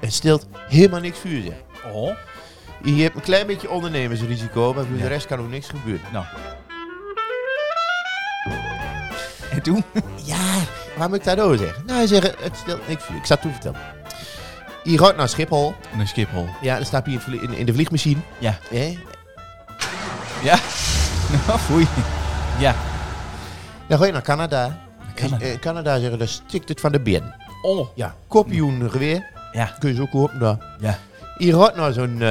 Het 0.00 0.12
stilt 0.12 0.46
helemaal 0.68 1.00
niks 1.00 1.18
vuur, 1.18 1.42
zeg. 1.42 1.54
Oh. 1.92 2.10
Je 2.84 3.02
hebt 3.02 3.14
een 3.16 3.20
klein 3.22 3.46
beetje 3.46 3.70
ondernemersrisico, 3.70 4.74
maar 4.74 4.84
voor 4.84 4.96
de 4.96 5.06
rest 5.06 5.26
kan 5.26 5.38
ook 5.38 5.48
niks 5.48 5.68
gebeuren. 5.68 6.06
Nou. 6.12 6.24
En 9.50 9.62
toen? 9.62 9.84
Ja, 10.24 10.54
waar 10.96 11.08
moet 11.08 11.18
ik 11.18 11.24
dat 11.24 11.40
over 11.40 11.58
zeggen? 11.58 11.82
Nou, 11.86 11.98
hij 11.98 12.06
zegt, 12.06 12.34
het 12.42 12.56
stilt 12.56 12.88
niks. 12.88 13.04
Ik 13.08 13.24
zal 13.26 13.36
het 13.36 13.40
toe 13.40 13.50
vertellen. 13.52 13.78
Je 14.82 14.98
gaat 14.98 15.16
naar 15.16 15.28
Schiphol. 15.28 15.74
Een 15.98 16.08
Schiphol. 16.08 16.48
Ja, 16.60 16.76
dan 16.76 16.84
stap 16.84 17.06
je 17.06 17.18
in, 17.26 17.42
in, 17.42 17.52
in 17.52 17.66
de 17.66 17.72
vliegmachine. 17.74 18.20
Ja. 18.38 18.58
Ja. 20.42 20.58
Nou, 21.46 21.58
foei. 21.58 21.86
Ja. 22.58 22.74
Dan 23.88 23.98
ga 23.98 24.06
je 24.06 24.12
naar 24.12 24.22
Canada. 24.22 24.78
Canada. 25.14 25.44
In 25.44 25.58
Canada 25.58 25.98
zeggen 25.98 26.18
dat 26.18 26.28
stikt 26.28 26.68
het 26.68 26.80
van 26.80 26.92
de 26.92 27.00
bin. 27.00 27.22
Oh, 27.62 27.88
Ja, 27.94 28.14
kopioen 28.28 28.90
geweer. 28.90 29.26
ja, 29.52 29.74
Kun 29.78 29.88
je 29.88 29.94
zo 29.94 30.06
kopen 30.06 30.38
daar. 30.38 30.56
ja. 30.80 30.98
Hier 31.38 31.54
had 31.56 31.76
nou 31.76 31.92
zo'n... 31.92 32.22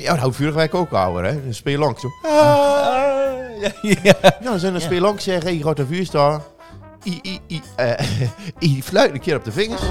ja, 0.00 0.10
dat 0.10 0.18
houdt 0.18 0.36
vuurwerk 0.36 0.74
ook 0.74 0.92
ouder, 0.92 1.24
hè? 1.24 1.30
Een 1.30 1.54
speelonk 1.54 1.98
zo. 1.98 2.08
ja, 3.60 3.72
ja. 4.02 4.14
Ja, 4.42 4.58
zo'n 4.58 4.80
speelonk 4.80 5.20
zeggen, 5.20 5.56
je 5.56 5.62
gaat 5.62 5.78
een 5.78 5.86
vuur 5.86 6.04
staan. 6.04 6.42
I, 7.04 7.20
I, 7.22 7.40
I, 7.46 7.62
eh, 7.76 8.06
I 8.70 8.82
fluit 8.82 9.12
een 9.12 9.20
keer 9.20 9.36
op 9.36 9.44
de 9.44 9.52
vingers. 9.52 9.82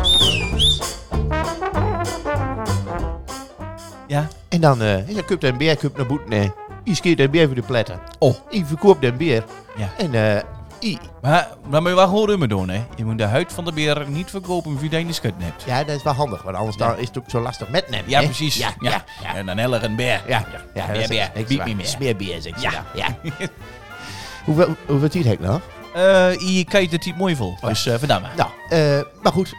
Ja. 4.08 4.28
En 4.50 4.62
dan, 4.62 4.82
eh 4.82 5.10
je 5.10 5.24
koopt 5.24 5.44
een 5.44 5.58
beer, 5.58 5.78
koopt 5.78 5.98
naar 5.98 6.06
boet, 6.06 6.30
nee. 6.30 6.52
Je 6.84 6.96
schiet 6.96 7.20
een 7.20 7.32
beer 7.32 7.46
voor 7.46 7.56
de 7.56 7.62
pletten. 7.62 8.00
Oh. 8.20 8.36
Je 8.50 8.66
verkoopt 8.66 9.04
een 9.04 9.18
beer. 9.18 9.44
Ja. 9.76 9.90
En, 9.98 10.14
eh, 10.14 10.44
I, 10.84 10.98
Maar 11.22 11.48
dan 11.70 11.82
moet 11.82 11.92
je 11.92 11.96
wel 11.98 12.08
gewoon 12.08 12.28
rummen 12.30 12.50
doen, 12.50 12.70
hè. 12.70 12.84
Je 12.96 13.06
moet 13.06 13.18
de 13.18 13.24
huid 13.24 13.54
van 13.54 13.66
de 13.66 13.72
beer 13.74 14.06
niet 14.10 14.30
verkopen 14.30 14.80
wie 14.80 14.92
je 14.92 15.00
in 15.00 15.08
de 15.08 15.14
schut 15.14 15.34
hebt. 15.38 15.64
ja, 15.66 15.84
dat 15.84 15.96
is 15.96 16.04
wel 16.04 16.14
handig, 16.14 16.42
want 16.42 16.56
anders 16.58 16.76
Ja. 16.78 16.88
dan 16.88 16.98
is 16.98 17.08
het 17.08 17.18
ook 17.18 17.30
zo 17.30 17.42
lastig 17.42 17.70
met 17.70 17.90
nemen. 17.90 18.10
Ja, 18.10 18.20
hè? 18.20 18.26
precies. 18.26 18.56
Ja, 18.58 18.74
ja, 18.80 19.04
ja. 19.24 19.36
En 19.36 19.46
dan 19.46 19.58
heller 19.58 19.84
een 19.84 19.96
beer. 19.96 20.22
Ja, 20.28 20.46
ja, 20.74 20.88
is- 20.88 21.08
beer. 21.08 21.32
ik 21.34 21.48
Bied 21.48 21.66
me 21.66 21.76
meer. 21.76 21.86
Smeerbeer, 21.86 22.42
zeg 22.42 22.56
je. 22.62 22.70
Ja. 22.70 22.86
Ja, 22.94 23.18
ja. 23.24 23.48
hoeveel, 24.46 24.76
hoeveel 24.86 25.10
tijd 25.10 25.24
heb 25.26 25.34
ik 25.34 25.40
nog? 25.40 25.62
Eh, 25.94 26.32
je 26.56 26.66
kijkt 26.70 26.92
het 26.92 27.06
niet 27.06 27.18
mooi 27.18 27.36
vol. 27.36 27.58
Dus 27.62 27.86
uh, 27.88 27.94
verdamme. 27.98 28.28
Nou, 28.38 28.50
eh, 28.70 29.02
maar 29.22 29.32
goed. 29.32 29.54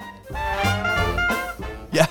Ja. 1.90 2.06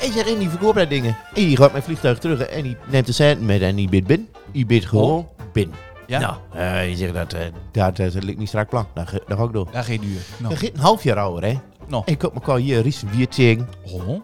En 0.00 0.12
zeg, 0.12 0.26
en 0.26 0.38
die 0.38 0.48
verkoopt 0.48 0.76
dat 0.76 0.88
dingen. 0.90 1.16
En 1.34 1.44
die 1.44 1.56
gaat 1.56 1.72
mijn 1.72 1.84
vliegtuig 1.84 2.18
terug 2.18 2.40
en 2.40 2.62
die 2.62 2.76
neemt 2.86 3.06
de 3.06 3.12
cent 3.12 3.40
met 3.40 3.62
en 3.62 3.76
die 3.76 3.88
bid 3.88 4.06
bin. 4.06 4.28
Die 4.52 4.66
bid 4.66 4.84
gewoon 4.86 5.28
bin. 5.52 5.72
Ja? 6.06 6.18
Nou, 6.18 6.34
eh, 6.52 6.88
je 6.88 6.96
zegt 6.96 7.14
dat, 7.14 7.32
eh, 7.32 7.40
dat, 7.72 7.96
dat, 7.96 8.14
ligt 8.24 8.38
niet 8.38 8.48
strak 8.48 8.68
plan. 8.68 8.86
Dan, 8.94 9.06
ga- 9.06 9.18
dan 9.26 9.38
ga 9.38 9.44
ik 9.44 9.52
door. 9.52 9.68
Ja, 9.72 9.82
geen 9.82 10.00
duur. 10.00 10.20
Dan 10.38 10.56
gaat 10.56 10.70
een 10.74 10.80
half 10.80 11.02
jaar 11.02 11.16
ouder, 11.18 11.50
hè. 11.50 11.58
En 11.90 12.02
ik 12.04 12.22
op 12.22 12.34
elkaar 12.34 12.56
hier 12.56 12.82
Ries 12.82 13.02
Wierting. 13.10 13.66
Oh. 13.92 14.20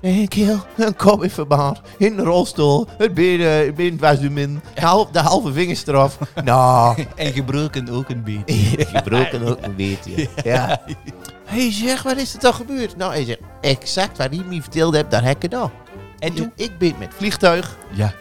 Een 0.00 0.28
keel, 0.28 0.56
een 0.76 0.96
kop 0.96 1.22
in 1.22 1.30
verbaat, 1.30 1.80
in 1.98 2.18
een 2.18 2.24
rolstoel, 2.24 2.86
het 2.98 3.14
been, 3.14 3.40
het 3.40 3.74
been 3.74 3.98
was 3.98 4.18
de 4.20 4.30
min, 4.30 4.60
de, 4.74 5.06
de 5.12 5.18
halve 5.18 5.52
vingers 5.52 5.86
eraf. 5.86 6.18
nou, 6.44 7.04
En 7.16 7.32
gebroken 7.32 7.88
ook 7.88 8.08
een 8.08 8.22
beetje. 8.22 8.84
gebroken 8.86 9.42
ook 9.48 9.58
een 9.62 9.76
beetje. 9.76 10.28
Ja. 10.44 10.80
Hij 11.44 11.72
zegt, 11.72 12.04
wat 12.04 12.16
is 12.16 12.34
er 12.34 12.38
toch 12.40 12.56
gebeurd? 12.56 12.96
Nou, 12.96 13.12
hij 13.12 13.24
zegt, 13.24 13.40
exact 13.60 14.18
wat 14.18 14.30
hij 14.34 14.44
me 14.48 14.60
verteld 14.62 14.94
hebt, 14.94 15.10
dat 15.10 15.22
heb 15.22 15.36
ik 15.36 15.42
gedaan. 15.42 15.70
En 16.18 16.34
toen, 16.34 16.52
ik 16.56 16.78
ben 16.78 16.94
met 16.98 17.14
vliegtuig. 17.16 17.76
Ja. 17.92 18.12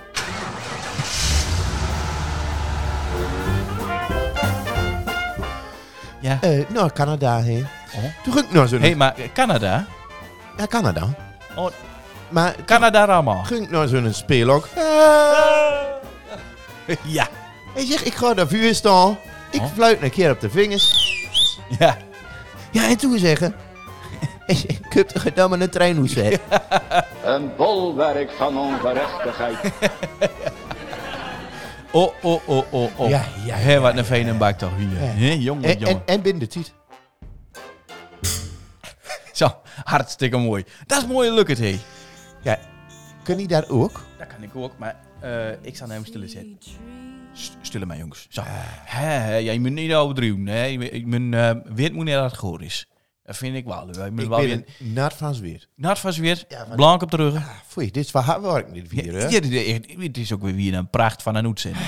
Ja. 6.22 6.38
eh 6.42 6.66
naar 6.70 6.94
Canada 6.94 7.40
heen. 7.42 7.68
Oh. 7.96 8.04
Toen 8.24 8.34
ging 8.34 8.46
ik 8.46 8.52
naar 8.52 8.68
zo'n... 8.68 8.80
Hé, 8.80 8.88
hey, 8.88 8.96
maar 8.96 9.16
Canada? 9.34 9.86
Ja, 10.58 10.68
Canada. 10.68 11.08
Oh, 11.56 11.70
Maar 12.30 12.56
Canada 12.66 13.06
allemaal. 13.06 13.44
ging 13.44 13.64
ik 13.64 13.70
naar 13.70 13.88
zo'n 13.88 14.14
speelok. 14.14 14.68
Ja. 17.04 17.28
Hij 17.74 17.86
zegt, 17.86 18.06
ik 18.06 18.14
ga 18.14 18.34
daar 18.34 18.48
vuur 18.48 18.76
staan. 18.76 19.18
Ik 19.52 19.62
Oh. 19.62 19.68
fluit 19.74 20.02
een 20.02 20.10
keer 20.10 20.32
op 20.32 20.40
de 20.40 20.50
vingers. 20.50 21.16
Ja. 21.80 21.98
Ja, 22.72 22.88
en 22.88 22.98
toen 22.98 23.18
zeggen... 23.18 23.56
ik 24.46 24.80
heb 24.90 25.08
toch 25.08 25.22
gedaan 25.22 25.50
met 25.50 25.62
een 25.62 25.70
treinhoes, 25.70 26.14
hè? 26.16 26.34
Een 27.24 27.52
bolwerk 27.58 28.32
van 28.38 28.58
ongerechtigheid. 28.58 29.58
Oh, 31.94 32.14
oh, 32.22 32.48
oh, 32.48 32.64
oh, 32.74 33.00
oh. 33.00 33.10
Ja, 33.10 33.26
ja, 33.46 33.56
Hé, 33.56 33.80
wat 33.80 33.98
een 33.98 34.06
fijne 34.06 34.34
bak 34.34 34.58
toch 34.58 34.78
hier. 34.78 34.88
Hé, 34.92 35.32
jongen, 35.32 35.64
En, 35.64 35.78
jongen. 35.80 35.96
en, 35.96 36.02
en 36.06 36.22
binnen 36.22 36.40
de 36.40 36.48
tijd. 36.48 36.74
Zo, 39.34 39.62
hartstikke 39.84 40.38
mooi. 40.38 40.64
Dat 40.86 41.02
is 41.02 41.08
mooi 41.08 41.32
lukt 41.32 41.48
het, 41.50 41.60
hé. 41.60 41.80
Ja, 42.42 42.60
kun 43.24 43.40
je 43.40 43.48
daar 43.48 43.70
ook? 43.70 44.06
Dat 44.18 44.28
kan 44.28 44.44
ik 44.44 44.56
ook, 44.56 44.78
maar 44.78 44.96
eh, 45.20 45.52
ik 45.62 45.76
zal 45.78 45.90
hem 45.90 46.06
stillen 46.06 46.30
zetten. 46.30 46.58
St- 47.34 47.58
Stillen 47.62 47.88
maar, 47.88 47.98
jongens. 47.98 48.28
Zo. 48.30 48.42
Hè, 48.46 49.36
ja, 49.36 49.52
je 49.52 49.60
moet 49.60 49.72
niet 49.72 49.94
overdrijven. 49.94 50.48
hè. 50.48 50.64
Je 50.64 50.80
moet- 50.80 51.06
Mijn 51.06 51.58
uh, 51.58 51.76
weet 51.76 51.94
moet 51.94 52.06
niet 52.06 52.14
dat 52.14 52.32
het 52.32 52.40
goed 52.40 52.62
is. 52.62 52.88
Dat 53.24 53.38
vind 53.38 53.56
ik 53.56 53.66
wel. 53.66 53.90
Ik 53.90 53.96
wel 54.28 54.40
ben 54.40 54.48
weer... 54.48 54.64
een 54.80 54.94
naad 54.94 55.14
van 55.14 55.34
zweer. 55.36 55.68
Nat 55.76 56.02
weer, 56.18 56.46
Ja, 56.48 56.66
van- 56.66 56.76
blank 56.76 57.02
op 57.02 57.12
de 57.12 57.18
rug. 57.18 57.62
Foei, 57.68 57.92
dit 57.92 58.06
is 58.06 58.12
wel 58.12 58.22
hard 58.22 58.42
werk 58.42 58.74
dit 58.74 58.88
Ja, 58.92 59.02
vier, 59.02 59.14
hè? 59.14 59.20
ja, 59.28 59.40
dit 59.40 59.52
is 59.52 59.68
echt- 59.74 60.02
het 60.02 60.18
is 60.18 60.32
ook 60.34 60.42
weer 60.42 60.56
weer 60.56 60.74
een 60.74 60.90
pracht 60.90 61.22
van 61.22 61.36
een 61.36 61.46
uitzending. 61.46 61.86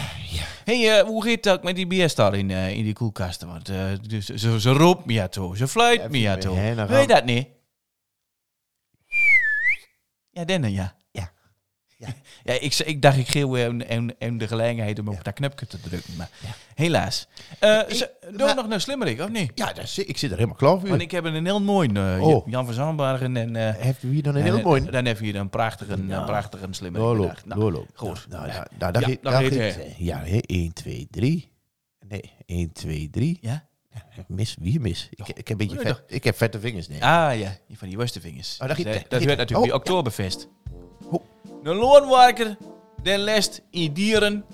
hey, 0.66 1.00
eh, 1.00 1.06
hoe 1.06 1.24
gaat 1.24 1.44
dat 1.44 1.64
met 1.64 1.76
die 1.76 1.88
BS 2.06 2.16
daar 2.16 2.36
in, 2.36 2.52
eh, 2.52 2.70
in 2.78 2.84
die 2.84 2.94
koelkasten? 2.94 3.48
Want 3.48 3.70
uh, 3.70 3.92
dus, 4.08 4.26
ze, 4.26 4.60
ze 4.60 4.72
roept 4.72 5.06
me 5.06 5.14
ja 5.14 5.28
toe, 5.28 5.58
ze 5.58 5.68
fluit 5.68 6.02
Ja, 6.02 6.08
me 6.10 6.20
ja 6.20 6.38
toe. 6.38 6.76
dan 6.76 6.88
Weet 6.88 7.02
je 7.02 7.08
dat 7.08 7.26
niet? 7.26 7.48
Ja, 10.30 10.44
Denne, 10.46 10.72
ja. 10.72 10.96
Ja. 12.08 12.14
Ja. 12.44 12.54
ja, 12.54 12.60
ik, 12.60 12.74
ik 12.76 13.02
dacht 13.02 13.18
ik 13.18 13.28
geef 13.28 13.50
hem, 13.52 13.82
hem, 13.82 14.10
hem 14.20 14.38
de 14.38 14.48
gelegenheid 14.48 15.00
om 15.00 15.08
op 15.08 15.24
dat 15.24 15.34
knopje 15.34 15.68
te 15.68 15.80
drukken, 15.80 16.16
maar 16.18 16.30
helaas. 16.76 17.28
Eh 17.60 17.80
ze- 17.90 18.12
Doe 18.36 18.54
nog 18.54 18.70
een 18.70 18.82
slimmerik, 18.82 19.20
of 19.22 19.30
niet? 19.30 19.52
Ja, 19.56 19.66
dat 19.74 19.84
is, 19.84 19.98
ik 19.98 20.18
zit 20.18 20.30
er 20.32 20.36
helemaal 20.36 20.58
klaar 20.58 20.80
voor. 20.80 20.90
Want 20.90 21.02
ik 21.02 21.12
heb 21.12 21.24
een 21.26 21.46
heel 21.46 21.62
mooi, 21.62 21.90
eh, 21.94 22.18
Oh. 22.22 22.48
Jan 22.48 22.66
van 22.66 22.74
Zandbergen 22.74 23.38
en... 23.38 23.56
eh, 23.56 23.76
Heeft 23.76 24.04
u 24.04 24.12
hier 24.12 24.24
dan 24.24 24.36
een 24.36 24.42
en, 24.42 24.46
heel 24.48 24.58
eh, 24.58 24.64
mooi... 24.64 24.90
Dan 24.90 25.06
je 25.06 25.16
hier 25.26 25.36
een 25.36 25.50
prachtige, 25.50 25.92
een 25.92 26.06
Nou. 26.06 26.26
prachtige 26.26 26.68
slimmerik 26.70 27.08
Doorloop. 27.08 27.42
Nou, 27.46 27.60
doorloop. 27.60 27.88
Goed. 27.94 28.26
Nou, 28.30 28.48
Ja. 28.48 28.54
nou, 28.54 28.68
nou, 28.78 28.92
daar 28.92 29.02
Ja. 29.98 30.18
Ja, 30.18 30.18
hè, 30.24 30.38
1, 30.46 30.74
2, 30.74 31.08
3. 31.12 31.52
Nee, 32.08 32.32
1, 32.46 32.72
2, 32.72 33.10
3. 33.12 33.38
Ja? 33.42 33.66
Mis, 34.28 34.56
wie 34.60 34.80
mis? 34.80 35.08
Ik, 35.12 35.28
ik, 35.28 35.48
heb 35.48 35.50
een 35.50 35.58
beetje 35.68 35.80
Oh, 35.80 35.86
vet, 35.86 36.04
ik 36.08 36.24
heb 36.24 36.38
vette 36.38 36.60
vingers, 36.60 36.88
nee. 36.88 37.04
Ah 37.04 37.40
ja, 37.40 37.58
van 37.72 37.88
die 37.88 37.98
worstenvingers. 37.98 38.58
Oh, 38.62 38.68
dat 38.68 38.78
dat, 38.78 38.86
dat 38.86 39.10
dat 39.10 39.24
werd 39.24 39.38
natuurlijk 39.38 39.68
bij 39.70 39.78
Oktoberfest. 39.78 40.48
Een 41.64 41.76
loonwerker, 41.76 42.58
der 43.02 43.18
lest 43.18 43.62
in 43.70 43.94
dieren, 43.94 44.46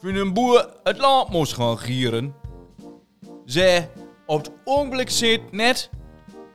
van 0.00 0.14
een 0.14 0.32
boer 0.32 0.68
het 0.82 0.98
land 0.98 1.28
moest 1.30 1.52
gaan 1.52 1.78
gieren. 1.78 2.34
Zij 3.44 3.90
op 4.26 4.38
het 4.44 4.50
ogenblik 4.64 5.10
zit 5.10 5.52
net 5.52 5.90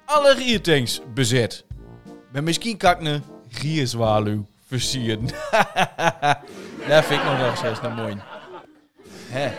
alle 0.05 0.35
giertanks 0.35 1.01
bezet. 1.13 1.65
Maar 2.31 2.43
misschien 2.43 2.77
kan 2.77 2.91
ik 2.91 3.01
een 3.07 3.23
gierzwaluw 3.49 4.45
versieren. 4.67 5.25
dat 6.87 7.05
vind 7.05 7.19
ik 7.21 7.25
nog 7.25 7.39
wel 7.39 7.55
steeds 7.55 7.81
nog 7.81 7.95
mooi. 7.95 8.15
Hey, 9.29 9.53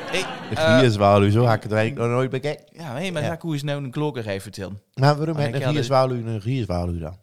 De 0.50 0.56
eh, 0.56 0.78
gierzwaluw, 0.78 1.30
zo 1.30 1.44
had 1.44 1.56
ik 1.56 1.62
het 1.62 1.72
eigenlijk 1.72 2.06
nog 2.06 2.16
nooit 2.16 2.30
bekeken. 2.30 2.64
ja, 2.72 2.92
hey, 2.92 3.12
maar 3.12 3.22
Ja. 3.22 3.36
hoe 3.40 3.54
is 3.54 3.62
nou 3.62 3.84
een 3.84 3.90
klokker 3.90 4.28
even 4.28 4.40
vertellen? 4.42 4.82
Maar 4.94 5.16
waarom 5.16 5.36
heeft 5.36 5.54
een 5.54 5.68
gierzwaluw 5.72 6.26
een 6.26 6.40
gierzwaluw 6.40 6.98
dan? 6.98 7.16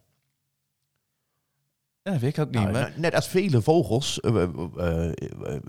Ja, 2.02 2.10
dat 2.12 2.20
weet 2.20 2.36
ik 2.36 2.38
ook 2.38 2.50
niet, 2.50 2.54
Nou, 2.60 2.72
maar... 2.72 2.80
nou, 2.82 2.92
net 2.96 3.14
als 3.14 3.28
vele 3.28 3.62
vogels 3.62 4.20
eh, 4.20 4.42
eh, 4.42 5.10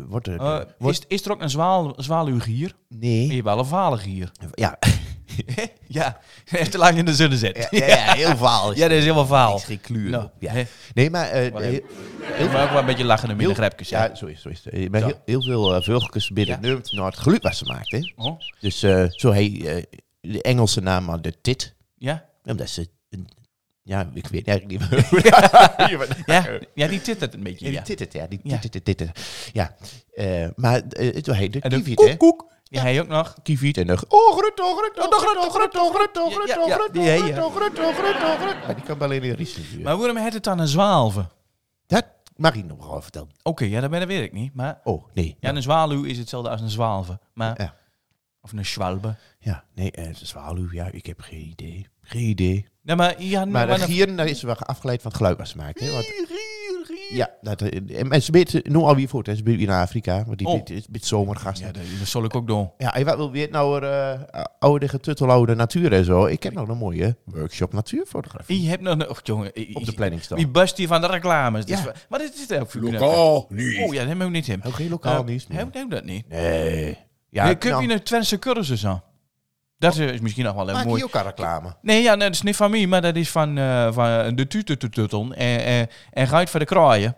wordt 0.07 0.27
er... 0.27 0.39
Eh, 0.39 0.59
wordt- 0.77 1.05
is, 1.07 1.17
is 1.19 1.25
er 1.25 1.31
ook 1.31 1.41
een 1.41 1.49
zwaal, 1.49 1.93
zwaluwgier? 1.97 2.73
nee. 2.89 3.35
Je 3.35 3.43
wel 3.43 3.59
een 3.59 3.65
valengier. 3.65 4.31
Ja. 4.53 4.79
ja, 5.87 6.19
echt 6.51 6.71
te 6.71 6.77
lang 6.77 6.97
in 6.97 7.05
de 7.05 7.15
zon 7.15 7.31
zet. 7.31 7.67
Ja, 7.71 7.85
ja, 7.85 8.13
heel 8.13 8.37
vaal. 8.37 8.73
Ja, 8.75 8.87
dat 8.87 8.97
is 8.97 9.03
helemaal 9.03 9.25
vaal. 9.25 9.55
is 9.55 9.63
geen 9.63 9.81
kleur. 9.81 10.31
Ja. 10.39 10.53
Nee, 10.93 11.09
maar... 11.09 11.29
eh, 11.29 11.53
Maar 11.53 11.61
heel, 11.61 11.81
maar 12.51 12.63
ook 12.63 12.69
wel 12.69 12.79
een 12.79 12.85
beetje 12.85 13.05
lachen 13.05 13.27
met 13.37 13.47
de 13.47 13.53
grapjes. 13.53 13.89
Ja. 13.89 14.15
zo 14.15 14.25
is 14.25 14.43
het. 14.43 14.91
Maar 14.91 15.03
heel, 15.03 15.21
heel 15.25 15.41
veel 15.43 15.75
uh, 15.75 15.81
vogeltjes 15.81 16.29
binnen 16.29 16.59
Ja. 16.61 16.79
naar 16.91 17.05
het 17.05 17.17
geluid 17.17 17.43
wat 17.43 17.55
ze 17.55 17.65
maakt. 17.65 17.91
Hè? 17.91 18.11
Oh, 18.15 18.39
Dus 18.59 18.79
zo 19.19 19.31
heet 19.31 19.87
de 20.21 20.41
Engelse 20.41 20.81
naam 20.81 21.05
maar 21.05 21.21
de 21.21 21.41
tit. 21.41 21.75
ja? 21.97 22.25
Omdat 22.43 22.69
ze... 22.69 22.87
een- 23.89 23.95
ja, 23.97 24.09
ik 24.13 24.27
weet 24.27 24.47
eigenlijk 24.47 24.79
niet 24.79 24.89
meer. 24.91 25.07
Ja, 26.25 26.59
ja, 26.73 26.87
die 26.87 27.01
tittert 27.01 27.33
een 27.33 27.43
beetje. 27.43 27.71
Ja, 27.71 27.71
die 27.71 27.95
tittet, 27.95 28.13
ja. 28.13 28.27
Die 28.27 28.39
Ja. 29.53 29.75
Eh, 30.13 30.47
maar 30.55 30.73
het 30.73 30.97
heet 30.97 31.53
de 31.53 31.59
En 31.59 31.71
hè? 31.71 31.93
koek, 31.93 32.17
koek. 32.17 32.47
Ja, 32.63 32.81
hij 32.81 33.01
ook 33.01 33.07
nog. 33.07 33.35
Kieviet 33.43 33.77
en 33.77 33.87
de... 33.87 33.93
Oh, 34.07 34.37
grut, 34.37 34.59
oh, 34.61 34.77
grut, 34.77 34.99
oh, 34.99 35.17
grut, 35.17 35.37
oh, 35.37 35.53
grut, 35.53 35.77
oh, 35.77 35.93
grut, 35.95 36.17
oh, 36.17 36.33
grut, 36.33 36.57
oh, 36.57 36.75
grut, 36.75 36.97
oh, 36.97 37.55
grut, 37.55 37.79
oh, 37.79 37.95
grut, 37.95 38.15
oh, 38.23 38.39
grut, 38.39 38.55
oh. 38.55 38.65
Maar 38.65 38.75
die 38.75 38.83
kan 38.83 38.97
wel 38.97 39.07
alleen 39.07 39.23
in 39.23 39.33
Riesen 39.33 39.63
duren. 39.69 39.81
Maar 39.83 39.97
waarom 39.97 40.17
heet 40.17 40.33
het 40.33 40.43
dan 40.43 40.59
een 40.59 40.67
zwaalve? 40.67 41.25
Dat 41.87 42.05
mag 42.35 42.55
ik 42.55 42.65
nog 42.65 42.87
wel 42.87 43.01
vertellen. 43.01 43.29
Oké, 43.43 43.65
ja, 43.65 43.81
dat 43.81 43.89
ben 43.89 44.07
weet 44.07 44.23
ik 44.23 44.33
niet. 44.33 44.53
Maar 44.53 44.79
Oh, 44.83 45.05
nee. 45.13 45.37
ja, 45.39 45.49
een 45.55 45.61
zwaluw 45.61 46.03
is 46.03 46.17
hetzelfde 46.17 46.49
als 46.49 46.61
een 46.61 46.69
zwaalve. 46.69 47.19
Maar, 47.33 47.61
Ja. 47.61 47.75
Of 48.41 48.51
een 48.51 48.65
schwalbe. 48.65 49.15
Ja, 49.39 49.63
nee, 49.75 49.91
eh, 49.91 50.09
is 50.09 50.21
zwaluw. 50.23 50.67
Ja, 50.71 50.89
ik 50.91 51.05
heb 51.05 51.21
geen 51.21 51.45
idee. 51.45 51.87
Geen 52.01 52.23
idee. 52.23 52.65
Nee, 52.89 52.97
maar 52.97 53.15
ja, 53.23 53.39
Maar 53.39 53.51
maar 53.67 53.67
de 53.75 53.79
dan- 53.79 53.89
gieren, 53.89 54.15
daar 54.15 54.27
is 54.27 54.41
wel 54.41 54.55
afgeleid 54.55 55.01
van 55.01 55.09
het 55.11 55.19
geluid 55.19 55.37
wat 55.37 55.47
ze 55.47 55.57
maakt. 55.57 55.79
Hè? 55.79 55.91
Want, 55.91 56.05
ja, 57.09 57.29
dat, 57.41 57.61
eh, 57.61 57.99
en 57.99 58.07
mensen 58.07 58.33
weten 58.33 58.61
nu 58.63 58.75
al 58.77 58.95
wie 58.95 59.07
voort. 59.07 59.25
Hè. 59.27 59.35
Ze 59.35 59.43
weer 59.43 59.67
naar 59.67 59.81
Afrika. 59.81 60.23
Want 60.25 60.37
die 60.37 60.47
Oh. 60.47 60.53
dit 60.53 60.69
is 60.69 60.85
met 60.91 61.05
zomergasten. 61.05 61.67
Ja, 61.67 61.71
dat, 61.71 61.81
dat 61.99 62.07
zal 62.07 62.23
ik 62.23 62.35
ook 62.35 62.47
doen. 62.47 62.71
ja 62.77 62.95
en 62.95 63.05
wat 63.05 63.15
wil 63.15 63.31
weer 63.31 63.47
nou 63.51 63.83
uh, 63.85 64.11
oude 64.59 64.87
getutteloude 64.87 65.55
natuur 65.55 65.93
en 65.93 66.05
zo. 66.05 66.25
Ik 66.25 66.43
heb 66.43 66.53
nog 66.53 66.67
een 66.67 66.77
mooie 66.77 67.15
workshop 67.25 67.73
natuurfotografie 67.73 68.61
Je 68.61 68.69
hebt 68.69 68.81
nog 68.81 68.93
een... 68.93 69.09
Och, 69.09 69.19
jongen. 69.23 69.51
op 69.73 69.85
de 69.85 69.93
planning 69.93 70.21
staan. 70.23 70.37
Wie 70.37 70.47
bust 70.47 70.77
hier 70.77 70.87
van 70.87 71.01
de 71.01 71.07
reclames? 71.07 71.65
Dus, 71.65 71.83
Ja. 71.83 71.91
maar 72.09 72.19
dit 72.19 72.47
is 72.49 72.57
ook 72.57 72.71
voor 72.71 72.81
Lokaal, 72.81 73.45
niet. 73.49 73.77
Oh 73.79 73.93
ja, 73.93 73.99
dat 73.99 74.07
hebben 74.07 74.25
we 74.25 74.31
niet 74.33 74.47
hem. 74.47 74.61
Ook 74.65 74.73
geen 74.73 74.89
lokaal 74.89 75.19
Eh, 75.19 75.25
nieuws 75.25 75.47
meer. 75.47 75.57
Heb 75.57 75.75
ik 75.75 75.89
dat 75.89 76.03
niet? 76.03 76.29
Nee. 76.29 76.97
Ja, 77.29 77.47
Ja, 77.47 77.53
kun 77.53 77.69
nou, 77.71 77.87
je 77.87 77.93
een 77.93 78.03
Twentse 78.03 78.39
cursus 78.39 78.85
aan? 78.85 79.03
Dat 79.79 79.97
eh, 79.97 80.13
is 80.13 80.19
misschien 80.19 80.43
nog 80.45 80.55
wel 80.55 80.67
een 80.67 80.73
Maak 80.73 80.85
mooi... 80.85 81.03
al 81.11 81.21
reclame? 81.21 81.75
Nee, 81.81 82.01
ja, 82.01 82.15
dat 82.15 82.33
is 82.33 82.41
niet 82.41 82.55
van 82.55 82.71
mij, 82.71 82.87
maar 82.87 83.01
dat 83.01 83.15
is 83.15 83.29
van, 83.29 83.57
eh, 83.57 83.93
van 83.93 84.35
de 84.35 84.47
tutetututton. 84.47 85.33
En, 85.33 85.63
en, 85.63 85.87
en 86.11 86.27
gaat 86.27 86.49
voor 86.49 86.59
de 86.59 86.65
kraaien. 86.65 87.15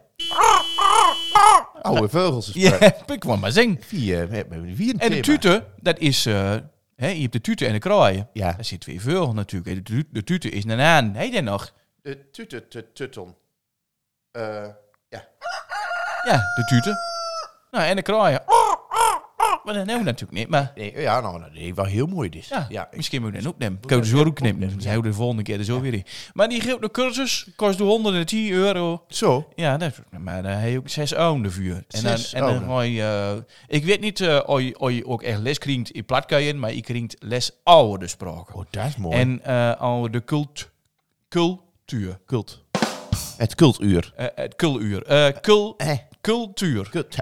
Oude 1.82 2.09
vogels. 2.09 2.49
Ja, 2.53 2.80
ik 3.16 3.24
wil 3.24 3.38
maar 3.38 3.51
zingen. 3.51 3.78
Vier, 3.82 4.30
we 4.30 4.36
hebben 4.36 4.76
vier 4.76 4.95
En 4.97 5.12
de 5.12 5.20
tute, 5.20 5.66
dat 5.80 5.99
is... 5.99 6.26
eh, 6.26 6.55
hè, 6.95 7.07
je 7.07 7.22
hebt 7.22 7.34
de 7.34 7.41
tute 7.41 7.66
en 7.66 7.74
de 7.74 7.80
kraaien. 7.80 8.30
Ja. 8.34 8.51
Daar 8.51 8.66
zit 8.66 8.80
twee 8.80 9.01
vogels 9.01 9.34
natuurlijk. 9.34 9.86
De, 9.86 10.05
de 10.12 10.24
tute 10.24 10.49
is 10.49 10.64
een 10.64 10.82
aan. 10.82 11.14
Heet 11.16 11.32
die 11.32 11.41
nog? 11.41 11.74
De. 12.01 12.18
Eh 14.32 14.68
ja. 15.09 15.28
Ja, 16.24 16.38
de 16.55 16.64
tute. 16.68 16.95
Nou, 17.72 17.86
en 17.86 17.95
de 17.95 18.01
kraaien. 18.01 18.43
Maar 19.64 19.74
dat 19.74 19.86
we 19.86 20.03
natuurlijk 20.03 20.32
niet, 20.32 20.47
maar... 20.47 20.72
Nee, 20.76 20.93
ja, 21.01 21.20
nou, 21.20 21.39
nou, 21.39 21.51
nee, 21.53 21.74
wel 21.76 21.86
heel 21.86 22.05
mooi 22.05 22.30
dit. 22.30 22.45
Ja, 22.45 22.66
ja 22.70 22.88
ik- 22.91 22.95
misschien 22.97 23.22
moet 23.22 23.32
je 23.36 23.41
dat 23.41 23.51
opnemen. 23.51 23.80
Je 23.88 23.95
er 23.95 24.05
zo 24.05 24.24
ook 24.26 24.36
knippen. 24.36 24.70
Dan 24.70 24.82
zijn 24.82 25.01
we 25.01 25.07
de 25.07 25.14
volgende 25.14 25.43
keer 25.43 25.57
er 25.59 25.64
zo 25.66 25.82
weer 25.82 25.93
in. 25.93 26.03
Maar 26.34 26.49
die 26.49 26.74
een 26.82 26.91
cursus, 26.91 27.47
kost 27.55 27.80
110 27.80 28.51
euro. 28.51 29.03
Zo. 29.07 29.51
Ja, 29.55 29.78
dat, 29.78 30.01
maar 30.20 30.43
dan 30.43 30.51
heb 30.51 30.72
je 30.72 30.78
ook 30.78 30.89
zes 30.89 31.14
ouden 31.16 31.51
vuur. 31.51 31.84
En 31.88 32.03
dan, 32.03 32.12
en 32.14 32.39
dan 32.39 32.41
ouden. 32.49 32.68
ga 32.68 32.82
je, 32.82 33.01
eh, 33.01 33.76
ik 33.78 33.86
weet 33.86 33.99
niet 34.01 34.20
eh, 34.22 34.39
of, 34.45 34.59
je, 34.62 34.80
of 34.80 34.91
je 34.91 35.05
ook 35.07 35.24
echt 35.24 35.39
les 35.39 35.57
krijgt 35.57 35.91
in 35.91 36.05
platkuien, 36.05 36.59
maar 36.59 36.74
je 36.74 36.82
krijgt 36.82 37.16
les 37.20 37.51
oude 37.64 38.07
spraken. 38.07 38.55
Oh, 38.55 38.66
dat 38.70 38.86
is 38.86 38.95
mooi. 38.97 39.18
En 39.18 39.43
eh 39.43 39.76
oude 39.80 40.09
de 40.09 40.24
cult, 40.24 40.70
cultuur. 41.30 42.20
kult. 42.26 42.64
Het 43.38 43.55
kultuur. 43.55 44.14
Eh, 44.16 44.26
het. 44.36 44.55
Eh 44.55 45.41
kul, 45.41 45.74
Eh. 45.78 45.97
cultuur. 46.22 46.89
Kult. 46.89 47.16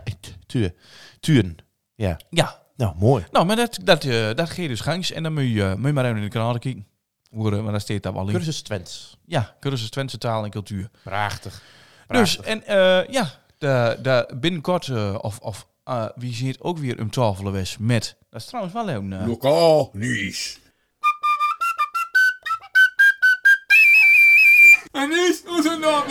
Tuur. 0.47 0.73
Turen. 1.19 1.57
Ja. 1.99 2.19
Ja. 2.29 2.59
Nou, 2.75 2.95
mooi. 2.97 3.25
Nou, 3.31 3.45
maar 3.45 3.55
dat, 3.55 3.79
dat, 3.83 4.03
eh 4.03 4.29
dat 4.35 4.49
geeft 4.49 4.69
dus 4.69 4.79
gangs. 4.79 5.11
En 5.11 5.23
dan 5.23 5.33
moet 5.33 5.43
je, 5.43 5.73
moet 5.77 5.87
je 5.87 5.93
maar 5.93 6.05
even 6.05 6.17
in 6.17 6.23
de 6.23 6.29
kanaal 6.29 6.59
kijken. 6.59 6.87
Hoe, 7.29 7.51
eh, 7.55 7.61
maar 7.61 7.71
daar 7.71 7.81
staat 7.81 8.03
dat 8.03 8.13
wel 8.13 8.27
in. 8.27 8.33
Cursus 8.33 8.61
Twents. 8.61 9.17
Ja, 9.25 9.55
cursus 9.59 9.89
Twentse 9.89 10.17
taal 10.17 10.43
en 10.43 10.49
cultuur. 10.49 10.89
Prachtig. 11.03 11.61
Dus, 12.07 12.39
en 12.39 12.65
eh, 12.65 13.07
ja, 13.07 13.31
de, 13.57 13.97
de, 14.01 14.29
binnenkort, 14.39 14.87
eh, 14.87 15.15
of, 15.21 15.39
of 15.39 15.67
eh, 15.83 16.05
wie 16.15 16.33
ziet 16.33 16.59
ook 16.59 16.77
weer 16.77 16.99
een 16.99 17.09
tafel 17.09 17.51
was 17.51 17.77
met... 17.79 18.15
Dat 18.29 18.41
is 18.41 18.47
trouwens 18.47 18.73
wel 18.73 18.89
een... 18.89 19.13
eh, 19.13 19.27
Lokaal 19.27 19.89
nieuws. 19.93 20.59
En 24.91 25.11
is 25.11 25.41
onze 25.47 25.77
naam 25.81 26.03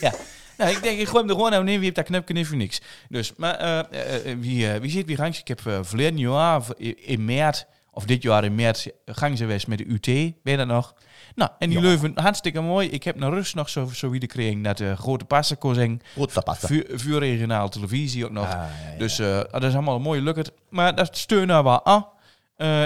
ja. 0.00 0.12
Nou, 0.60 0.72
ik 0.72 0.82
denk, 0.82 0.98
ik 0.98 1.08
gooi 1.08 1.20
hem 1.20 1.28
er 1.30 1.36
gewoon 1.36 1.54
aan 1.54 1.64
neer. 1.64 1.74
Wie 1.74 1.84
heeft 1.84 1.94
dat 1.94 2.04
knopje 2.04 2.34
niet 2.34 2.46
voor 2.46 2.56
niks. 2.56 2.80
Dus, 3.08 3.32
maar 3.36 3.54
eh, 3.54 3.78
eh, 3.78 4.30
eh, 4.30 4.38
wie, 4.38 4.68
wie 4.68 4.90
zit 4.90 5.06
weer 5.06 5.16
gangs? 5.16 5.40
Ik 5.40 5.48
heb 5.48 5.60
verleden 5.80 6.18
jaar, 6.18 6.62
in, 6.76 7.24
maart, 7.24 7.66
of 7.90 8.04
dit 8.04 8.22
jaar 8.22 8.44
in 8.44 8.54
maart, 8.54 8.90
gang 9.04 9.38
ze 9.38 9.42
geweest 9.42 9.66
met 9.66 9.78
de 9.78 9.84
UT. 9.88 10.06
Ben 10.42 10.52
je 10.52 10.56
dat 10.56 10.66
nog? 10.66 10.94
Nou, 11.34 11.50
en 11.58 11.70
die 11.70 11.80
Leuven, 11.80 12.12
hartstikke 12.14 12.60
mooi. 12.60 12.88
Ik 12.88 13.02
heb 13.02 13.16
naar 13.16 13.30
rust 13.30 13.54
nog 13.54 13.68
zo, 13.68 13.86
zo 13.86 14.10
weer 14.10 14.20
gekregen 14.20 14.62
dat 14.62 14.76
de 14.76 14.96
grote 14.96 15.24
passen 15.24 15.58
kon 15.58 15.74
zijn. 15.74 16.02
Goed 16.14 16.32
tapasta. 16.32 16.66
Vuur, 16.66 16.86
vuur 16.88 17.18
regionaal 17.18 17.68
televisie 17.68 18.24
ook 18.24 18.30
nog. 18.30 18.46
Ah, 18.46 18.50
ja, 18.50 18.90
ja. 18.92 18.98
Dus 18.98 19.16
dat 19.50 19.64
is 19.64 19.72
allemaal 19.72 19.96
een 19.96 20.02
mooie. 20.02 20.44
Maar 20.68 20.94
dat 20.94 21.16
steunen 21.16 21.64
we 21.64 21.84
aan. 21.84 22.06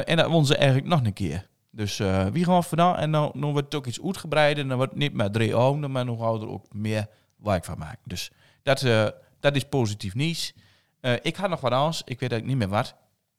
En 0.04 0.16
dat 0.16 0.26
won 0.26 0.46
ze 0.46 0.56
eigenlijk 0.56 0.86
nog 0.86 1.04
een 1.04 1.12
keer. 1.12 1.46
Dus 1.70 2.00
wie 2.32 2.44
gaan 2.44 2.64
vandaan? 2.64 2.96
En 2.96 3.12
dan, 3.12 3.32
dan 3.34 3.52
wordt 3.52 3.64
het 3.64 3.74
ook 3.74 3.86
iets 3.86 4.02
uitgebreider. 4.04 4.68
Dan 4.68 4.76
wordt 4.76 4.92
het 4.92 5.00
niet 5.00 5.14
meer 5.14 5.30
drie 5.30 5.54
ouden, 5.54 5.90
maar 5.90 6.06
dan 6.06 6.18
gaan 6.18 6.32
we 6.32 6.40
er 6.40 6.50
ook 6.50 6.66
meer 6.72 7.06
werk 7.44 7.64
van 7.64 7.78
maken. 7.78 7.98
Dus 8.04 8.30
dat, 8.62 8.82
eh, 8.82 9.08
dat 9.40 9.56
is 9.56 9.64
positief 9.64 10.14
nieuws. 10.14 10.54
Eh, 11.00 11.12
ik 11.22 11.36
had 11.36 11.50
nog 11.50 11.60
wat 11.60 11.72
anders. 11.72 11.98
Ik 11.98 12.20
weet 12.20 12.32
eigenlijk 12.32 12.46
niet 12.46 12.56
meer 12.56 12.78
wat. 12.78 12.94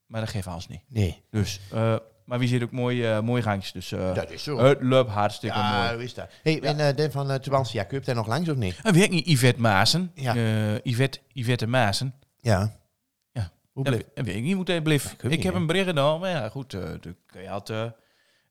Maar 0.06 0.22
dat 0.22 0.30
geeft 0.30 0.48
alles 0.48 0.68
niet. 0.68 0.82
Nee. 0.88 1.24
Dus, 1.32 1.60
eh, 1.72 1.96
maar 2.26 2.40
wie 2.40 2.48
ziet 2.48 2.64
ook 2.64 2.72
mooi, 2.72 3.06
eh 3.06 3.20
mooi. 3.20 3.60
Dus 3.74 3.90
Dat 3.90 4.32
is 4.32 4.44
zo. 4.44 4.58
het 4.58 4.82
loopt 4.82 5.10
hartstikke 5.10 5.58
Ja, 5.58 5.82
mooi. 5.82 5.94
hoe 5.94 6.04
is 6.04 6.14
dat? 6.14 6.30
Hey, 6.44 6.62
en 6.62 6.80
uh, 6.80 6.96
Den 6.96 7.12
van 7.12 7.32
uh, 7.32 7.38
kun 7.40 7.86
je 7.90 8.00
daar 8.00 8.16
nog 8.16 8.28
langs 8.28 8.50
of 8.50 8.56
niet? 8.56 8.80
Weet 8.82 9.10
niet 9.10 9.28
Yvette 9.28 9.62
Maassen. 9.62 10.12
Ja. 10.16 10.36
Yvette, 10.84 11.20
Yvette 11.34 11.68
Maassen. 11.68 12.14
Ja. 12.38 12.80
Ja. 13.32 13.52
Hoe 13.72 13.84
Dat 13.84 13.94
weet 14.14 14.36
ik 14.36 14.42
niet 14.44 14.56
hoe 14.56 14.64
hij 14.66 14.82
bleef. 14.82 15.12
ik 15.12 15.32
Ik, 15.32 15.44
heb 15.44 15.54
een 15.54 15.66
bericht 15.66 15.88
gedaan, 15.88 16.20
maar 16.20 16.30
ja, 16.30 16.50
goed, 16.50 16.72
de, 16.72 17.16
je 17.32 17.48
had, 17.48 17.74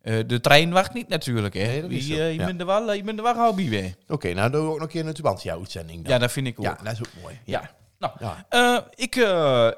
eh, 0.05 0.19
eh, 0.19 0.29
de 0.29 0.41
trein 0.41 0.71
wacht 0.73 0.95
niet 0.95 1.09
natuurlijk. 1.09 1.55
Hè. 1.55 1.67
Nee, 1.67 1.81
dat 1.83 1.91
is 1.91 2.07
zo, 2.07 2.13
eh, 2.15 2.33
je, 2.33 2.39
ja. 2.39 2.45
bent 2.47 2.61
er 2.61 2.67
wel, 2.67 2.93
je 2.93 3.03
bent 3.03 3.19
er 3.19 3.25
wel 3.25 3.35
gauw 3.35 3.53
bij 3.53 3.69
weer. 3.69 3.95
Oké, 4.09 4.33
nou 4.33 4.51
doen 4.51 4.61
we 4.63 4.67
ook 4.69 4.75
nog 4.75 4.83
een 4.83 4.89
keer 4.89 5.07
een 5.07 5.15
Tubantia-uitzending 5.15 6.03
dan. 6.03 6.13
Ja, 6.13 6.19
dat 6.19 6.33
vind 6.33 6.47
ik 6.47 6.59
ook. 6.59 6.65
Ja, 6.65 6.79
dat 6.83 6.93
is 6.93 6.99
ook 6.99 7.23
mooi. 7.23 7.39
Ja. 7.45 7.71
Nou, 7.99 8.13
Ja. 8.19 8.47
eh, 8.49 8.79
ik, 8.95 9.17
eh, 9.17 9.69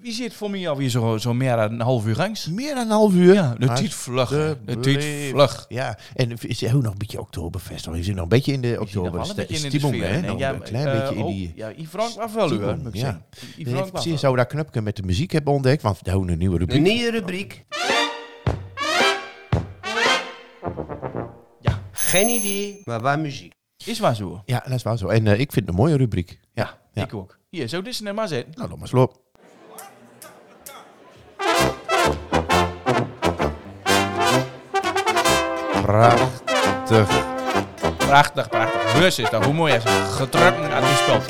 wie 0.00 0.12
zit 0.12 0.34
voor 0.34 0.50
mij 0.50 0.68
alweer 0.68 0.88
zo, 0.88 1.16
zo 1.18 1.34
meer 1.34 1.56
dan 1.56 1.72
een 1.72 1.80
half 1.80 2.06
uur 2.06 2.14
gangs? 2.14 2.46
Meer 2.48 2.74
dan 2.74 2.84
een 2.84 2.90
half 2.90 3.12
uur. 3.14 3.34
Ja, 3.34 3.54
de 3.58 3.66
tijd 3.66 3.94
vlug. 3.94 4.28
de 4.28 4.56
De 4.64 4.80
tijd 4.80 4.80
bleef- 4.96 5.30
vlug. 5.30 5.64
Ja, 5.68 5.98
en 6.14 6.32
is 6.40 6.62
er 6.62 6.74
ook 6.76 6.82
nog 6.82 6.92
een 6.92 6.98
beetje 6.98 7.20
Oktoberfest? 7.20 7.88
Of 7.88 7.94
is 7.94 8.08
er 8.08 8.14
nog 8.14 8.22
een 8.22 8.28
beetje 8.28 8.52
in 8.52 8.60
de 8.60 8.66
Je 8.68 8.72
ziet 8.72 8.94
nog 8.94 9.04
oktober? 9.04 9.20
een 9.30 9.36
beetje 9.36 9.56
in 9.56 9.62
de 9.62 9.68
Stimmung, 9.78 9.94
sfeer, 9.94 10.22
hè? 10.22 10.30
Ja, 10.30 10.52
een 10.52 10.62
klein 10.62 10.86
eh, 10.86 11.00
beetje 11.00 11.14
in 11.14 11.22
oh, 11.22 11.28
die... 11.28 11.52
Ja, 11.56 11.70
Yves 11.76 11.88
Frank 11.90 12.14
was 12.14 12.32
wel 12.32 12.52
ik 12.52 12.60
Ja. 12.94 13.00
zeggen. 13.00 13.24
Yves 13.56 13.88
Frank 13.88 14.18
zou 14.18 14.36
dat 14.36 14.46
knopje 14.46 14.82
met 14.82 14.96
de 14.96 15.02
muziek 15.02 15.32
hebben 15.32 15.52
ontdekt? 15.52 15.82
Want 15.82 15.98
we 16.02 16.10
hebben 16.10 16.28
een 16.28 16.38
nieuwe 16.38 16.54
Een 16.54 16.60
rubriek. 16.60 16.82
nieuwe 16.82 17.10
rubriek. 17.10 17.64
Geen 22.12 22.28
idee, 22.28 22.80
maar 22.84 23.00
waar 23.00 23.18
muziek. 23.18 23.52
Is 23.84 23.98
waar 23.98 24.14
zo. 24.14 24.42
Ja, 24.44 24.62
dat 24.64 24.72
is 24.72 24.82
wel 24.82 24.96
zo. 24.96 25.08
En 25.08 25.26
eh, 25.26 25.32
ik 25.32 25.52
vind 25.52 25.54
het 25.66 25.68
een 25.68 25.74
mooie 25.82 25.96
rubriek. 25.96 26.38
Ja, 26.52 26.78
Ja. 26.92 27.02
ik 27.02 27.14
ook. 27.14 27.38
Hier, 27.50 27.68
zo 27.68 27.82
dit 27.82 27.92
is 27.92 28.04
er 28.04 28.14
maar 28.14 28.28
zitten. 28.28 28.52
Nou, 28.56 28.68
dan 28.68 28.78
maar 28.78 28.88
sloop. 28.88 29.20
Prachtig. 35.82 37.08
Prachtig, 37.96 38.48
prachtig. 38.48 38.98
Bus 38.98 39.18
is 39.18 39.30
dat. 39.30 39.44
Hoe 39.44 39.54
mooi 39.54 39.74
is 39.74 39.82
het? 39.84 40.12
Gedrukt 40.12 40.72
aan 40.72 40.82
die 40.82 40.94
speld. 40.96 41.26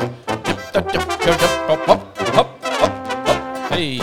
Hop, 1.66 1.84
hop, 1.86 1.86
hop, 1.86 2.18
hop, 2.34 2.48
hop. 2.80 2.90
Hey. 3.68 4.00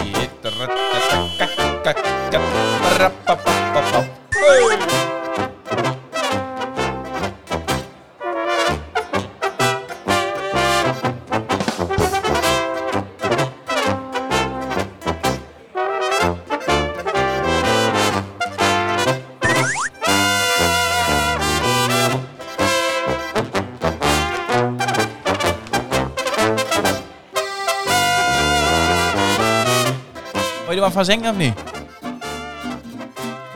Van 31.00 31.08
zingen 31.08 31.30
of 31.30 31.38
niet? 31.38 31.54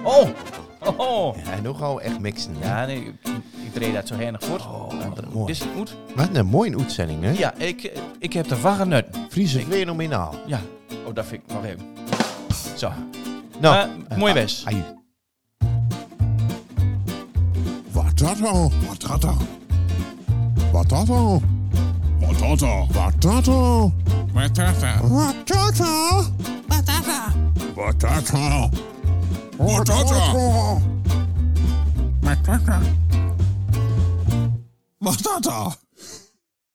Oh. 0.03 0.29
Oh. 0.97 1.35
Ja, 1.37 1.61
gaan 1.73 1.95
we 1.95 2.01
echt 2.01 2.19
mixen. 2.19 2.55
hè? 2.59 2.67
Ja, 2.67 2.85
nee, 2.85 3.13
ik, 3.23 3.31
ik 3.83 3.93
dat 3.93 4.07
zo 4.07 4.15
heinig 4.15 4.43
voort. 4.43 4.61
Oh, 4.61 4.91
Nou, 4.91 5.09
wat 5.15 5.33
mooi. 5.33 5.45
Dit 5.45 5.55
is 5.55 5.59
het 5.61 5.69
goed. 5.75 5.95
Wat 6.15 6.29
een 6.33 6.45
mooie 6.45 6.77
uitzending, 6.77 7.23
hè? 7.23 7.31
Ja, 7.31 7.53
ik, 7.57 7.91
ik 8.19 8.33
heb 8.33 8.47
van 8.55 8.75
genut. 8.75 9.05
Friese 9.29 9.59
fenomenaal. 9.59 10.35
Ja. 10.45 10.59
Oh, 11.07 11.13
dat 11.15 11.25
vind 11.25 11.41
ik 11.47 11.53
nog 11.53 11.65
even. 11.65 11.85
Zo. 12.77 12.91
Nou, 13.59 13.89
Maar, 14.09 14.17
mooi 14.17 14.33
best. 14.33 14.65
Aju. 14.67 14.81
Wat 17.91 18.17
dat 18.17 18.41
al? 18.43 18.71
Wat 18.87 19.01
dat 19.01 19.25
al? 19.25 19.37
Wat 20.71 20.89
dat 20.89 21.09
al? 21.09 21.41
Wat 22.19 22.39
dat 22.39 22.61
al? 22.61 22.87
Wat 22.91 23.21
dat 23.21 23.47
al? 23.47 23.93
Wat 24.33 24.55
dat 24.55 24.83
al? 24.83 25.07
Wat 25.09 25.47
dat 25.47 25.79
al? 25.79 26.23
Patata. 27.83 28.69
Wat 34.97 35.23
dat 35.23 35.47
al? 35.47 35.73